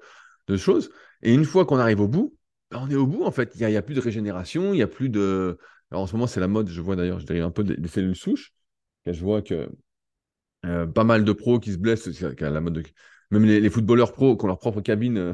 choses. 0.57 0.89
Et 1.21 1.33
une 1.33 1.45
fois 1.45 1.65
qu'on 1.65 1.77
arrive 1.77 1.99
au 1.99 2.07
bout, 2.07 2.35
ben, 2.71 2.79
on 2.81 2.89
est 2.89 2.95
au 2.95 3.07
bout, 3.07 3.23
en 3.23 3.31
fait. 3.31 3.51
Il 3.55 3.67
n'y 3.67 3.75
a, 3.75 3.81
plus 3.81 3.95
de 3.95 3.99
régénération, 3.99 4.73
il 4.73 4.77
n'y 4.77 4.81
a 4.81 4.87
plus 4.87 5.09
de. 5.09 5.57
Alors 5.91 6.03
en 6.03 6.07
ce 6.07 6.13
moment, 6.13 6.27
c'est 6.27 6.39
la 6.39 6.47
mode, 6.47 6.69
je 6.69 6.81
vois 6.81 6.95
d'ailleurs, 6.95 7.19
je 7.19 7.25
dérive 7.25 7.43
un 7.43 7.51
peu 7.51 7.63
des, 7.63 7.87
cellules 7.87 8.15
souches. 8.15 8.53
Je 9.05 9.19
vois 9.19 9.41
que 9.41 9.69
euh, 10.65 10.85
pas 10.85 11.03
mal 11.03 11.23
de 11.23 11.31
pros 11.31 11.59
qui 11.59 11.71
se 11.71 11.77
blessent, 11.77 12.07
la 12.39 12.61
mode 12.61 12.83
même 13.31 13.45
les, 13.45 13.69
footballeurs 13.69 14.11
pros 14.11 14.35
qui 14.35 14.45
ont 14.45 14.47
leur 14.47 14.59
propre 14.59 14.81
cabine 14.81 15.17
euh, 15.17 15.33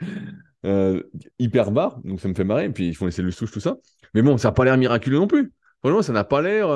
euh, 0.66 1.02
hyper 1.38 1.70
bas, 1.70 1.98
donc 2.04 2.20
ça 2.20 2.28
me 2.28 2.34
fait 2.34 2.44
marrer, 2.44 2.66
et 2.66 2.70
puis 2.70 2.88
ils 2.88 2.94
font 2.94 3.06
les 3.06 3.12
cellules 3.12 3.32
souches, 3.32 3.52
tout 3.52 3.60
ça. 3.60 3.76
Mais 4.14 4.22
bon, 4.22 4.38
ça 4.38 4.48
n'a 4.48 4.52
pas 4.52 4.64
l'air 4.64 4.76
miraculeux 4.76 5.18
non 5.18 5.26
plus. 5.26 5.52
Franchement, 5.80 6.02
ça 6.02 6.12
n'a 6.12 6.24
pas 6.24 6.42
l'air 6.42 6.68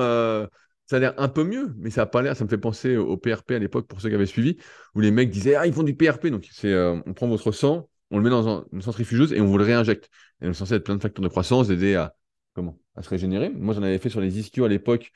ça 0.93 0.97
a 0.97 0.99
l'air 0.99 1.15
un 1.17 1.29
peu 1.29 1.45
mieux, 1.45 1.75
mais 1.79 1.91
ça 1.91 2.03
n'a 2.03 2.07
pas 2.07 2.21
l'air. 2.23 2.37
Ça 2.37 2.45
me 2.45 2.51
fait 2.51 2.59
penser 2.59 2.97
au 2.97 3.17
PRP 3.17 3.53
à 3.53 3.59
l'époque, 3.59 3.87
pour 3.87 4.01
ceux 4.01 4.09
qui 4.09 4.15
avaient 4.15 4.27
suivi, 4.27 4.59
où 4.95 5.01
les 5.01 5.11
mecs 5.11 5.31
disaient 5.31 5.55
Ah, 5.55 5.67
ils 5.67 5.73
font 5.73 5.83
du 5.83 5.95
PRP. 5.95 6.27
Donc, 6.27 6.47
euh, 6.65 7.01
on 7.07 7.15
prend 7.15 7.29
votre 7.29 7.51
sang, 7.53 7.89
on 8.11 8.19
le 8.19 8.25
met 8.25 8.31
dans 8.31 8.67
une 8.73 8.83
centrifugeuse 8.83 9.33
et 9.33 9.41
on 9.41 9.47
vous 9.47 9.59
le 9.59 9.65
réinjecte. 9.65 10.11
Et 10.43 10.47
on 10.47 10.51
est 10.51 10.55
censé 10.55 10.75
être 10.75 10.85
plein 10.85 10.97
de 10.97 11.03
facteurs 11.03 11.23
de 11.23 11.29
croissance, 11.29 11.71
aider 11.71 11.95
à, 11.95 12.15
comment, 12.55 12.79
à 12.97 13.03
se 13.03 13.09
régénérer. 13.09 13.49
Moi, 13.51 13.75
j'en 13.75 13.83
avais 13.83 13.99
fait 13.99 14.11
sur 14.11 14.21
les 14.21 14.39
ischios 14.39 14.65
à 14.65 14.69
l'époque. 14.69 15.13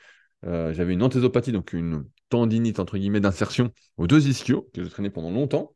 Euh, 0.47 0.73
j'avais 0.73 0.93
une 0.95 1.03
anthésopathie, 1.03 1.53
donc 1.53 1.73
une 1.75 2.05
tendinite, 2.31 2.79
entre 2.81 2.97
guillemets, 2.97 3.21
d'insertion 3.21 3.71
aux 3.97 4.07
deux 4.07 4.29
ischios, 4.29 4.71
que 4.73 4.83
je 4.83 4.89
traînais 4.89 5.11
pendant 5.11 5.31
longtemps. 5.31 5.75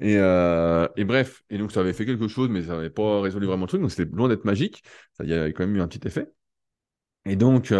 Et, 0.00 0.16
euh, 0.18 0.88
et, 0.96 1.04
bref, 1.04 1.42
et 1.50 1.58
donc 1.58 1.72
ça 1.72 1.80
avait 1.80 1.92
fait 1.92 2.06
quelque 2.06 2.28
chose, 2.28 2.48
mais 2.48 2.62
ça 2.62 2.74
n'avait 2.74 2.90
pas 2.90 3.20
résolu 3.20 3.46
vraiment 3.46 3.64
le 3.64 3.68
truc, 3.68 3.80
donc 3.80 3.90
c'était 3.90 4.10
loin 4.12 4.28
d'être 4.28 4.44
magique. 4.44 4.82
Ça 5.16 5.24
y 5.24 5.32
avait 5.32 5.52
quand 5.52 5.66
même 5.66 5.76
eu 5.76 5.80
un 5.80 5.88
petit 5.88 6.06
effet. 6.06 6.28
Et 7.28 7.36
donc, 7.36 7.72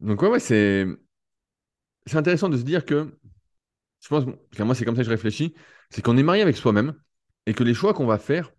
donc 0.00 0.22
ouais, 0.22 0.28
ouais, 0.28 0.40
c'est 0.40 0.86
c'est 2.06 2.16
intéressant 2.16 2.48
de 2.48 2.56
se 2.56 2.62
dire 2.62 2.84
que 2.84 3.12
je 4.00 4.08
pense, 4.08 4.24
que 4.24 4.62
moi 4.62 4.74
c'est 4.74 4.84
comme 4.84 4.96
ça 4.96 5.02
que 5.02 5.06
je 5.06 5.10
réfléchis, 5.10 5.54
c'est 5.90 6.02
qu'on 6.02 6.16
est 6.16 6.22
marié 6.22 6.42
avec 6.42 6.56
soi-même 6.56 6.94
et 7.46 7.54
que 7.54 7.62
les 7.62 7.74
choix 7.74 7.94
qu'on 7.94 8.06
va 8.06 8.18
faire, 8.18 8.52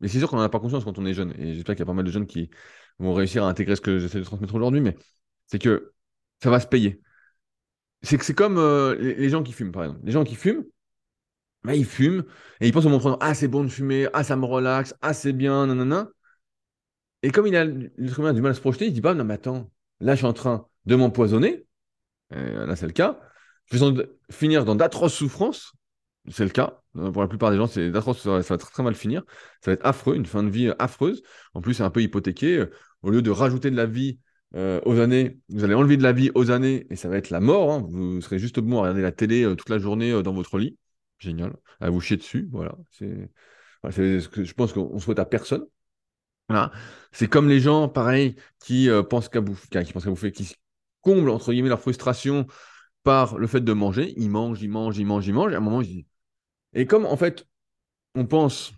mais 0.00 0.08
c'est 0.08 0.18
sûr 0.18 0.28
qu'on 0.28 0.36
n'en 0.36 0.42
a 0.42 0.48
pas 0.48 0.60
conscience 0.60 0.84
quand 0.84 0.98
on 0.98 1.06
est 1.06 1.14
jeune, 1.14 1.32
et 1.38 1.54
j'espère 1.54 1.74
qu'il 1.76 1.80
y 1.80 1.82
a 1.82 1.86
pas 1.86 1.92
mal 1.92 2.04
de 2.04 2.10
jeunes 2.10 2.26
qui 2.26 2.50
vont 2.98 3.14
réussir 3.14 3.44
à 3.44 3.48
intégrer 3.48 3.76
ce 3.76 3.80
que 3.80 3.98
j'essaie 3.98 4.18
de 4.18 4.24
transmettre 4.24 4.54
aujourd'hui, 4.54 4.80
mais 4.80 4.96
c'est 5.46 5.60
que 5.60 5.94
ça 6.42 6.50
va 6.50 6.60
se 6.60 6.66
payer. 6.66 7.00
C'est 8.02 8.18
que 8.18 8.24
c'est 8.24 8.34
comme 8.34 8.58
euh, 8.58 8.94
les, 8.96 9.28
gens 9.30 9.42
qui 9.42 9.52
fument, 9.52 9.72
par 9.72 9.84
exemple. 9.84 10.00
Les 10.04 10.12
gens 10.12 10.24
qui 10.24 10.34
fument, 10.34 10.64
bah, 11.64 11.74
ils 11.74 11.84
fument 11.84 12.24
et 12.60 12.68
ils 12.68 12.72
pensent 12.72 12.86
au 12.86 12.90
moment 12.90 13.18
Ah, 13.20 13.34
c'est 13.34 13.48
bon 13.48 13.64
de 13.64 13.68
fumer, 13.68 14.08
ah, 14.12 14.24
ça 14.24 14.36
me 14.36 14.44
relaxe, 14.44 14.94
ah, 15.02 15.14
c'est 15.14 15.32
bien, 15.32 15.66
nanana. 15.66 16.08
Et 17.26 17.30
comme 17.32 17.48
il 17.48 17.56
a 17.56 17.66
du 17.66 18.40
mal 18.40 18.52
à 18.52 18.54
se 18.54 18.60
projeter, 18.60 18.86
il 18.86 18.92
dit 18.92 19.00
Bah, 19.00 19.12
non, 19.12 19.24
mais 19.24 19.34
attends, 19.34 19.68
Là, 20.00 20.12
je 20.12 20.18
suis 20.18 20.26
en 20.26 20.32
train 20.32 20.68
de 20.84 20.94
m'empoisonner. 20.94 21.66
Là, 22.30 22.76
c'est 22.76 22.86
le 22.86 22.92
cas. 22.92 23.18
Je 23.72 23.78
vais 23.78 24.08
finir 24.30 24.64
dans 24.64 24.76
d'atroces 24.76 25.14
souffrances. 25.14 25.72
C'est 26.28 26.44
le 26.44 26.50
cas. 26.50 26.82
Pour 26.92 27.22
la 27.22 27.28
plupart 27.28 27.50
des 27.50 27.56
gens, 27.56 27.66
c'est 27.66 27.90
d'atroces, 27.90 28.22
ça, 28.22 28.38
va 28.38 28.58
très, 28.58 28.82
mal 28.84 28.94
finir. 28.94 29.24
Ça 29.60 29.70
va 29.70 29.72
être 29.72 29.84
affreux, 29.84 30.14
une 30.14 30.26
fin 30.26 30.44
de 30.44 30.50
vie 30.50 30.70
affreuse. 30.78 31.22
En 31.52 31.60
plus, 31.62 31.74
c'est 31.74 31.82
un 31.82 31.90
peu 31.90 32.00
hypothéqué. 32.00 32.66
Au 33.02 33.10
lieu 33.10 33.22
de 33.22 33.30
rajouter 33.30 33.72
de 33.72 33.76
la 33.76 33.86
vie 33.86 34.20
euh, 34.54 34.80
aux 34.84 35.00
années, 35.00 35.40
vous 35.48 35.64
allez 35.64 35.74
enlever 35.74 35.96
de 35.96 36.04
la 36.04 36.12
vie 36.12 36.30
aux 36.36 36.52
années 36.52 36.86
et 36.90 36.96
ça 36.96 37.08
va 37.08 37.16
être 37.16 37.30
la 37.30 37.40
mort. 37.40 37.72
Hein. 37.72 37.86
Vous 37.90 38.20
serez 38.20 38.38
juste 38.38 38.60
bon 38.60 38.78
à 38.78 38.82
regarder 38.82 39.02
la 39.02 39.12
télé 39.12 39.42
euh, 39.42 39.56
toute 39.56 39.70
la 39.70 39.78
journée 39.78 40.12
euh, 40.12 40.22
dans 40.22 40.32
votre 40.32 40.58
lit. 40.58 40.78
Génial. 41.18 41.56
À 41.80 41.90
vous 41.90 42.00
chier 42.00 42.16
dessus. 42.16 42.48
Voilà. 42.52 42.76
C'est 42.90 44.20
ce 44.20 44.28
que 44.28 44.44
je 44.44 44.54
pense 44.54 44.72
qu'on 44.72 44.98
souhaite 44.98 45.18
à 45.18 45.24
personne. 45.24 45.66
C'est 47.12 47.28
comme 47.28 47.48
les 47.48 47.60
gens, 47.60 47.88
pareil, 47.88 48.36
qui 48.60 48.90
euh, 48.90 49.02
pensent 49.02 49.28
qu'à 49.28 49.40
bouffer, 49.40 49.82
qui 49.84 49.92
pensent 49.92 50.06
bouffer, 50.06 50.32
qui 50.32 50.54
comblent, 51.00 51.30
entre 51.30 51.52
guillemets, 51.52 51.68
leur 51.68 51.80
frustration 51.80 52.46
par 53.02 53.38
le 53.38 53.46
fait 53.46 53.60
de 53.60 53.72
manger. 53.72 54.14
Ils 54.16 54.30
mangent, 54.30 54.62
ils 54.62 54.68
mangent, 54.68 54.98
ils 54.98 55.06
mangent, 55.06 55.26
ils 55.26 55.32
mangent. 55.32 55.52
Et 55.52 55.54
à 55.54 55.58
un 55.58 55.60
moment, 55.60 55.82
ils. 55.82 56.06
Et 56.74 56.86
comme, 56.86 57.06
en 57.06 57.16
fait, 57.16 57.46
on 58.14 58.26
pense, 58.26 58.72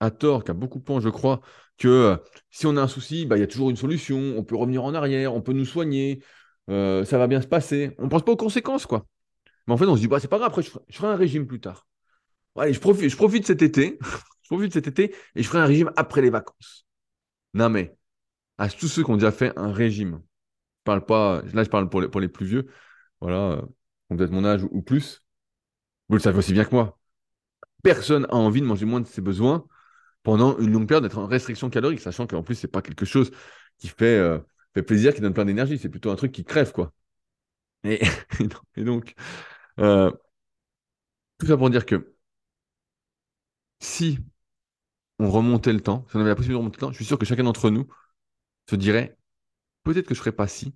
à 0.00 0.10
tort, 0.10 0.44
qu'à 0.44 0.52
beaucoup 0.54 0.78
de 0.78 0.84
points, 0.84 1.00
je 1.00 1.08
crois, 1.08 1.40
que 1.78 1.88
euh, 1.88 2.16
si 2.50 2.66
on 2.66 2.76
a 2.76 2.82
un 2.82 2.88
souci, 2.88 3.26
bah, 3.26 3.36
il 3.36 3.40
y 3.40 3.42
a 3.42 3.46
toujours 3.46 3.70
une 3.70 3.76
solution, 3.76 4.34
on 4.36 4.44
peut 4.44 4.56
revenir 4.56 4.84
en 4.84 4.94
arrière, 4.94 5.34
on 5.34 5.42
peut 5.42 5.52
nous 5.52 5.64
soigner, 5.64 6.22
euh, 6.70 7.04
ça 7.04 7.18
va 7.18 7.26
bien 7.26 7.40
se 7.40 7.46
passer. 7.46 7.94
On 7.98 8.04
ne 8.04 8.08
pense 8.08 8.24
pas 8.24 8.32
aux 8.32 8.36
conséquences, 8.36 8.86
quoi. 8.86 9.06
Mais 9.66 9.74
en 9.74 9.76
fait, 9.76 9.86
on 9.86 9.96
se 9.96 10.00
dit, 10.00 10.08
bah, 10.08 10.20
c'est 10.20 10.28
pas 10.28 10.38
grave, 10.38 10.48
après, 10.50 10.62
je 10.62 10.70
ferai, 10.96 11.08
un 11.08 11.16
régime 11.16 11.46
plus 11.46 11.60
tard. 11.60 11.86
Allez, 12.56 12.72
je 12.72 12.80
profite, 12.80 13.08
je 13.10 13.16
profite 13.16 13.46
cet 13.46 13.62
été, 13.62 13.98
profite 14.50 14.72
cet 14.72 14.88
été 14.88 15.14
et 15.34 15.42
je 15.42 15.48
ferai 15.48 15.60
un 15.60 15.66
régime 15.66 15.92
après 15.96 16.20
les 16.22 16.30
vacances. 16.30 16.86
Non, 17.54 17.68
mais 17.70 17.96
à 18.58 18.68
tous 18.68 18.88
ceux 18.88 19.04
qui 19.04 19.10
ont 19.10 19.16
déjà 19.16 19.32
fait 19.32 19.52
un 19.58 19.72
régime, 19.72 20.20
je 20.80 20.84
parle 20.84 21.04
pas, 21.06 21.42
là, 21.52 21.64
je 21.64 21.70
parle 21.70 21.88
pour 21.88 22.00
les, 22.00 22.08
pour 22.08 22.20
les 22.20 22.28
plus 22.28 22.46
vieux, 22.46 22.66
voilà, 23.20 23.52
euh, 23.52 23.62
peut-être 24.16 24.32
mon 24.32 24.44
âge 24.44 24.64
ou, 24.70 24.82
plus, 24.82 25.24
vous 26.08 26.16
le 26.16 26.22
savez 26.22 26.38
aussi 26.38 26.52
bien 26.52 26.64
que 26.64 26.74
moi. 26.74 26.98
Personne 27.82 28.26
a 28.30 28.36
envie 28.36 28.60
de 28.60 28.66
manger 28.66 28.86
moins 28.86 29.00
de 29.00 29.06
ses 29.06 29.22
besoins 29.22 29.66
pendant 30.22 30.58
une 30.58 30.72
longue 30.72 30.88
période, 30.88 31.04
d'être 31.04 31.18
en 31.18 31.26
restriction 31.26 31.70
calorique, 31.70 32.00
sachant 32.00 32.26
qu'en 32.26 32.42
plus, 32.42 32.56
c'est 32.56 32.68
pas 32.68 32.82
quelque 32.82 33.06
chose 33.06 33.30
qui 33.78 33.88
fait, 33.88 34.18
euh, 34.18 34.38
fait 34.74 34.82
plaisir, 34.82 35.14
qui 35.14 35.20
donne 35.22 35.34
plein 35.34 35.46
d'énergie, 35.46 35.78
c'est 35.78 35.88
plutôt 35.88 36.10
un 36.10 36.16
truc 36.16 36.32
qui 36.32 36.44
crève, 36.44 36.72
quoi. 36.72 36.92
Et, 37.84 38.00
donc, 38.78 39.14
euh, 39.80 40.10
tout 41.38 41.46
ça 41.46 41.56
pour 41.56 41.70
dire 41.70 41.86
que 41.86 42.14
si 43.80 44.18
on 45.20 45.30
remontait 45.30 45.72
le 45.72 45.80
temps, 45.80 46.06
si 46.10 46.16
on 46.16 46.20
avait 46.20 46.30
la 46.30 46.34
possibilité 46.34 46.54
de 46.54 46.58
remonter 46.58 46.76
le 46.78 46.80
temps, 46.80 46.92
je 46.92 46.96
suis 46.96 47.04
sûr 47.04 47.18
que 47.18 47.26
chacun 47.26 47.44
d'entre 47.44 47.70
nous 47.70 47.86
se 48.68 48.76
dirait 48.76 49.16
peut-être 49.84 50.06
que 50.06 50.14
je 50.14 50.20
ne 50.20 50.24
ferais 50.24 50.32
pas 50.32 50.48
ci, 50.48 50.74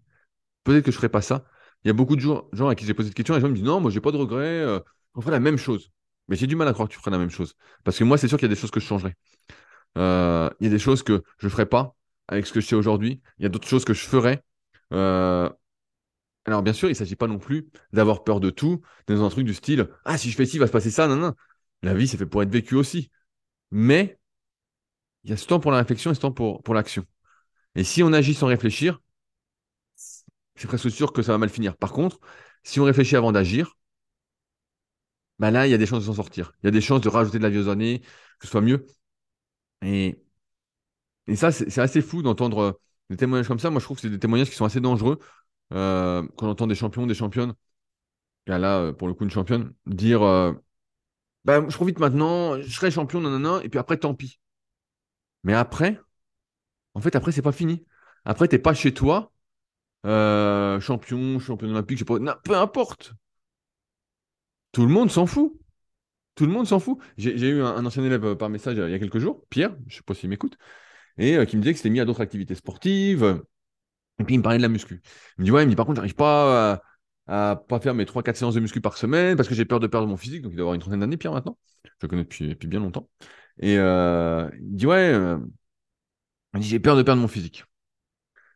peut-être 0.64 0.84
que 0.84 0.92
je 0.92 0.96
ne 0.96 1.00
ferais 1.00 1.10
pas 1.10 1.22
ça. 1.22 1.44
Il 1.84 1.88
y 1.88 1.90
a 1.90 1.94
beaucoup 1.94 2.16
de 2.16 2.20
gens, 2.20 2.48
à 2.68 2.74
qui 2.74 2.86
j'ai 2.86 2.94
posé 2.94 3.08
cette 3.08 3.16
question 3.16 3.34
et 3.34 3.38
les 3.38 3.42
gens 3.42 3.48
me 3.48 3.54
disent 3.54 3.64
non, 3.64 3.80
moi 3.80 3.90
j'ai 3.90 4.00
pas 4.00 4.12
de 4.12 4.16
regrets, 4.18 4.60
euh, 4.62 4.80
on 5.14 5.20
ferait 5.20 5.32
la 5.32 5.40
même 5.40 5.58
chose. 5.58 5.90
Mais 6.28 6.36
j'ai 6.36 6.46
du 6.46 6.56
mal 6.56 6.68
à 6.68 6.72
croire 6.72 6.88
que 6.88 6.94
tu 6.94 7.00
ferais 7.00 7.10
la 7.10 7.18
même 7.18 7.30
chose. 7.30 7.56
Parce 7.84 7.98
que 7.98 8.04
moi, 8.04 8.18
c'est 8.18 8.28
sûr 8.28 8.38
qu'il 8.38 8.46
y 8.48 8.52
a 8.52 8.54
des 8.54 8.60
choses 8.60 8.70
que 8.70 8.80
je 8.80 8.86
changerais. 8.86 9.14
Euh, 9.98 10.50
il 10.60 10.64
y 10.64 10.68
a 10.68 10.70
des 10.70 10.78
choses 10.78 11.02
que 11.02 11.22
je 11.38 11.46
ne 11.46 11.50
ferais 11.50 11.66
pas 11.66 11.96
avec 12.28 12.46
ce 12.46 12.52
que 12.52 12.60
je 12.60 12.66
sais 12.66 12.76
aujourd'hui. 12.76 13.20
Il 13.38 13.44
y 13.44 13.46
a 13.46 13.48
d'autres 13.50 13.68
choses 13.68 13.84
que 13.84 13.94
je 13.94 14.06
ferais. 14.06 14.42
Euh, 14.92 15.50
alors, 16.46 16.62
bien 16.62 16.72
sûr, 16.72 16.88
il 16.88 16.92
ne 16.92 16.96
s'agit 16.96 17.16
pas 17.16 17.26
non 17.26 17.38
plus 17.38 17.68
d'avoir 17.92 18.24
peur 18.24 18.40
de 18.40 18.50
tout, 18.50 18.82
dans 19.06 19.24
un 19.24 19.30
truc 19.30 19.46
du 19.46 19.54
style 19.54 19.88
Ah, 20.04 20.18
si 20.18 20.30
je 20.30 20.36
fais 20.36 20.44
ci, 20.46 20.56
il 20.56 20.60
va 20.60 20.66
se 20.66 20.72
passer 20.72 20.90
ça. 20.90 21.08
Non, 21.08 21.16
non. 21.16 21.34
La 21.82 21.94
vie, 21.94 22.06
c'est 22.08 22.16
fait 22.18 22.26
pour 22.26 22.42
être 22.42 22.50
vécu 22.50 22.74
aussi. 22.76 23.10
Mais 23.70 24.18
il 25.24 25.30
y 25.30 25.32
a 25.32 25.36
ce 25.36 25.46
temps 25.46 25.60
pour 25.60 25.70
la 25.72 25.78
réflexion 25.78 26.10
et 26.10 26.14
ce 26.14 26.20
temps 26.20 26.32
pour, 26.32 26.62
pour 26.62 26.74
l'action. 26.74 27.04
Et 27.76 27.84
si 27.84 28.02
on 28.02 28.12
agit 28.12 28.34
sans 28.34 28.48
réfléchir, 28.48 29.00
c'est 30.56 30.66
presque 30.66 30.90
sûr 30.90 31.12
que 31.12 31.22
ça 31.22 31.32
va 31.32 31.38
mal 31.38 31.48
finir. 31.48 31.76
Par 31.76 31.92
contre, 31.92 32.18
si 32.62 32.80
on 32.80 32.84
réfléchit 32.84 33.16
avant 33.16 33.32
d'agir, 33.32 33.76
ben 35.38 35.50
là, 35.50 35.66
il 35.66 35.70
y 35.70 35.74
a 35.74 35.78
des 35.78 35.86
chances 35.86 36.00
de 36.00 36.06
s'en 36.06 36.14
sortir. 36.14 36.52
Il 36.62 36.66
y 36.66 36.68
a 36.68 36.70
des 36.70 36.80
chances 36.80 37.00
de 37.00 37.08
rajouter 37.08 37.38
de 37.38 37.42
la 37.42 37.50
vie 37.50 37.58
aux 37.58 37.68
années, 37.68 38.00
que 38.38 38.46
ce 38.46 38.48
soit 38.48 38.60
mieux. 38.60 38.86
Et 39.82 40.16
Et 41.26 41.36
ça, 41.36 41.52
c'est 41.52 41.78
assez 41.80 42.02
fou 42.02 42.22
d'entendre 42.22 42.58
euh, 42.58 42.72
des 43.10 43.16
témoignages 43.16 43.48
comme 43.48 43.58
ça. 43.58 43.70
Moi, 43.70 43.80
je 43.80 43.84
trouve 43.84 43.96
que 43.96 44.02
c'est 44.02 44.10
des 44.10 44.18
témoignages 44.18 44.50
qui 44.50 44.56
sont 44.56 44.64
assez 44.64 44.80
dangereux. 44.80 45.18
Euh, 45.72 46.22
quand 46.36 46.46
on 46.46 46.50
entend 46.50 46.66
des 46.66 46.74
champions, 46.74 47.06
des 47.06 47.14
championnes, 47.14 47.54
là, 48.46 48.78
euh, 48.80 48.92
pour 48.92 49.08
le 49.08 49.14
coup, 49.14 49.24
une 49.24 49.30
championne, 49.30 49.74
dire 49.86 50.22
bah, 51.44 51.64
je 51.68 51.74
profite 51.76 51.98
maintenant, 51.98 52.60
je 52.60 52.68
serai 52.70 52.90
champion, 52.90 53.20
nanana, 53.20 53.60
et 53.64 53.68
puis 53.68 53.78
après, 53.78 53.96
tant 53.98 54.14
pis. 54.14 54.38
Mais 55.44 55.54
après, 55.54 56.00
en 56.94 57.00
fait, 57.00 57.16
après, 57.16 57.32
c'est 57.32 57.42
pas 57.42 57.52
fini. 57.52 57.84
Après, 58.24 58.48
t'es 58.48 58.58
pas 58.58 58.74
chez 58.74 58.94
toi, 58.94 59.32
euh, 60.06 60.80
champion, 60.80 61.38
champion 61.38 61.70
olympique, 61.70 61.98
je 61.98 62.04
sais 62.04 62.20
pas, 62.20 62.36
peu 62.44 62.56
importe. 62.56 63.14
Tout 64.72 64.82
le 64.86 64.92
monde 64.92 65.10
s'en 65.10 65.26
fout. 65.26 65.52
Tout 66.34 66.46
le 66.46 66.52
monde 66.52 66.66
s'en 66.66 66.80
fout. 66.80 66.98
J'ai 67.16 67.48
eu 67.48 67.62
un, 67.62 67.84
ancien 67.86 68.02
élève 68.04 68.34
par 68.36 68.50
message 68.50 68.78
euh, 68.78 68.88
il 68.88 68.92
y 68.92 68.94
a 68.94 68.98
quelques 68.98 69.18
jours, 69.18 69.44
Pierre, 69.50 69.76
je 69.86 69.96
sais 69.96 70.02
pas 70.02 70.14
s'il 70.14 70.28
m'écoute, 70.30 70.58
et 71.18 71.36
euh, 71.36 71.44
qui 71.44 71.56
me 71.56 71.62
disait 71.62 71.74
que 71.74 71.78
c'était 71.78 71.90
mis 71.90 72.00
à 72.00 72.04
d'autres 72.04 72.22
activités 72.22 72.54
sportives. 72.54 73.42
Et 74.18 74.24
puis 74.24 74.34
il 74.34 74.38
me 74.38 74.42
parlait 74.42 74.58
de 74.58 74.62
la 74.62 74.68
muscu. 74.68 75.02
Il 75.38 75.42
me 75.42 75.44
dit, 75.44 75.50
ouais, 75.52 75.62
il 75.62 75.66
me 75.66 75.70
dit, 75.70 75.76
par 75.76 75.86
contre, 75.86 75.96
j'arrive 75.96 76.14
pas 76.14 76.80
à, 77.26 77.56
pas 77.68 77.80
faire 77.80 77.94
mes 77.94 78.06
trois 78.06 78.22
quatre 78.22 78.36
séances 78.36 78.54
de 78.54 78.60
muscu 78.60 78.80
par 78.80 78.96
semaine 78.96 79.36
parce 79.36 79.48
que 79.48 79.54
j'ai 79.54 79.64
peur 79.64 79.80
de 79.80 79.86
perdre 79.86 80.06
mon 80.06 80.16
physique. 80.16 80.42
Donc 80.42 80.52
il 80.52 80.56
doit 80.56 80.64
avoir 80.64 80.74
une 80.74 80.80
trentaine 80.80 81.00
d'années, 81.00 81.16
Pierre, 81.16 81.32
maintenant. 81.32 81.58
Je 81.84 81.90
le 82.02 82.08
connais 82.08 82.24
depuis 82.24 82.68
bien 82.68 82.80
longtemps. 82.80 83.08
Et 83.60 83.78
euh, 83.78 84.48
il 84.60 84.76
dit, 84.76 84.86
ouais, 84.86 85.12
euh, 85.12 85.38
j'ai 86.60 86.80
peur 86.80 86.96
de 86.96 87.02
perdre 87.02 87.20
mon 87.22 87.28
physique. 87.28 87.64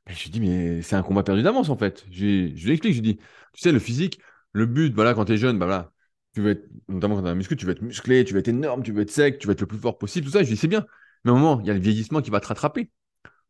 Et 0.08 0.14
je 0.14 0.24
lui 0.24 0.30
dis, 0.30 0.40
mais 0.40 0.82
c'est 0.82 0.96
un 0.96 1.02
combat 1.02 1.22
perdu 1.22 1.42
d'avance, 1.42 1.68
en 1.68 1.76
fait. 1.76 2.04
Je, 2.10 2.24
lui- 2.24 2.72
explique, 2.72 2.94
je 2.94 3.00
lui 3.02 3.14
dis, 3.14 3.16
tu 3.52 3.60
sais, 3.60 3.72
le 3.72 3.78
physique, 3.78 4.20
le 4.52 4.66
but, 4.66 4.94
voilà, 4.94 5.14
quand 5.14 5.26
tu 5.26 5.32
es 5.34 5.36
jeune, 5.38 5.58
bah 5.58 5.66
voilà, 5.66 5.92
tu 6.34 6.42
notamment 6.88 7.16
quand 7.16 7.22
tu 7.22 7.28
as 7.28 7.32
un 7.32 7.34
muscu, 7.34 7.56
tu 7.56 7.66
veux 7.66 7.72
être 7.72 7.82
musclé, 7.82 8.24
tu 8.24 8.32
veux 8.34 8.40
être 8.40 8.48
énorme, 8.48 8.82
tu 8.82 8.92
veux 8.92 9.02
être 9.02 9.10
sec, 9.10 9.38
tu 9.38 9.46
veux 9.46 9.52
être 9.52 9.60
le 9.60 9.66
plus 9.66 9.78
fort 9.78 9.98
possible, 9.98 10.26
tout 10.26 10.32
ça. 10.32 10.40
Je 10.42 10.48
lui 10.48 10.54
dis, 10.54 10.60
c'est 10.60 10.68
bien. 10.68 10.86
Mais 11.24 11.30
un 11.32 11.34
moment, 11.34 11.60
il 11.60 11.66
y 11.66 11.70
a 11.70 11.74
le 11.74 11.80
vieillissement 11.80 12.22
qui 12.22 12.30
va 12.30 12.40
te 12.40 12.48
rattraper. 12.48 12.90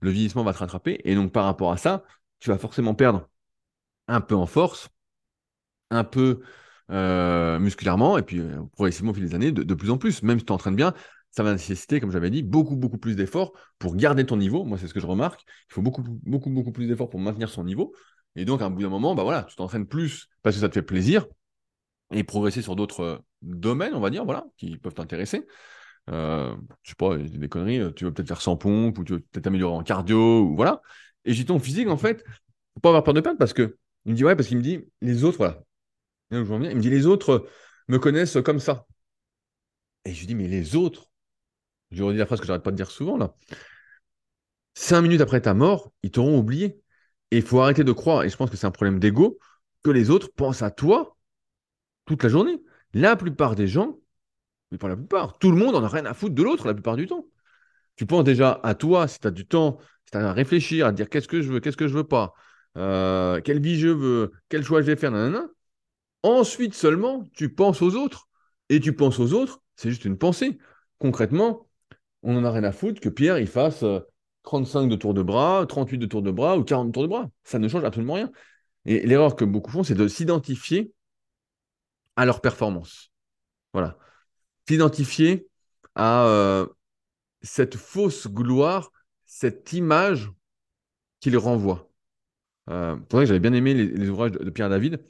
Le 0.01 0.11
vieillissement 0.11 0.45
va 0.45 0.53
te 0.55 0.59
rattraper. 0.59 1.01
Et 1.05 1.15
donc, 1.15 1.33
par 1.33 1.45
rapport 1.47 1.73
à 1.73 1.77
ça, 1.79 2.05
tu 2.41 2.51
vas 2.51 2.59
forcément 2.59 2.95
perdre 2.95 3.29
un 4.09 4.21
peu 4.23 4.37
en 4.37 4.47
force, 4.47 4.91
un 5.91 6.05
peu 6.05 6.41
euh, 6.91 7.59
musculairement, 7.59 8.19
et 8.19 8.23
puis 8.23 8.41
progressivement 8.73 9.11
au 9.13 9.15
fil 9.15 9.25
des 9.25 9.35
années, 9.35 9.53
de, 9.53 9.63
de 9.63 9.75
plus 9.75 9.91
en 9.91 9.99
plus. 9.99 10.23
Même 10.23 10.39
si 10.39 10.45
tu 10.45 10.47
t'entraînes 10.49 10.77
bien, 10.77 10.95
ça 11.31 11.43
va 11.43 11.53
nécessiter, 11.53 12.01
comme 12.01 12.11
j'avais 12.11 12.31
dit, 12.31 12.43
beaucoup, 12.43 12.77
beaucoup 12.77 12.99
plus 12.99 13.17
d'efforts 13.17 13.53
pour 13.79 13.97
garder 13.97 14.27
ton 14.27 14.37
niveau. 14.37 14.65
Moi, 14.65 14.79
c'est 14.79 14.89
ce 14.89 14.95
que 14.95 15.01
je 15.01 15.07
remarque. 15.07 15.45
Il 15.71 15.75
faut 15.75 15.83
beaucoup, 15.83 16.03
beaucoup, 16.03 16.51
beaucoup 16.51 16.73
plus 16.73 16.87
d'efforts 16.87 17.11
pour 17.11 17.21
maintenir 17.21 17.49
son 17.49 17.65
niveau. 17.65 17.95
Et 18.37 18.45
donc, 18.45 18.63
à 18.63 18.67
un 18.67 18.71
bout 18.71 18.83
d'un 18.83 18.89
moment, 18.89 19.15
bah 19.15 19.23
voilà, 19.23 19.45
tu 19.45 19.57
t'entraînes 19.57 19.87
plus 19.87 20.29
parce 20.43 20.57
que 20.57 20.61
ça 20.61 20.69
te 20.69 20.75
fait 20.75 20.83
plaisir 20.83 21.27
et 22.13 22.25
progresser 22.25 22.63
sur 22.63 22.77
d'autres 22.77 23.01
euh, 23.01 23.19
domaines, 23.43 23.95
on 23.95 24.01
va 24.01 24.11
dire, 24.11 24.25
voilà, 24.25 24.47
qui 24.57 24.79
peuvent 24.79 24.95
t'intéresser. 24.95 25.47
Euh, 26.11 26.57
je 26.83 26.91
sais 26.91 26.97
pas, 26.97 27.17
des 27.19 27.49
conneries, 27.49 27.81
euh, 27.81 27.93
tu 27.93 28.05
veux 28.05 28.13
peut-être 28.13 28.29
faire 28.29 28.41
100 28.41 28.57
pompes 28.57 28.99
ou 28.99 29.05
tu 29.05 29.13
veux 29.15 29.21
peut-être 29.21 29.45
t'améliorer 29.45 29.75
en 29.75 29.83
cardio, 29.83 30.43
ou 30.43 30.57
voilà. 30.57 30.81
Et 31.25 31.35
j'ai 31.35 31.45
ton 31.45 31.59
physique, 31.59 31.89
en 31.89 31.99
fait, 31.99 32.25
faut 32.75 32.81
pas 32.81 32.89
avoir 32.91 33.05
peur 33.05 33.15
de 33.15 33.21
perdre 33.21 33.39
parce 33.39 33.53
que 33.53 33.77
il 34.05 34.13
me 34.13 34.17
dit, 34.17 34.25
ouais, 34.25 34.37
parce 34.37 34.49
qu'il 34.49 34.57
me 34.57 34.63
dit, 34.63 34.81
les 35.03 35.25
autres, 35.25 35.39
voilà, 35.39 35.63
il 36.31 36.39
me 36.39 36.81
dit, 36.81 36.91
les 36.91 37.07
autres 37.07 37.47
me 37.89 37.99
connaissent 37.99 38.39
comme 38.45 38.61
ça. 38.61 38.87
Et 40.05 40.15
je 40.15 40.21
lui 40.21 40.27
dis, 40.29 40.35
mais 40.35 40.49
les 40.49 40.77
autres, 40.77 41.08
je 41.91 42.03
redis 42.03 42.19
la 42.19 42.27
phrase 42.27 42.41
que 42.41 42.47
j'arrête 42.47 42.63
pas 42.63 42.71
de 42.71 42.77
dire 42.77 42.91
souvent, 42.91 43.17
là, 43.17 43.35
cinq 44.75 45.03
minutes 45.03 45.21
après 45.21 45.41
ta 45.41 45.55
mort, 45.55 45.93
ils 46.03 46.11
t'auront 46.11 46.39
oublié. 46.39 46.81
Et 47.31 47.39
il 47.39 47.43
faut 47.43 47.61
arrêter 47.61 47.85
de 47.85 47.93
croire, 47.93 48.25
et 48.25 48.31
je 48.31 48.37
pense 48.37 48.51
que 48.51 48.57
c'est 48.57 48.67
un 48.67 48.71
problème 48.71 48.99
d'ego, 48.99 49.39
que 49.85 49.91
les 49.91 50.11
autres 50.11 50.31
pensent 50.35 50.63
à 50.63 50.71
toi 50.71 51.17
toute 52.07 52.23
la 52.23 52.29
journée. 52.31 52.63
La 52.95 53.17
plupart 53.17 53.55
des 53.55 53.67
gens, 53.67 53.99
mais 54.71 54.79
pas 54.79 54.89
la 54.89 54.97
plupart, 54.97 55.39
tout 55.39 55.51
le 55.51 55.57
monde 55.59 55.75
en 55.77 55.85
a 55.85 55.89
rien 55.89 56.07
à 56.07 56.15
foutre 56.15 56.35
de 56.35 56.43
l'autre 56.43 56.67
la 56.67 56.75
plupart 56.75 56.97
du 56.97 57.07
temps. 57.07 57.27
Tu 57.97 58.07
penses 58.07 58.25
déjà 58.25 58.61
à 58.63 58.75
toi, 58.75 59.09
si 59.09 59.19
tu 59.21 59.27
as 59.27 59.31
du 59.31 59.47
temps, 59.47 59.79
si 60.05 60.13
tu 60.13 60.19
as 60.19 60.29
à 60.29 60.33
réfléchir, 60.33 60.87
à 60.87 60.93
dire 60.93 61.09
qu'est-ce 61.09 61.29
que 61.29 61.43
je 61.43 61.53
veux, 61.53 61.61
qu'est-ce 61.61 61.77
que 61.77 61.89
je 61.89 61.95
veux 61.95 62.05
pas, 62.05 62.33
euh, 62.77 63.41
quelle 63.43 63.61
vie 63.61 63.79
je 63.79 63.89
veux, 63.89 64.33
quel 64.49 64.65
choix 64.65 64.81
je 64.81 64.87
vais 64.87 64.97
faire, 64.97 65.11
nanana. 65.11 65.49
Ensuite 66.23 66.75
seulement, 66.75 67.29
tu 67.35 67.53
penses 67.55 67.83
aux 67.83 67.95
autres. 67.95 68.29
Et 68.71 68.81
tu 68.81 68.95
penses 68.95 69.19
aux 69.19 69.33
autres, 69.33 69.63
c'est 69.77 69.91
juste 69.91 70.05
une 70.05 70.19
pensée. 70.19 70.59
Concrètement, 70.99 71.68
on 72.23 72.37
en 72.37 72.45
a 72.45 72.51
rien 72.51 72.65
à 72.65 72.73
foutre 72.73 73.01
que 73.01 73.09
Pierre, 73.09 73.39
il 73.39 73.47
fasse 73.47 73.83
euh, 73.83 74.01
35 74.45 74.89
de 74.89 74.97
tour 74.97 75.15
de 75.15 75.23
bras, 75.23 75.67
38 75.67 75.99
de 75.99 76.07
tour 76.07 76.23
de 76.23 76.31
bras 76.31 76.57
ou 76.57 76.65
40 76.65 76.89
de 76.89 76.93
tour 76.93 77.03
de 77.03 77.09
bras. 77.09 77.31
Ça 77.45 77.59
ne 77.59 77.69
change 77.69 77.85
absolument 77.85 78.15
rien. 78.15 78.31
Et 78.87 79.07
l'erreur 79.07 79.37
que 79.37 79.45
beaucoup 79.45 79.71
font, 79.71 79.83
c'est 79.83 79.95
de 79.95 80.09
s'identifier 80.09 80.93
à 82.17 82.25
leur 82.25 82.41
performance. 82.41 83.13
Voilà. 83.73 83.99
S'identifier 84.67 85.47
à 85.95 86.27
euh, 86.27 86.67
cette 87.43 87.77
fausse 87.77 88.29
gloire, 88.29 88.91
cette 89.27 89.73
image 89.73 90.31
qu'il 91.21 91.37
renvoie. 91.37 91.91
Euh, 92.71 92.97
pour 92.97 93.21
que 93.21 93.27
j'avais 93.27 93.41
bien 93.41 93.53
aimé 93.53 93.75
les, 93.75 94.09
ouvrages 94.09 94.33
de, 94.33 94.51
Pierre 94.51 94.69
David. 94.69 95.01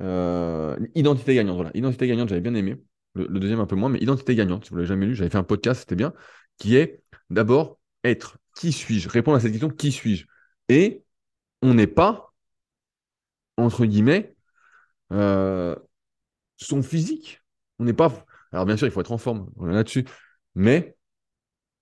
Euh, 0.00 0.76
Identité 0.94 1.34
gagnante, 1.34 1.56
voilà. 1.56 1.70
Identité 1.74 2.06
gagnante, 2.06 2.28
j'avais 2.28 2.40
bien 2.40 2.54
aimé. 2.54 2.82
Le 3.14 3.40
deuxième 3.40 3.60
un 3.60 3.66
peu 3.66 3.76
moins, 3.76 3.88
mais 3.88 3.98
Identité 3.98 4.34
gagnante, 4.34 4.64
si 4.64 4.70
vous 4.70 4.76
ne 4.76 4.80
l'avez 4.80 4.88
jamais 4.88 5.06
lu, 5.06 5.14
j'avais 5.14 5.30
fait 5.30 5.38
un 5.38 5.42
podcast, 5.42 5.80
c'était 5.80 5.96
bien, 5.96 6.12
qui 6.60 6.76
est 6.76 7.02
d'abord 7.30 7.80
être. 8.04 8.38
Qui 8.56 8.72
suis-je? 8.72 9.10
Répondre 9.10 9.38
à 9.38 9.40
cette 9.40 9.52
question, 9.52 9.70
qui 9.70 9.92
suis-je? 9.92 10.26
Et 10.70 11.04
on 11.62 11.74
n'est 11.74 11.88
pas, 11.88 12.34
entre 13.56 13.84
guillemets, 13.86 14.34
euh, 15.12 15.76
son 16.58 16.82
physique. 16.82 17.42
On 17.78 17.84
n'est 17.84 17.94
pas. 17.94 18.26
Alors 18.52 18.66
bien 18.66 18.78
sûr, 18.78 18.86
il 18.88 18.92
faut 18.92 19.02
être 19.02 19.12
en 19.12 19.18
forme, 19.18 19.50
on 19.58 19.70
est 19.70 19.74
là-dessus. 19.74 20.06
Mais 20.56 20.96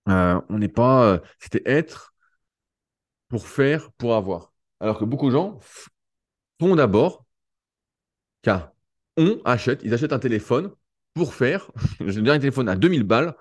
euh, 0.08 0.40
on 0.50 0.58
n'est 0.58 0.68
pas. 0.68 1.04
euh, 1.14 1.20
C'était 1.40 1.62
être 1.66 2.14
pour 3.28 3.46
faire, 3.48 3.90
pour 3.92 4.14
avoir. 4.16 4.52
Alors 4.80 4.98
que 4.98 5.04
beaucoup 5.04 5.26
de 5.26 5.32
gens 5.32 5.58
font 6.60 6.76
d'abord, 6.76 7.24
car 8.42 8.72
on 9.16 9.40
achète, 9.44 9.80
ils 9.84 9.94
achètent 9.94 10.12
un 10.12 10.18
téléphone 10.18 10.70
pour 11.14 11.34
faire. 11.34 11.70
J'ai 12.00 12.20
déjà 12.20 12.34
un 12.34 12.38
téléphone 12.38 12.68
à 12.68 12.76
2000 12.76 13.02
balles, 13.04 13.34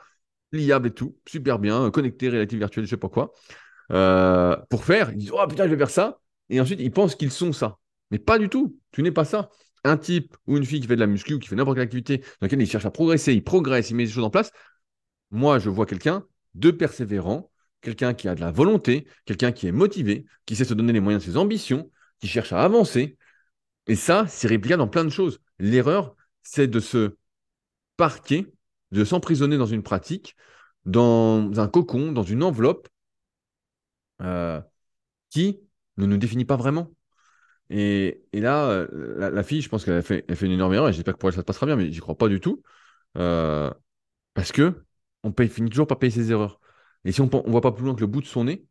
pliable 0.52 0.88
et 0.88 0.92
tout, 0.92 1.18
super 1.28 1.60
bien, 1.60 1.86
euh, 1.86 1.92
connecté, 1.92 2.30
réalité 2.30 2.58
virtuelle, 2.58 2.86
je 2.86 2.90
sais 2.90 2.98
pas 2.98 3.10
quoi. 3.10 3.34
Euh, 3.92 4.56
pour 4.70 4.84
faire, 4.84 5.12
ils 5.12 5.18
disent 5.18 5.32
Oh 5.34 5.46
putain, 5.48 5.66
je 5.66 5.72
vais 5.72 5.78
faire 5.78 5.90
ça. 5.90 6.20
Et 6.50 6.60
ensuite, 6.62 6.80
ils 6.80 6.92
pensent 6.92 7.16
qu'ils 7.16 7.32
sont 7.32 7.54
ça. 7.54 7.78
Mais 8.12 8.20
pas 8.20 8.40
du 8.40 8.50
tout. 8.50 8.80
Tu 8.92 9.04
n'es 9.04 9.12
pas 9.12 9.26
ça. 9.26 9.50
Un 9.84 9.98
type 9.98 10.36
ou 10.48 10.58
une 10.58 10.66
fille 10.66 10.82
qui 10.82 10.88
fait 10.88 10.96
de 10.96 11.02
la 11.02 11.08
muscu 11.08 11.34
ou 11.36 11.40
qui 11.40 11.48
fait 11.48 11.56
n'importe 11.56 11.78
quelle 11.78 11.84
activité 11.84 12.18
dans 12.20 12.26
laquelle 12.42 12.62
il 12.62 12.70
cherche 12.70 12.86
à 12.86 12.92
progresser, 12.92 13.34
il 13.34 13.44
progresse, 13.44 13.90
il 13.90 13.96
met 13.96 14.06
des 14.06 14.12
choses 14.12 14.24
en 14.24 14.30
place. 14.30 14.52
Moi, 15.32 15.60
je 15.60 15.70
vois 15.70 15.86
quelqu'un 15.86 16.26
de 16.56 16.72
persévérant, 16.72 17.52
quelqu'un 17.82 18.14
qui 18.14 18.28
a 18.28 18.36
de 18.36 18.42
la 18.42 18.52
volonté, 18.52 19.08
quelqu'un 19.26 19.52
qui 19.52 19.68
est 19.68 19.72
motivé, 19.72 20.26
qui 20.46 20.56
sait 20.56 20.66
se 20.66 20.74
donner 20.74 20.94
les 20.94 21.00
moyens 21.00 21.24
de 21.26 21.32
ses 21.32 21.38
ambitions, 21.38 21.92
qui 22.20 22.28
cherche 22.28 22.54
à 22.54 22.64
avancer. 22.64 23.18
Et 23.88 23.96
ça, 23.96 24.26
c'est 24.28 24.48
réplicable 24.48 24.80
dans 24.80 24.88
plein 24.88 25.06
de 25.06 25.10
choses. 25.10 25.40
L'erreur, 25.60 26.16
c'est 26.44 26.68
de 26.68 26.80
se 26.80 27.18
parquer, 27.98 28.54
de 28.92 29.04
s'emprisonner 29.04 29.58
dans 29.58 29.66
une 29.66 29.84
pratique, 29.84 30.36
dans 30.86 31.60
un 31.60 31.68
cocon, 31.68 32.12
dans 32.12 32.24
une 32.24 32.44
enveloppe 32.44 32.88
euh, 34.22 34.62
qui 35.30 35.60
ne 35.98 36.06
nous 36.06 36.18
définit 36.18 36.46
pas 36.46 36.56
vraiment. 36.56 36.92
Et, 37.70 38.24
là, 38.34 38.70
euh, 38.70 39.30
la, 39.32 39.44
fille, 39.44 39.62
je 39.62 39.70
pense 39.70 39.84
qu'elle 39.84 39.98
a 39.98 40.02
fait, 40.02 40.26
elle 40.28 40.36
fait 40.36 40.46
une 40.46 40.54
énorme 40.54 40.74
erreur, 40.74 40.90
et 40.90 40.94
j'espère 40.94 41.16
que 41.16 41.20
pour 41.20 41.30
elle, 41.30 41.36
ça 41.36 41.42
se 41.42 41.46
passera 41.46 41.66
bien, 41.66 41.76
mais 41.76 41.92
j'y 41.92 42.00
crois 42.00 42.18
pas 42.18 42.30
du 42.30 42.40
tout. 42.40 42.62
Euh, 43.18 43.72
parce 44.34 44.52
que 44.52 44.84
on 45.24 45.34
finit 45.48 45.70
toujours 45.70 45.88
par 45.88 46.00
payer 46.00 46.12
ses 46.12 46.32
erreurs. 46.32 46.60
Et 47.06 47.12
si 47.12 47.22
on 47.22 47.26
ne 47.26 47.52
voit 47.52 47.62
pas 47.62 47.72
plus 47.72 47.86
loin 47.86 47.96
que 47.96 48.02
le 48.02 48.08
bout 48.08 48.22
de 48.22 48.28
son 48.28 48.46
nez, 48.46 48.66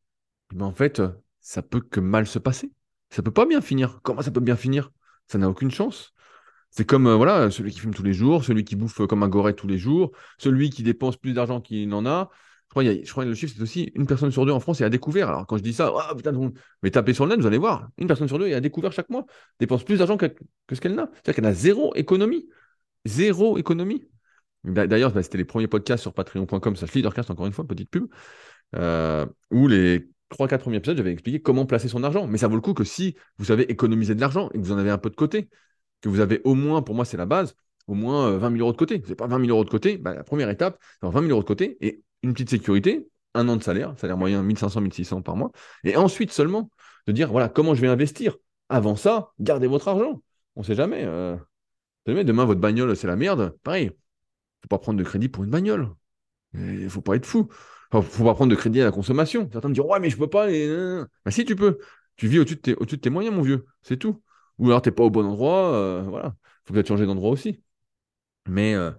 ben 0.55 0.67
en 0.67 0.73
fait, 0.73 1.03
ça 1.41 1.63
peut 1.63 1.81
que 1.81 2.01
mal 2.01 2.27
se 2.27 2.39
passer. 2.39 2.73
Ça 3.11 3.23
peut 3.23 3.33
pas 3.33 3.47
bien 3.47 3.61
finir. 3.61 4.01
Comment 4.03 4.23
ça 4.23 4.31
peut 4.31 4.41
bien 4.41 4.57
finir? 4.57 4.91
Ça 5.29 5.39
n'a 5.39 5.49
aucune 5.49 5.71
chance. 5.71 6.15
C'est 6.77 6.85
comme 6.85 7.07
euh, 7.07 7.17
voilà, 7.17 7.51
celui 7.51 7.73
qui 7.73 7.81
fume 7.81 7.95
tous 7.95 8.03
les 8.03 8.13
jours, 8.13 8.45
celui 8.45 8.63
qui 8.65 8.77
bouffe 8.77 9.07
comme 9.07 9.23
un 9.23 9.29
goret 9.29 9.55
tous 9.55 9.67
les 9.67 9.79
jours, 9.79 10.13
celui 10.39 10.69
qui 10.69 10.83
dépense 10.83 11.17
plus 11.17 11.33
d'argent 11.33 11.61
qu'il 11.61 11.89
n'en 11.89 12.05
a. 12.05 12.31
Je 12.69 12.71
crois, 13.11 13.25
que 13.25 13.29
le 13.31 13.35
chiffre, 13.35 13.55
c'est 13.57 13.63
aussi 13.63 13.91
une 13.95 14.07
personne 14.07 14.31
sur 14.31 14.45
deux 14.45 14.53
en 14.53 14.61
France 14.61 14.83
est 14.83 14.85
à 14.85 14.91
découvert. 14.91 15.29
Alors 15.29 15.47
quand 15.47 15.57
je 15.57 15.63
dis 15.63 15.73
ça, 15.73 15.91
ah 15.99 16.15
putain, 16.15 16.33
mais 16.83 16.91
tapez 16.91 17.15
sur 17.15 17.25
le 17.25 17.31
net, 17.31 17.41
vous 17.41 17.47
allez 17.47 17.57
voir, 17.57 17.89
une 17.97 18.07
personne 18.07 18.29
sur 18.29 18.39
deux 18.39 18.49
est 18.49 18.55
à 18.55 18.61
découvert 18.61 18.93
chaque 18.93 19.09
mois, 19.09 19.25
dépense 19.59 19.85
plus 19.85 19.99
d'argent 19.99 20.19
que, 20.19 20.27
ce 20.71 20.81
qu'elle 20.81 20.95
n'a. 20.95 21.09
C'est-à-dire 21.15 21.35
qu'elle 21.37 21.47
a 21.47 21.55
zéro 21.55 21.95
économie. 21.95 22.47
Zéro 23.07 23.57
économie. 23.57 24.07
D'a- 24.65 24.87
D'ailleurs, 24.87 25.13
bah, 25.13 25.23
c'était 25.23 25.39
les 25.39 25.45
premiers 25.47 25.69
podcasts 25.69 26.03
sur 26.03 26.13
patreon.com, 26.13 26.77
ça 26.77 26.87
leadercast, 26.95 27.31
encore 27.31 27.47
une 27.47 27.53
fois, 27.53 27.67
petite 27.67 27.91
pub, 27.91 28.09
euh, 28.77 29.27
où 29.51 29.69
les 29.69 30.11
3-4 30.29 30.63
premiers 30.63 30.79
épisodes, 30.79 30.97
j'avais 30.97 31.13
expliqué 31.13 31.41
comment 31.41 31.67
placer 31.67 31.89
son 31.89 32.05
argent. 32.05 32.27
Mais 32.27 32.39
ça 32.39 32.49
vaut 32.49 32.57
le 32.57 32.61
coup 32.61 32.75
que 32.75 32.85
si 32.85 33.17
vous 33.39 33.47
savez 33.47 33.71
économiser 33.71 34.15
de 34.15 34.21
l'argent 34.21 34.51
et 34.53 34.59
que 34.59 34.65
vous 34.65 34.73
en 34.73 34.79
avez 34.79 34.91
un 34.91 34.99
peu 34.99 35.11
de 35.11 35.17
côté, 35.17 35.49
que 36.01 36.09
vous 36.09 36.21
avez 36.21 36.41
au 36.45 36.55
moins, 36.55 36.83
pour 36.83 36.95
moi, 36.95 37.05
c'est 37.05 37.17
la 37.17 37.27
base, 37.27 37.57
au 37.87 37.95
moins 37.95 38.29
euh, 38.29 38.39
20 38.39 38.51
000 38.51 38.61
euros 38.63 38.73
de 38.73 38.77
côté. 38.77 38.97
Vous 38.97 39.03
n'avez 39.03 39.15
pas 39.17 39.27
20 39.27 39.41
000 39.41 39.51
euros 39.51 39.65
de 39.65 39.71
côté, 39.71 39.99
bah, 39.99 40.15
la 40.15 40.25
première 40.25 40.51
étape, 40.51 40.79
c'est 40.81 41.07
avoir 41.07 41.23
20 41.23 41.29
000 41.29 41.33
euros 41.33 41.43
de 41.43 41.49
côté 41.49 41.77
et 41.81 42.03
une 42.23 42.33
petite 42.33 42.51
sécurité, 42.51 43.09
un 43.35 43.49
an 43.49 43.57
de 43.57 43.63
salaire, 43.63 43.95
salaire 43.99 44.17
moyen 44.17 44.43
1500, 44.43 44.81
1600 44.81 45.23
par 45.23 45.37
mois. 45.37 45.53
Et 45.85 45.97
ensuite 45.97 46.33
seulement, 46.33 46.71
de 47.07 47.13
dire, 47.13 47.31
voilà, 47.31 47.49
comment 47.49 47.75
je 47.75 47.81
vais 47.81 47.89
investir? 47.89 48.37
Avant 48.69 48.97
ça, 48.97 49.33
gardez 49.39 49.67
votre 49.67 49.89
argent. 49.89 50.23
On 50.57 50.61
ne 50.63 50.67
sait 50.67 50.75
jamais. 50.75 51.05
euh, 51.05 51.37
demain, 52.07 52.45
votre 52.45 52.61
bagnole, 52.61 52.97
c'est 52.97 53.07
la 53.07 53.17
merde. 53.17 53.57
Pareil, 53.63 53.91
faut 54.63 54.69
pas 54.69 54.79
prendre 54.79 54.99
de 54.99 55.05
crédit 55.05 55.29
pour 55.29 55.45
une 55.45 55.51
bagnole. 55.51 55.91
Il 56.55 56.91
faut 56.91 57.03
pas 57.03 57.17
être 57.17 57.27
fou. 57.27 57.49
faut 57.93 58.25
pas 58.25 58.35
prendre 58.35 58.51
de 58.51 58.57
crédit 58.57 58.81
à 58.81 58.85
la 58.85 58.93
consommation. 58.93 59.49
Certains 59.53 59.69
me 59.69 59.75
diront, 59.75 59.93
ouais, 59.93 60.01
mais 60.01 60.11
je 60.11 60.17
peux 60.17 60.29
pas. 60.29 60.51
Et... 60.51 60.69
Bah, 61.25 61.31
si, 61.31 61.45
tu 61.45 61.57
peux. 61.57 61.79
Tu 62.17 62.29
vis 62.29 62.39
au-dessus 62.39 62.59
au 62.79 62.85
de 62.85 62.97
tes 62.97 63.11
moyens, 63.11 63.35
mon 63.35 63.43
vieux. 63.43 63.67
C'est 63.83 63.99
tout. 63.99 64.23
Ou 64.59 64.67
alors, 64.69 64.83
t'es 64.83 64.91
pas 64.91 65.05
au 65.05 65.11
bon 65.11 65.27
endroit. 65.27 65.73
Euh, 65.75 66.03
voilà. 66.03 66.35
Faut 66.65 66.75
peut-être 66.75 66.89
changer 66.89 67.07
d'endroit 67.07 67.31
aussi. 67.31 67.63
Mais, 68.49 68.75
euh, 68.75 68.91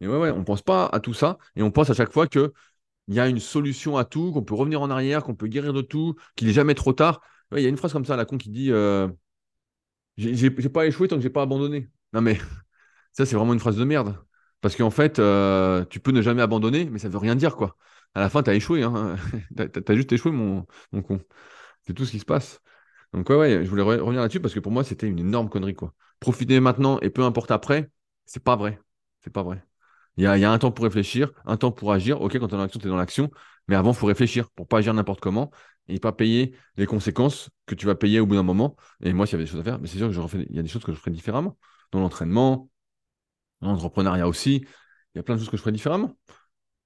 mais 0.00 0.06
ouais, 0.08 0.18
ouais, 0.18 0.30
on 0.30 0.44
pense 0.44 0.62
pas 0.62 0.86
à 0.86 1.00
tout 1.00 1.14
ça. 1.14 1.38
Et 1.56 1.62
on 1.62 1.70
pense 1.70 1.90
à 1.90 1.94
chaque 1.94 2.12
fois 2.12 2.26
que 2.26 2.52
il 3.08 3.14
y 3.14 3.20
a 3.20 3.28
une 3.28 3.40
solution 3.40 3.96
à 3.96 4.04
tout, 4.04 4.32
qu'on 4.32 4.42
peut 4.44 4.54
revenir 4.54 4.82
en 4.82 4.90
arrière, 4.90 5.24
qu'on 5.24 5.34
peut 5.34 5.46
guérir 5.48 5.72
de 5.72 5.80
tout, 5.82 6.14
qu'il 6.36 6.46
n'est 6.46 6.52
jamais 6.54 6.74
trop 6.74 6.92
tard. 6.92 7.22
Il 7.56 7.62
y 7.62 7.66
a 7.66 7.68
une 7.68 7.78
phrase 7.78 7.92
comme 7.92 8.04
ça 8.04 8.14
à 8.14 8.16
la 8.16 8.26
con 8.26 8.36
qui 8.36 8.50
dit 8.50 8.70
euh, 8.70 9.08
J'ai 10.16 10.50
pas 10.50 10.86
échoué 10.86 11.08
tant 11.08 11.16
que 11.16 11.22
j'ai 11.22 11.30
pas 11.30 11.42
abandonné. 11.42 11.88
Non, 12.12 12.20
mais 12.20 12.38
ça, 13.12 13.26
c'est 13.26 13.36
vraiment 13.36 13.54
une 13.54 13.60
phrase 13.60 13.76
de 13.76 13.84
merde. 13.84 14.16
Parce 14.60 14.76
qu'en 14.76 14.90
fait, 14.90 15.18
euh, 15.18 15.84
tu 15.86 16.00
peux 16.00 16.10
ne 16.12 16.22
jamais 16.22 16.42
abandonner, 16.42 16.86
mais 16.86 16.98
ça 16.98 17.08
veut 17.08 17.18
rien 17.18 17.36
dire, 17.36 17.56
quoi. 17.56 17.76
À 18.14 18.20
la 18.20 18.28
fin, 18.28 18.42
tu 18.42 18.50
as 18.50 18.54
échoué. 18.54 18.82
Hein. 18.82 19.16
tu 19.56 19.92
as, 19.92 19.94
juste 19.94 20.12
échoué, 20.12 20.32
mon 20.32 20.66
con. 21.02 21.20
C'est 21.86 21.94
tout 21.94 22.04
ce 22.04 22.10
qui 22.10 22.18
se 22.18 22.24
passe. 22.24 22.60
Donc, 23.12 23.30
ouais, 23.30 23.36
ouais, 23.36 23.64
je 23.64 23.70
voulais 23.70 23.82
revenir 23.82 24.20
là-dessus 24.20 24.40
parce 24.40 24.54
que 24.54 24.60
pour 24.60 24.72
moi, 24.72 24.84
c'était 24.84 25.08
une 25.08 25.18
énorme 25.18 25.48
connerie, 25.48 25.74
quoi. 25.74 25.94
Profiter 26.20 26.60
maintenant 26.60 26.98
et 27.00 27.10
peu 27.10 27.22
importe 27.22 27.50
après, 27.50 27.90
c'est 28.26 28.42
pas 28.42 28.56
vrai. 28.56 28.78
C'est 29.24 29.32
pas 29.32 29.42
vrai. 29.42 29.62
Il 30.16 30.24
y 30.24 30.26
a, 30.26 30.50
un 30.50 30.58
temps 30.58 30.72
pour 30.72 30.84
réfléchir, 30.84 31.32
un 31.46 31.56
temps 31.56 31.70
pour 31.70 31.92
agir. 31.92 32.20
Ok, 32.20 32.38
quand 32.38 32.48
tu 32.48 32.54
es 32.54 32.56
dans 32.56 32.62
l'action, 32.62 32.80
tu 32.80 32.86
es 32.86 32.90
dans 32.90 32.96
l'action. 32.96 33.30
Mais 33.68 33.76
avant, 33.76 33.92
il 33.92 33.96
faut 33.96 34.06
réfléchir 34.06 34.50
pour 34.50 34.66
pas 34.66 34.78
agir 34.78 34.92
n'importe 34.94 35.20
comment 35.20 35.50
et 35.86 36.00
pas 36.00 36.12
payer 36.12 36.54
les 36.76 36.86
conséquences 36.86 37.50
que 37.66 37.74
tu 37.74 37.86
vas 37.86 37.94
payer 37.94 38.20
au 38.20 38.26
bout 38.26 38.34
d'un 38.34 38.42
moment. 38.42 38.76
Et 39.00 39.12
moi, 39.12 39.26
s'il 39.26 39.34
y 39.34 39.36
avait 39.36 39.44
des 39.44 39.50
choses 39.50 39.60
à 39.60 39.64
faire, 39.64 39.78
mais 39.78 39.86
c'est 39.86 39.98
sûr 39.98 40.10
que 40.10 40.36
il 40.50 40.56
y 40.56 40.58
a 40.58 40.62
des 40.62 40.68
choses 40.68 40.84
que 40.84 40.92
je 40.92 40.98
ferais 40.98 41.12
différemment. 41.12 41.56
Dans 41.92 42.00
l'entraînement, 42.00 42.68
dans 43.60 43.72
l'entrepreneuriat 43.72 44.28
aussi, 44.28 44.66
il 45.14 45.18
y 45.18 45.20
a 45.20 45.22
plein 45.22 45.36
de 45.36 45.40
choses 45.40 45.50
que 45.50 45.56
je 45.56 45.62
ferais 45.62 45.72
différemment. 45.72 46.16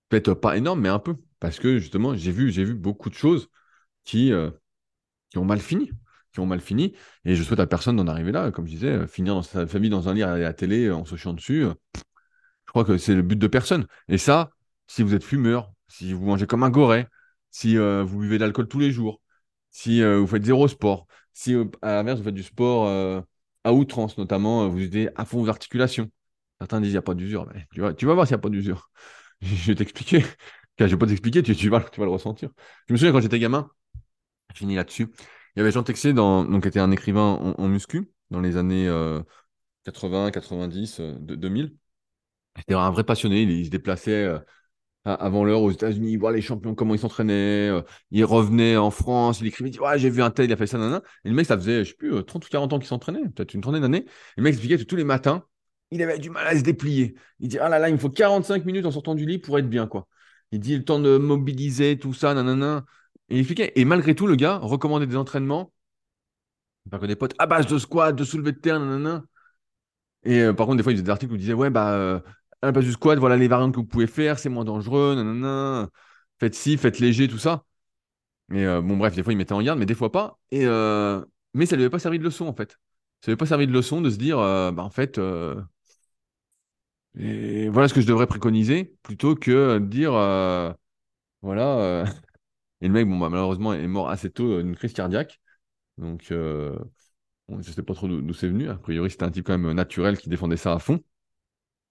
Peut-être 0.08 0.34
pas 0.34 0.56
énorme, 0.56 0.80
mais 0.80 0.90
un 0.90 0.98
peu. 0.98 1.16
Parce 1.40 1.58
que 1.58 1.78
justement, 1.78 2.14
j'ai 2.14 2.32
vu, 2.32 2.52
j'ai 2.52 2.64
vu 2.64 2.74
beaucoup 2.74 3.10
de 3.10 3.14
choses 3.14 3.48
qui, 4.04 4.32
euh, 4.32 4.50
qui 5.30 5.38
ont 5.38 5.44
mal 5.44 5.60
fini. 5.60 5.90
Qui 6.32 6.40
ont 6.40 6.46
mal 6.46 6.60
fini. 6.60 6.94
Et 7.24 7.34
je 7.34 7.42
souhaite 7.42 7.60
à 7.60 7.66
personne 7.66 7.96
d'en 7.96 8.06
arriver 8.06 8.32
là. 8.32 8.50
Comme 8.50 8.66
je 8.66 8.72
disais, 8.72 8.88
euh, 8.88 9.06
finir 9.06 9.34
dans 9.34 9.42
sa 9.42 9.66
famille 9.66 9.90
dans 9.90 10.08
un 10.08 10.14
lit 10.14 10.22
à 10.22 10.38
la 10.38 10.52
télé 10.52 10.90
en 10.90 11.04
se 11.04 11.16
chiant 11.16 11.34
dessus. 11.34 11.66
Je 12.66 12.70
crois 12.70 12.84
que 12.84 12.96
c'est 12.96 13.14
le 13.14 13.22
but 13.22 13.38
de 13.38 13.46
personne. 13.46 13.86
Et 14.08 14.18
ça, 14.18 14.50
si 14.86 15.02
vous 15.02 15.14
êtes 15.14 15.24
fumeur, 15.24 15.72
si 15.88 16.12
vous 16.12 16.24
mangez 16.24 16.46
comme 16.46 16.62
un 16.62 16.70
goret, 16.70 17.06
si 17.50 17.76
euh, 17.78 18.02
vous 18.02 18.18
buvez 18.18 18.38
de 18.38 18.44
l'alcool 18.44 18.66
tous 18.66 18.80
les 18.80 18.90
jours, 18.90 19.20
si 19.70 20.02
euh, 20.02 20.18
vous 20.18 20.26
faites 20.26 20.44
zéro 20.44 20.66
sport, 20.68 21.06
si 21.32 21.54
euh, 21.54 21.66
à 21.82 21.94
l'inverse 21.94 22.18
vous 22.18 22.24
faites 22.24 22.34
du 22.34 22.42
sport 22.42 22.88
à 23.64 23.72
outrance, 23.72 24.18
notamment 24.18 24.68
vous 24.68 24.80
aidez 24.82 25.10
à 25.14 25.24
fond 25.24 25.42
vos 25.42 25.48
articulations. 25.48 26.10
Certains 26.58 26.80
disent 26.80 26.90
il 26.90 26.94
n'y 26.94 26.98
a 26.98 27.02
pas 27.02 27.14
d'usure. 27.14 27.46
Tu, 27.72 27.80
vas, 27.80 27.94
tu 27.94 28.06
vas 28.06 28.14
voir 28.14 28.26
s'il 28.26 28.34
n'y 28.34 28.40
a 28.40 28.42
pas 28.42 28.48
d'usure. 28.48 28.90
je 29.42 29.66
vais 29.66 29.74
t'expliquer. 29.74 30.24
Je 30.78 30.84
ne 30.84 30.88
vais 30.88 30.96
pas 30.96 31.06
t'expliquer, 31.06 31.42
tu, 31.42 31.52
vas, 31.68 31.80
tu 31.80 32.00
vas 32.00 32.06
le 32.06 32.12
ressentir. 32.12 32.50
Je 32.88 32.94
me 32.94 32.98
souviens 32.98 33.12
quand 33.12 33.20
j'étais 33.20 33.38
gamin, 33.38 33.70
je 34.52 34.58
finis 34.58 34.74
là-dessus. 34.74 35.08
Il 35.54 35.58
y 35.58 35.62
avait 35.62 35.72
Jean 35.72 35.82
Texier, 35.82 36.14
qui 36.14 36.68
était 36.68 36.80
un 36.80 36.90
écrivain 36.90 37.54
en, 37.58 37.68
muscu 37.68 38.10
dans 38.30 38.40
les 38.40 38.56
années 38.56 38.88
80, 39.84 40.30
90, 40.30 41.00
2000. 41.20 41.76
C'était 42.56 42.74
un 42.74 42.90
vrai 42.90 43.04
passionné. 43.04 43.42
Il, 43.42 43.64
se 43.66 43.70
déplaçait 43.70 44.24
euh, 44.24 44.38
avant 45.04 45.44
l'heure 45.44 45.62
aux 45.62 45.70
États-Unis, 45.70 46.16
voir 46.16 46.32
les 46.32 46.42
champions, 46.42 46.74
comment 46.74 46.94
ils 46.94 47.00
s'entraînaient. 47.00 47.68
Euh, 47.70 47.82
il 48.10 48.24
revenait 48.24 48.76
en 48.76 48.90
France, 48.90 49.40
il 49.40 49.46
écrivait, 49.46 49.70
il 49.70 49.80
j'ai 49.96 50.10
vu 50.10 50.22
un 50.22 50.30
tel, 50.30 50.46
il 50.46 50.52
a 50.52 50.56
fait 50.56 50.66
ça, 50.66 50.78
nanana. 50.78 51.02
Et 51.24 51.28
le 51.28 51.34
mec, 51.34 51.46
ça 51.46 51.56
faisait, 51.56 51.84
je 51.84 51.90
sais 51.90 51.96
plus, 51.96 52.24
30 52.24 52.44
euh, 52.44 52.46
ou 52.46 52.50
40 52.50 52.72
ans 52.72 52.78
qu'il 52.78 52.88
s'entraînait, 52.88 53.22
peut-être 53.34 53.54
une 53.54 53.60
trentaine 53.60 53.82
d'années. 53.82 54.04
Le 54.36 54.42
mec 54.42 54.52
expliquait 54.52 54.78
que 54.78 54.84
tous 54.84 54.96
les 54.96 55.04
matins, 55.04 55.44
il 55.90 56.02
avait 56.02 56.18
du 56.18 56.30
mal 56.30 56.46
à 56.46 56.56
se 56.56 56.62
déplier. 56.62 57.14
Il 57.40 57.48
dit, 57.48 57.58
ah 57.58 57.68
là 57.68 57.78
là, 57.78 57.88
il 57.88 57.94
me 57.94 57.98
faut 57.98 58.10
45 58.10 58.64
minutes 58.64 58.86
en 58.86 58.90
sortant 58.90 59.14
du 59.14 59.26
lit 59.26 59.38
pour 59.38 59.58
être 59.58 59.68
bien, 59.68 59.86
quoi. 59.86 60.06
Il 60.52 60.60
dit, 60.60 60.76
le 60.76 60.84
temps 60.84 61.00
de 61.00 61.16
mobiliser, 61.18 61.98
tout 61.98 62.14
ça, 62.14 62.34
nanana. 62.34 62.84
Il 63.32 63.38
expliquait. 63.38 63.72
Et 63.76 63.84
malgré 63.84 64.14
tout, 64.14 64.26
le 64.26 64.36
gars 64.36 64.58
recommandait 64.58 65.06
des 65.06 65.16
entraînements, 65.16 65.72
par 66.90 67.00
que 67.00 67.06
des 67.06 67.16
potes, 67.16 67.34
à 67.38 67.46
base 67.46 67.66
de 67.66 67.78
squat, 67.78 68.14
de 68.14 68.24
soulevé 68.24 68.52
de 68.52 68.58
terre, 68.58 68.78
nanana. 68.78 69.24
Et 70.24 70.52
par 70.52 70.66
contre, 70.66 70.76
des 70.76 70.82
fois, 70.82 70.92
il 70.92 70.96
faisait 70.96 71.04
des 71.04 71.10
articles 71.10 71.32
où 71.32 71.36
il 71.36 71.40
disait, 71.40 71.52
ouais, 71.52 71.70
bah, 71.70 72.22
à 72.62 72.66
la 72.66 72.72
base 72.72 72.84
du 72.84 72.92
squat, 72.92 73.18
voilà 73.18 73.36
les 73.36 73.48
variantes 73.48 73.72
que 73.74 73.80
vous 73.80 73.86
pouvez 73.86 74.06
faire, 74.06 74.38
c'est 74.38 74.48
moins 74.48 74.64
dangereux, 74.64 75.14
nanana. 75.16 75.88
Faites 76.38 76.54
ci, 76.54 76.76
faites 76.76 76.98
léger, 76.98 77.28
tout 77.28 77.38
ça. 77.38 77.64
Mais 78.48 78.64
euh, 78.66 78.82
bon, 78.82 78.96
bref, 78.96 79.14
des 79.14 79.22
fois, 79.22 79.32
il 79.32 79.36
mettait 79.36 79.52
en 79.54 79.62
garde, 79.62 79.78
mais 79.78 79.86
des 79.86 79.94
fois 79.94 80.12
pas. 80.12 80.38
Et, 80.50 80.66
euh, 80.66 81.24
mais 81.54 81.66
ça 81.66 81.76
lui 81.76 81.82
avait 81.84 81.90
pas 81.90 81.98
servi 81.98 82.18
de 82.18 82.24
leçon, 82.24 82.46
en 82.46 82.54
fait. 82.54 82.72
Ça 83.20 83.26
lui 83.26 83.32
avait 83.32 83.36
pas 83.36 83.46
servi 83.46 83.66
de 83.66 83.72
leçon 83.72 84.00
de 84.00 84.10
se 84.10 84.16
dire, 84.16 84.38
euh, 84.38 84.72
bah, 84.72 84.82
en 84.82 84.90
fait, 84.90 85.18
voilà 85.18 85.64
ce 87.88 87.94
que 87.94 88.00
je 88.00 88.06
devrais 88.06 88.26
préconiser, 88.26 88.96
plutôt 89.02 89.34
que 89.34 89.78
de 89.78 89.86
dire, 89.86 90.12
voilà. 91.42 92.04
Et 92.82 92.88
le 92.88 92.92
mec, 92.92 93.08
bon, 93.08 93.18
bah, 93.18 93.30
malheureusement, 93.30 93.72
est 93.72 93.86
mort 93.86 94.10
assez 94.10 94.30
tôt 94.30 94.62
d'une 94.62 94.76
crise 94.76 94.92
cardiaque. 94.92 95.40
Donc, 95.98 96.26
je 96.28 96.74
ne 97.48 97.62
sais 97.62 97.82
pas 97.82 97.94
trop 97.94 98.08
d'où 98.08 98.34
c'est 98.34 98.48
venu. 98.48 98.68
A 98.68 98.76
priori, 98.76 99.10
c'était 99.10 99.24
un 99.24 99.30
type 99.30 99.46
quand 99.46 99.56
même 99.56 99.72
naturel 99.72 100.18
qui 100.18 100.28
défendait 100.28 100.56
ça 100.56 100.74
à 100.74 100.78
fond. 100.78 101.00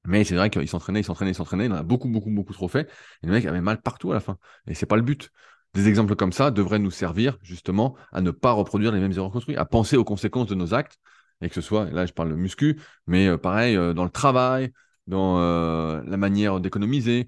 Mais 0.06 0.24
c'est 0.24 0.36
vrai 0.36 0.50
qu'il 0.50 0.68
s'entraînait, 0.68 1.02
il 1.02 1.04
s'entraînait, 1.04 1.32
il 1.32 1.36
s'entraînait, 1.36 1.66
il 1.66 1.72
en 1.72 1.76
a 1.76 1.84
beaucoup, 1.84 2.10
beaucoup, 2.10 2.32
beaucoup 2.32 2.54
trop 2.54 2.68
fait. 2.68 2.90
Et 3.22 3.28
le 3.28 3.34
mec 3.34 3.46
avait 3.46 3.62
mal 3.62 3.82
partout 3.82 4.12
à 4.12 4.16
la 4.16 4.20
fin. 4.20 4.38
Et 4.68 4.74
c'est 4.74 4.88
pas 4.88 4.96
le 4.96 5.04
but. 5.04 5.32
Des 5.74 5.88
exemples 5.88 6.16
comme 6.16 6.34
ça 6.34 6.52
devraient 6.52 6.80
nous 6.80 6.92
servir 6.92 7.38
justement 7.44 7.96
à 8.12 8.22
ne 8.22 8.32
pas 8.32 8.52
reproduire 8.52 8.92
les 8.92 9.00
mêmes 9.00 9.12
erreurs 9.14 9.32
construites, 9.32 9.58
à 9.58 9.66
penser 9.66 9.98
aux 9.98 10.04
conséquences 10.04 10.48
de 10.48 10.56
nos 10.56 10.74
actes, 10.74 10.98
et 11.42 11.50
que 11.50 11.56
ce 11.56 11.62
soit, 11.62 11.90
là 11.92 12.06
je 12.06 12.14
parle 12.14 12.30
de 12.30 12.36
muscu, 12.36 12.80
mais 13.08 13.28
euh, 13.28 13.38
pareil, 13.38 13.78
euh, 13.78 13.94
dans 13.94 14.04
le 14.04 14.10
travail, 14.10 14.74
dans 15.08 15.40
euh, 15.40 16.02
la 16.06 16.18
manière 16.18 16.60
d'économiser. 16.60 17.28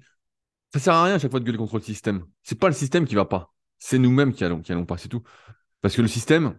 Ça 0.74 0.80
sert 0.80 0.94
à 0.94 1.04
rien 1.04 1.14
à 1.14 1.18
chaque 1.18 1.30
fois 1.30 1.40
de 1.40 1.44
gueuler 1.44 1.58
contre 1.58 1.76
le 1.76 1.82
système. 1.82 2.26
C'est 2.42 2.58
pas 2.58 2.68
le 2.68 2.74
système 2.74 3.06
qui 3.06 3.14
va 3.14 3.24
pas. 3.24 3.53
C'est 3.78 3.98
nous-mêmes 3.98 4.32
qui 4.32 4.44
allons, 4.44 4.60
qui 4.60 4.72
allons 4.72 4.86
pas, 4.86 4.96
tout. 4.96 5.22
Parce 5.82 5.94
que 5.94 6.02
le 6.02 6.08
système, 6.08 6.58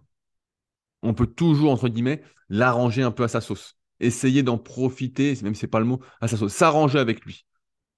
on 1.02 1.14
peut 1.14 1.26
toujours, 1.26 1.72
entre 1.72 1.88
guillemets, 1.88 2.22
l'arranger 2.48 3.02
un 3.02 3.10
peu 3.10 3.24
à 3.24 3.28
sa 3.28 3.40
sauce 3.40 3.76
essayer 4.00 4.42
d'en 4.42 4.58
profiter, 4.58 5.38
même 5.42 5.54
si 5.54 5.60
c'est 5.62 5.66
pas 5.66 5.78
le 5.80 5.86
mot, 5.86 6.00
à 6.20 6.28
s'arranger 6.28 6.98
avec 6.98 7.24
lui. 7.24 7.46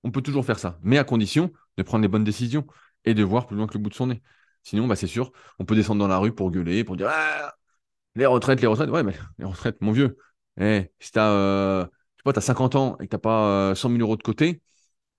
On 0.04 0.10
peut 0.10 0.22
toujours 0.22 0.44
faire 0.44 0.58
ça, 0.58 0.78
mais 0.82 0.98
à 0.98 1.04
condition 1.04 1.52
de 1.76 1.82
prendre 1.82 2.02
les 2.02 2.08
bonnes 2.08 2.24
décisions 2.24 2.66
et 3.04 3.14
de 3.14 3.22
voir 3.24 3.46
plus 3.46 3.56
loin 3.56 3.66
que 3.66 3.74
le 3.74 3.80
bout 3.80 3.90
de 3.90 3.94
son 3.94 4.08
nez. 4.08 4.22
Sinon, 4.62 4.86
bah, 4.86 4.96
c'est 4.96 5.06
sûr, 5.06 5.32
on 5.58 5.64
peut 5.64 5.74
descendre 5.74 6.00
dans 6.00 6.08
la 6.08 6.18
rue 6.18 6.34
pour 6.34 6.50
gueuler, 6.50 6.84
pour 6.84 6.96
dire 6.96 7.08
ah, 7.10 7.54
les 8.14 8.26
retraites, 8.26 8.60
les 8.60 8.66
retraites. 8.66 8.90
Ouais, 8.90 9.02
mais 9.02 9.14
les 9.38 9.44
retraites, 9.44 9.80
mon 9.80 9.92
vieux. 9.92 10.18
Eh, 10.60 10.90
si 11.00 11.12
tu 11.12 11.18
as, 11.18 11.88
as 12.24 12.40
50 12.40 12.76
ans 12.76 12.96
et 13.00 13.04
que 13.06 13.10
tu 13.10 13.16
n'as 13.16 13.20
pas 13.20 13.74
100 13.74 13.88
euh, 13.90 13.92
000 13.92 14.02
euros 14.02 14.16
de 14.16 14.22
côté, 14.22 14.62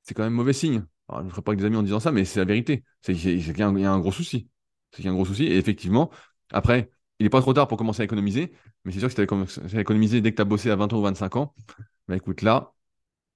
c'est 0.04 0.14
quand 0.14 0.24
même 0.24 0.34
mauvais 0.34 0.54
signe. 0.54 0.86
Je 1.18 1.24
ne 1.24 1.30
ferai 1.30 1.42
pas 1.42 1.54
que 1.54 1.60
des 1.60 1.66
amis 1.66 1.78
en 1.78 1.84
disant 1.84 2.00
ça, 2.00 2.12
mais 2.12 2.26
c'est 2.26 2.40
la 2.40 2.46
vérité. 2.46 2.84
C'est 3.02 3.14
qu'il 3.14 3.58
y, 3.58 3.62
a 3.62 3.68
un 3.68 4.00
gros 4.00 4.12
souci. 4.12 4.48
C'est 4.92 4.98
qu'il 4.98 5.06
y 5.06 5.08
a 5.08 5.12
un 5.12 5.16
gros 5.16 5.26
souci. 5.26 5.46
Et 5.46 5.58
effectivement, 5.58 6.10
après, 6.52 6.90
il 7.20 7.24
n'est 7.24 7.30
pas 7.30 7.42
trop 7.42 7.54
tard 7.54 7.68
pour 7.68 7.78
commencer 7.78 8.02
à 8.02 8.06
économiser, 8.06 8.54
mais 8.86 8.92
c'est 8.92 9.00
sûr 9.00 9.10
que 9.14 9.16
si 9.16 9.60
tu 9.60 9.66
avais 9.66 9.82
économisé 9.82 10.22
dès 10.22 10.32
que 10.32 10.38
tu 10.38 10.42
as 10.42 10.46
bossé 10.46 10.70
à 10.70 10.76
20 10.76 10.92
ans 10.94 11.00
ou 11.00 11.02
25 11.02 11.36
ans, 11.36 11.54
bah 12.08 12.16
écoute, 12.16 12.42
là, 12.42 12.74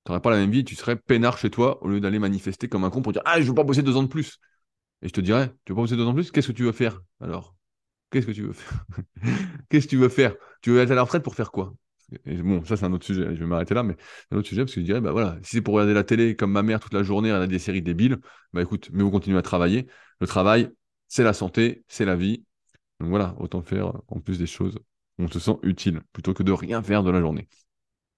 tu 0.05 0.11
n'aurais 0.11 0.21
pas 0.21 0.31
la 0.31 0.37
même 0.37 0.51
vie, 0.51 0.65
tu 0.65 0.75
serais 0.75 0.95
peinard 0.95 1.37
chez 1.37 1.49
toi 1.49 1.83
au 1.83 1.87
lieu 1.89 1.99
d'aller 1.99 2.19
manifester 2.19 2.67
comme 2.67 2.83
un 2.83 2.89
con 2.89 3.01
pour 3.01 3.13
dire 3.13 3.21
Ah, 3.25 3.41
je 3.41 3.47
veux 3.47 3.55
pas 3.55 3.63
bosser 3.63 3.83
deux 3.83 3.97
ans 3.97 4.03
de 4.03 4.07
plus. 4.07 4.39
Et 5.01 5.07
je 5.09 5.13
te 5.13 5.21
dirais 5.21 5.53
Tu 5.65 5.71
veux 5.71 5.75
pas 5.75 5.83
bosser 5.83 5.97
deux 5.97 6.05
ans 6.05 6.13
de 6.13 6.15
plus? 6.15 6.31
Qu'est-ce 6.31 6.47
que 6.47 6.53
tu 6.53 6.63
veux 6.63 6.71
faire 6.71 7.01
alors? 7.21 7.55
Qu'est-ce 8.11 8.27
que 8.27 8.31
tu 8.31 8.43
veux 8.43 8.53
faire? 8.53 8.85
Qu'est-ce 9.69 9.85
que 9.87 9.91
tu 9.91 9.97
veux 9.97 10.09
faire? 10.09 10.35
Tu 10.61 10.71
veux 10.71 10.81
être 10.81 10.91
à 10.91 10.95
la 10.95 11.03
retraite 11.03 11.23
pour 11.23 11.35
faire 11.35 11.51
quoi? 11.51 11.73
Bon, 12.25 12.63
ça 12.65 12.77
c'est 12.77 12.85
un 12.85 12.93
autre 12.93 13.05
sujet, 13.05 13.35
je 13.35 13.39
vais 13.39 13.45
m'arrêter 13.45 13.73
là, 13.73 13.83
mais 13.83 13.95
un 14.31 14.37
autre 14.37 14.47
sujet 14.47 14.61
parce 14.61 14.73
que 14.73 14.81
je 14.81 14.85
dirais, 14.85 15.01
bah 15.01 15.11
voilà, 15.11 15.37
si 15.43 15.57
c'est 15.57 15.61
pour 15.61 15.75
regarder 15.75 15.93
la 15.93 16.03
télé 16.03 16.35
comme 16.35 16.51
ma 16.51 16.63
mère 16.63 16.79
toute 16.79 16.93
la 16.93 17.03
journée, 17.03 17.29
regarder 17.31 17.51
des 17.51 17.59
séries 17.59 17.81
débiles, 17.81 18.17
bah 18.53 18.61
écoute, 18.61 18.89
mais 18.93 19.03
vous 19.03 19.11
continuez 19.11 19.37
à 19.37 19.41
travailler. 19.41 19.87
Le 20.19 20.27
travail, 20.27 20.69
c'est 21.07 21.23
la 21.23 21.33
santé, 21.33 21.83
c'est 21.87 22.05
la 22.05 22.15
vie, 22.15 22.43
donc 22.99 23.09
voilà, 23.09 23.35
autant 23.37 23.61
faire 23.61 23.93
en 24.07 24.19
plus 24.19 24.37
des 24.37 24.47
choses 24.47 24.77
où 25.19 25.23
on 25.23 25.27
se 25.27 25.39
sent 25.39 25.57
utile 25.63 26.01
plutôt 26.13 26.33
que 26.33 26.43
de 26.43 26.51
rien 26.51 26.81
faire 26.81 27.03
de 27.03 27.11
la 27.11 27.19
journée. 27.19 27.47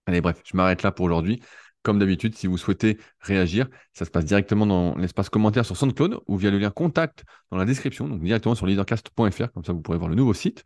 Allez, 0.06 0.22
bref, 0.22 0.42
je 0.46 0.56
m'arrête 0.56 0.84
là 0.84 0.92
pour 0.92 1.06
aujourd'hui. 1.06 1.42
Comme 1.82 2.00
d'habitude, 2.00 2.36
si 2.36 2.48
vous 2.48 2.58
souhaitez 2.58 2.98
réagir, 3.20 3.68
ça 3.94 4.06
se 4.06 4.10
passe 4.10 4.26
directement 4.26 4.66
dans 4.66 4.96
l'espace 4.96 5.30
commentaire 5.30 5.66
sur 5.66 5.78
SoundCloud 5.78 6.20
ou 6.28 6.38
via 6.38 6.50
le 6.50 6.58
lien 6.58 6.72
contact 6.72 7.26
dans 7.52 7.58
la 7.58 7.66
description, 7.66 8.08
donc 8.08 8.22
directement 8.24 8.56
sur 8.56 8.66
leadercast.fr, 8.66 9.52
comme 9.54 9.64
ça 9.64 9.72
vous 9.72 9.82
pourrez 9.82 10.00
voir 10.00 10.10
le 10.10 10.16
nouveau 10.16 10.34
site. 10.34 10.64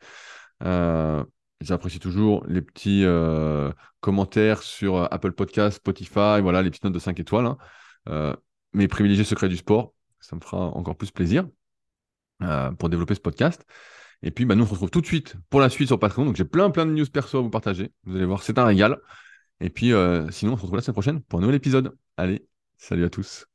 Euh, 0.64 1.24
j'apprécie 1.62 2.00
toujours 2.00 2.46
les 2.48 2.62
petits 2.62 3.04
euh, 3.04 3.72
commentaires 4.00 4.64
sur 4.64 5.12
Apple 5.12 5.34
Podcast, 5.34 5.78
Spotify, 5.78 6.42
voilà, 6.42 6.62
les 6.62 6.70
petites 6.70 6.84
notes 6.84 6.94
de 6.94 7.00
5 7.00 7.20
étoiles. 7.20 7.46
Hein. 7.46 7.58
Euh, 8.08 8.36
mes 8.74 8.88
privilégiés 8.88 9.24
secrets 9.24 9.50
du 9.50 9.58
sport, 9.58 9.94
ça 10.20 10.36
me 10.36 10.42
fera 10.42 10.58
encore 10.58 10.96
plus 10.96 11.12
plaisir 11.12 11.48
pour 12.78 12.88
développer 12.88 13.16
ce 13.16 13.20
podcast. 13.20 13.66
Et 14.22 14.32
puis, 14.32 14.46
bah, 14.46 14.56
nous, 14.56 14.64
on 14.64 14.68
se 14.68 14.72
retrouve 14.72 14.92
tout 14.92 15.02
de 15.02 15.06
suite 15.06 15.36
pour 15.50 15.60
la 15.60 15.70
suite 15.70 15.88
sur 15.88 16.00
Patreon. 16.00 16.26
Donc, 16.26 16.36
j'ai 16.36 16.46
plein, 16.46 16.70
plein 16.72 16.86
de 16.86 16.92
news 16.92 17.06
perso 17.06 17.40
à 17.40 17.42
vous 17.42 17.50
partager. 17.50 17.92
Vous 18.04 18.16
allez 18.16 18.26
voir, 18.26 18.44
c'est 18.44 18.58
un 18.58 18.66
régal. 18.66 18.98
Et 19.62 19.70
puis, 19.70 19.94
euh, 19.94 20.30
sinon, 20.32 20.54
on 20.54 20.58
se 20.58 20.62
retrouve 20.62 20.78
la 20.78 20.82
semaine 20.82 20.94
prochaine 20.94 21.22
pour 21.22 21.40
un 21.40 21.42
nouvel 21.42 21.56
épisode. 21.56 21.98
Allez, 22.18 22.48
salut 22.78 23.06
à 23.06 23.10
tous. 23.10 23.49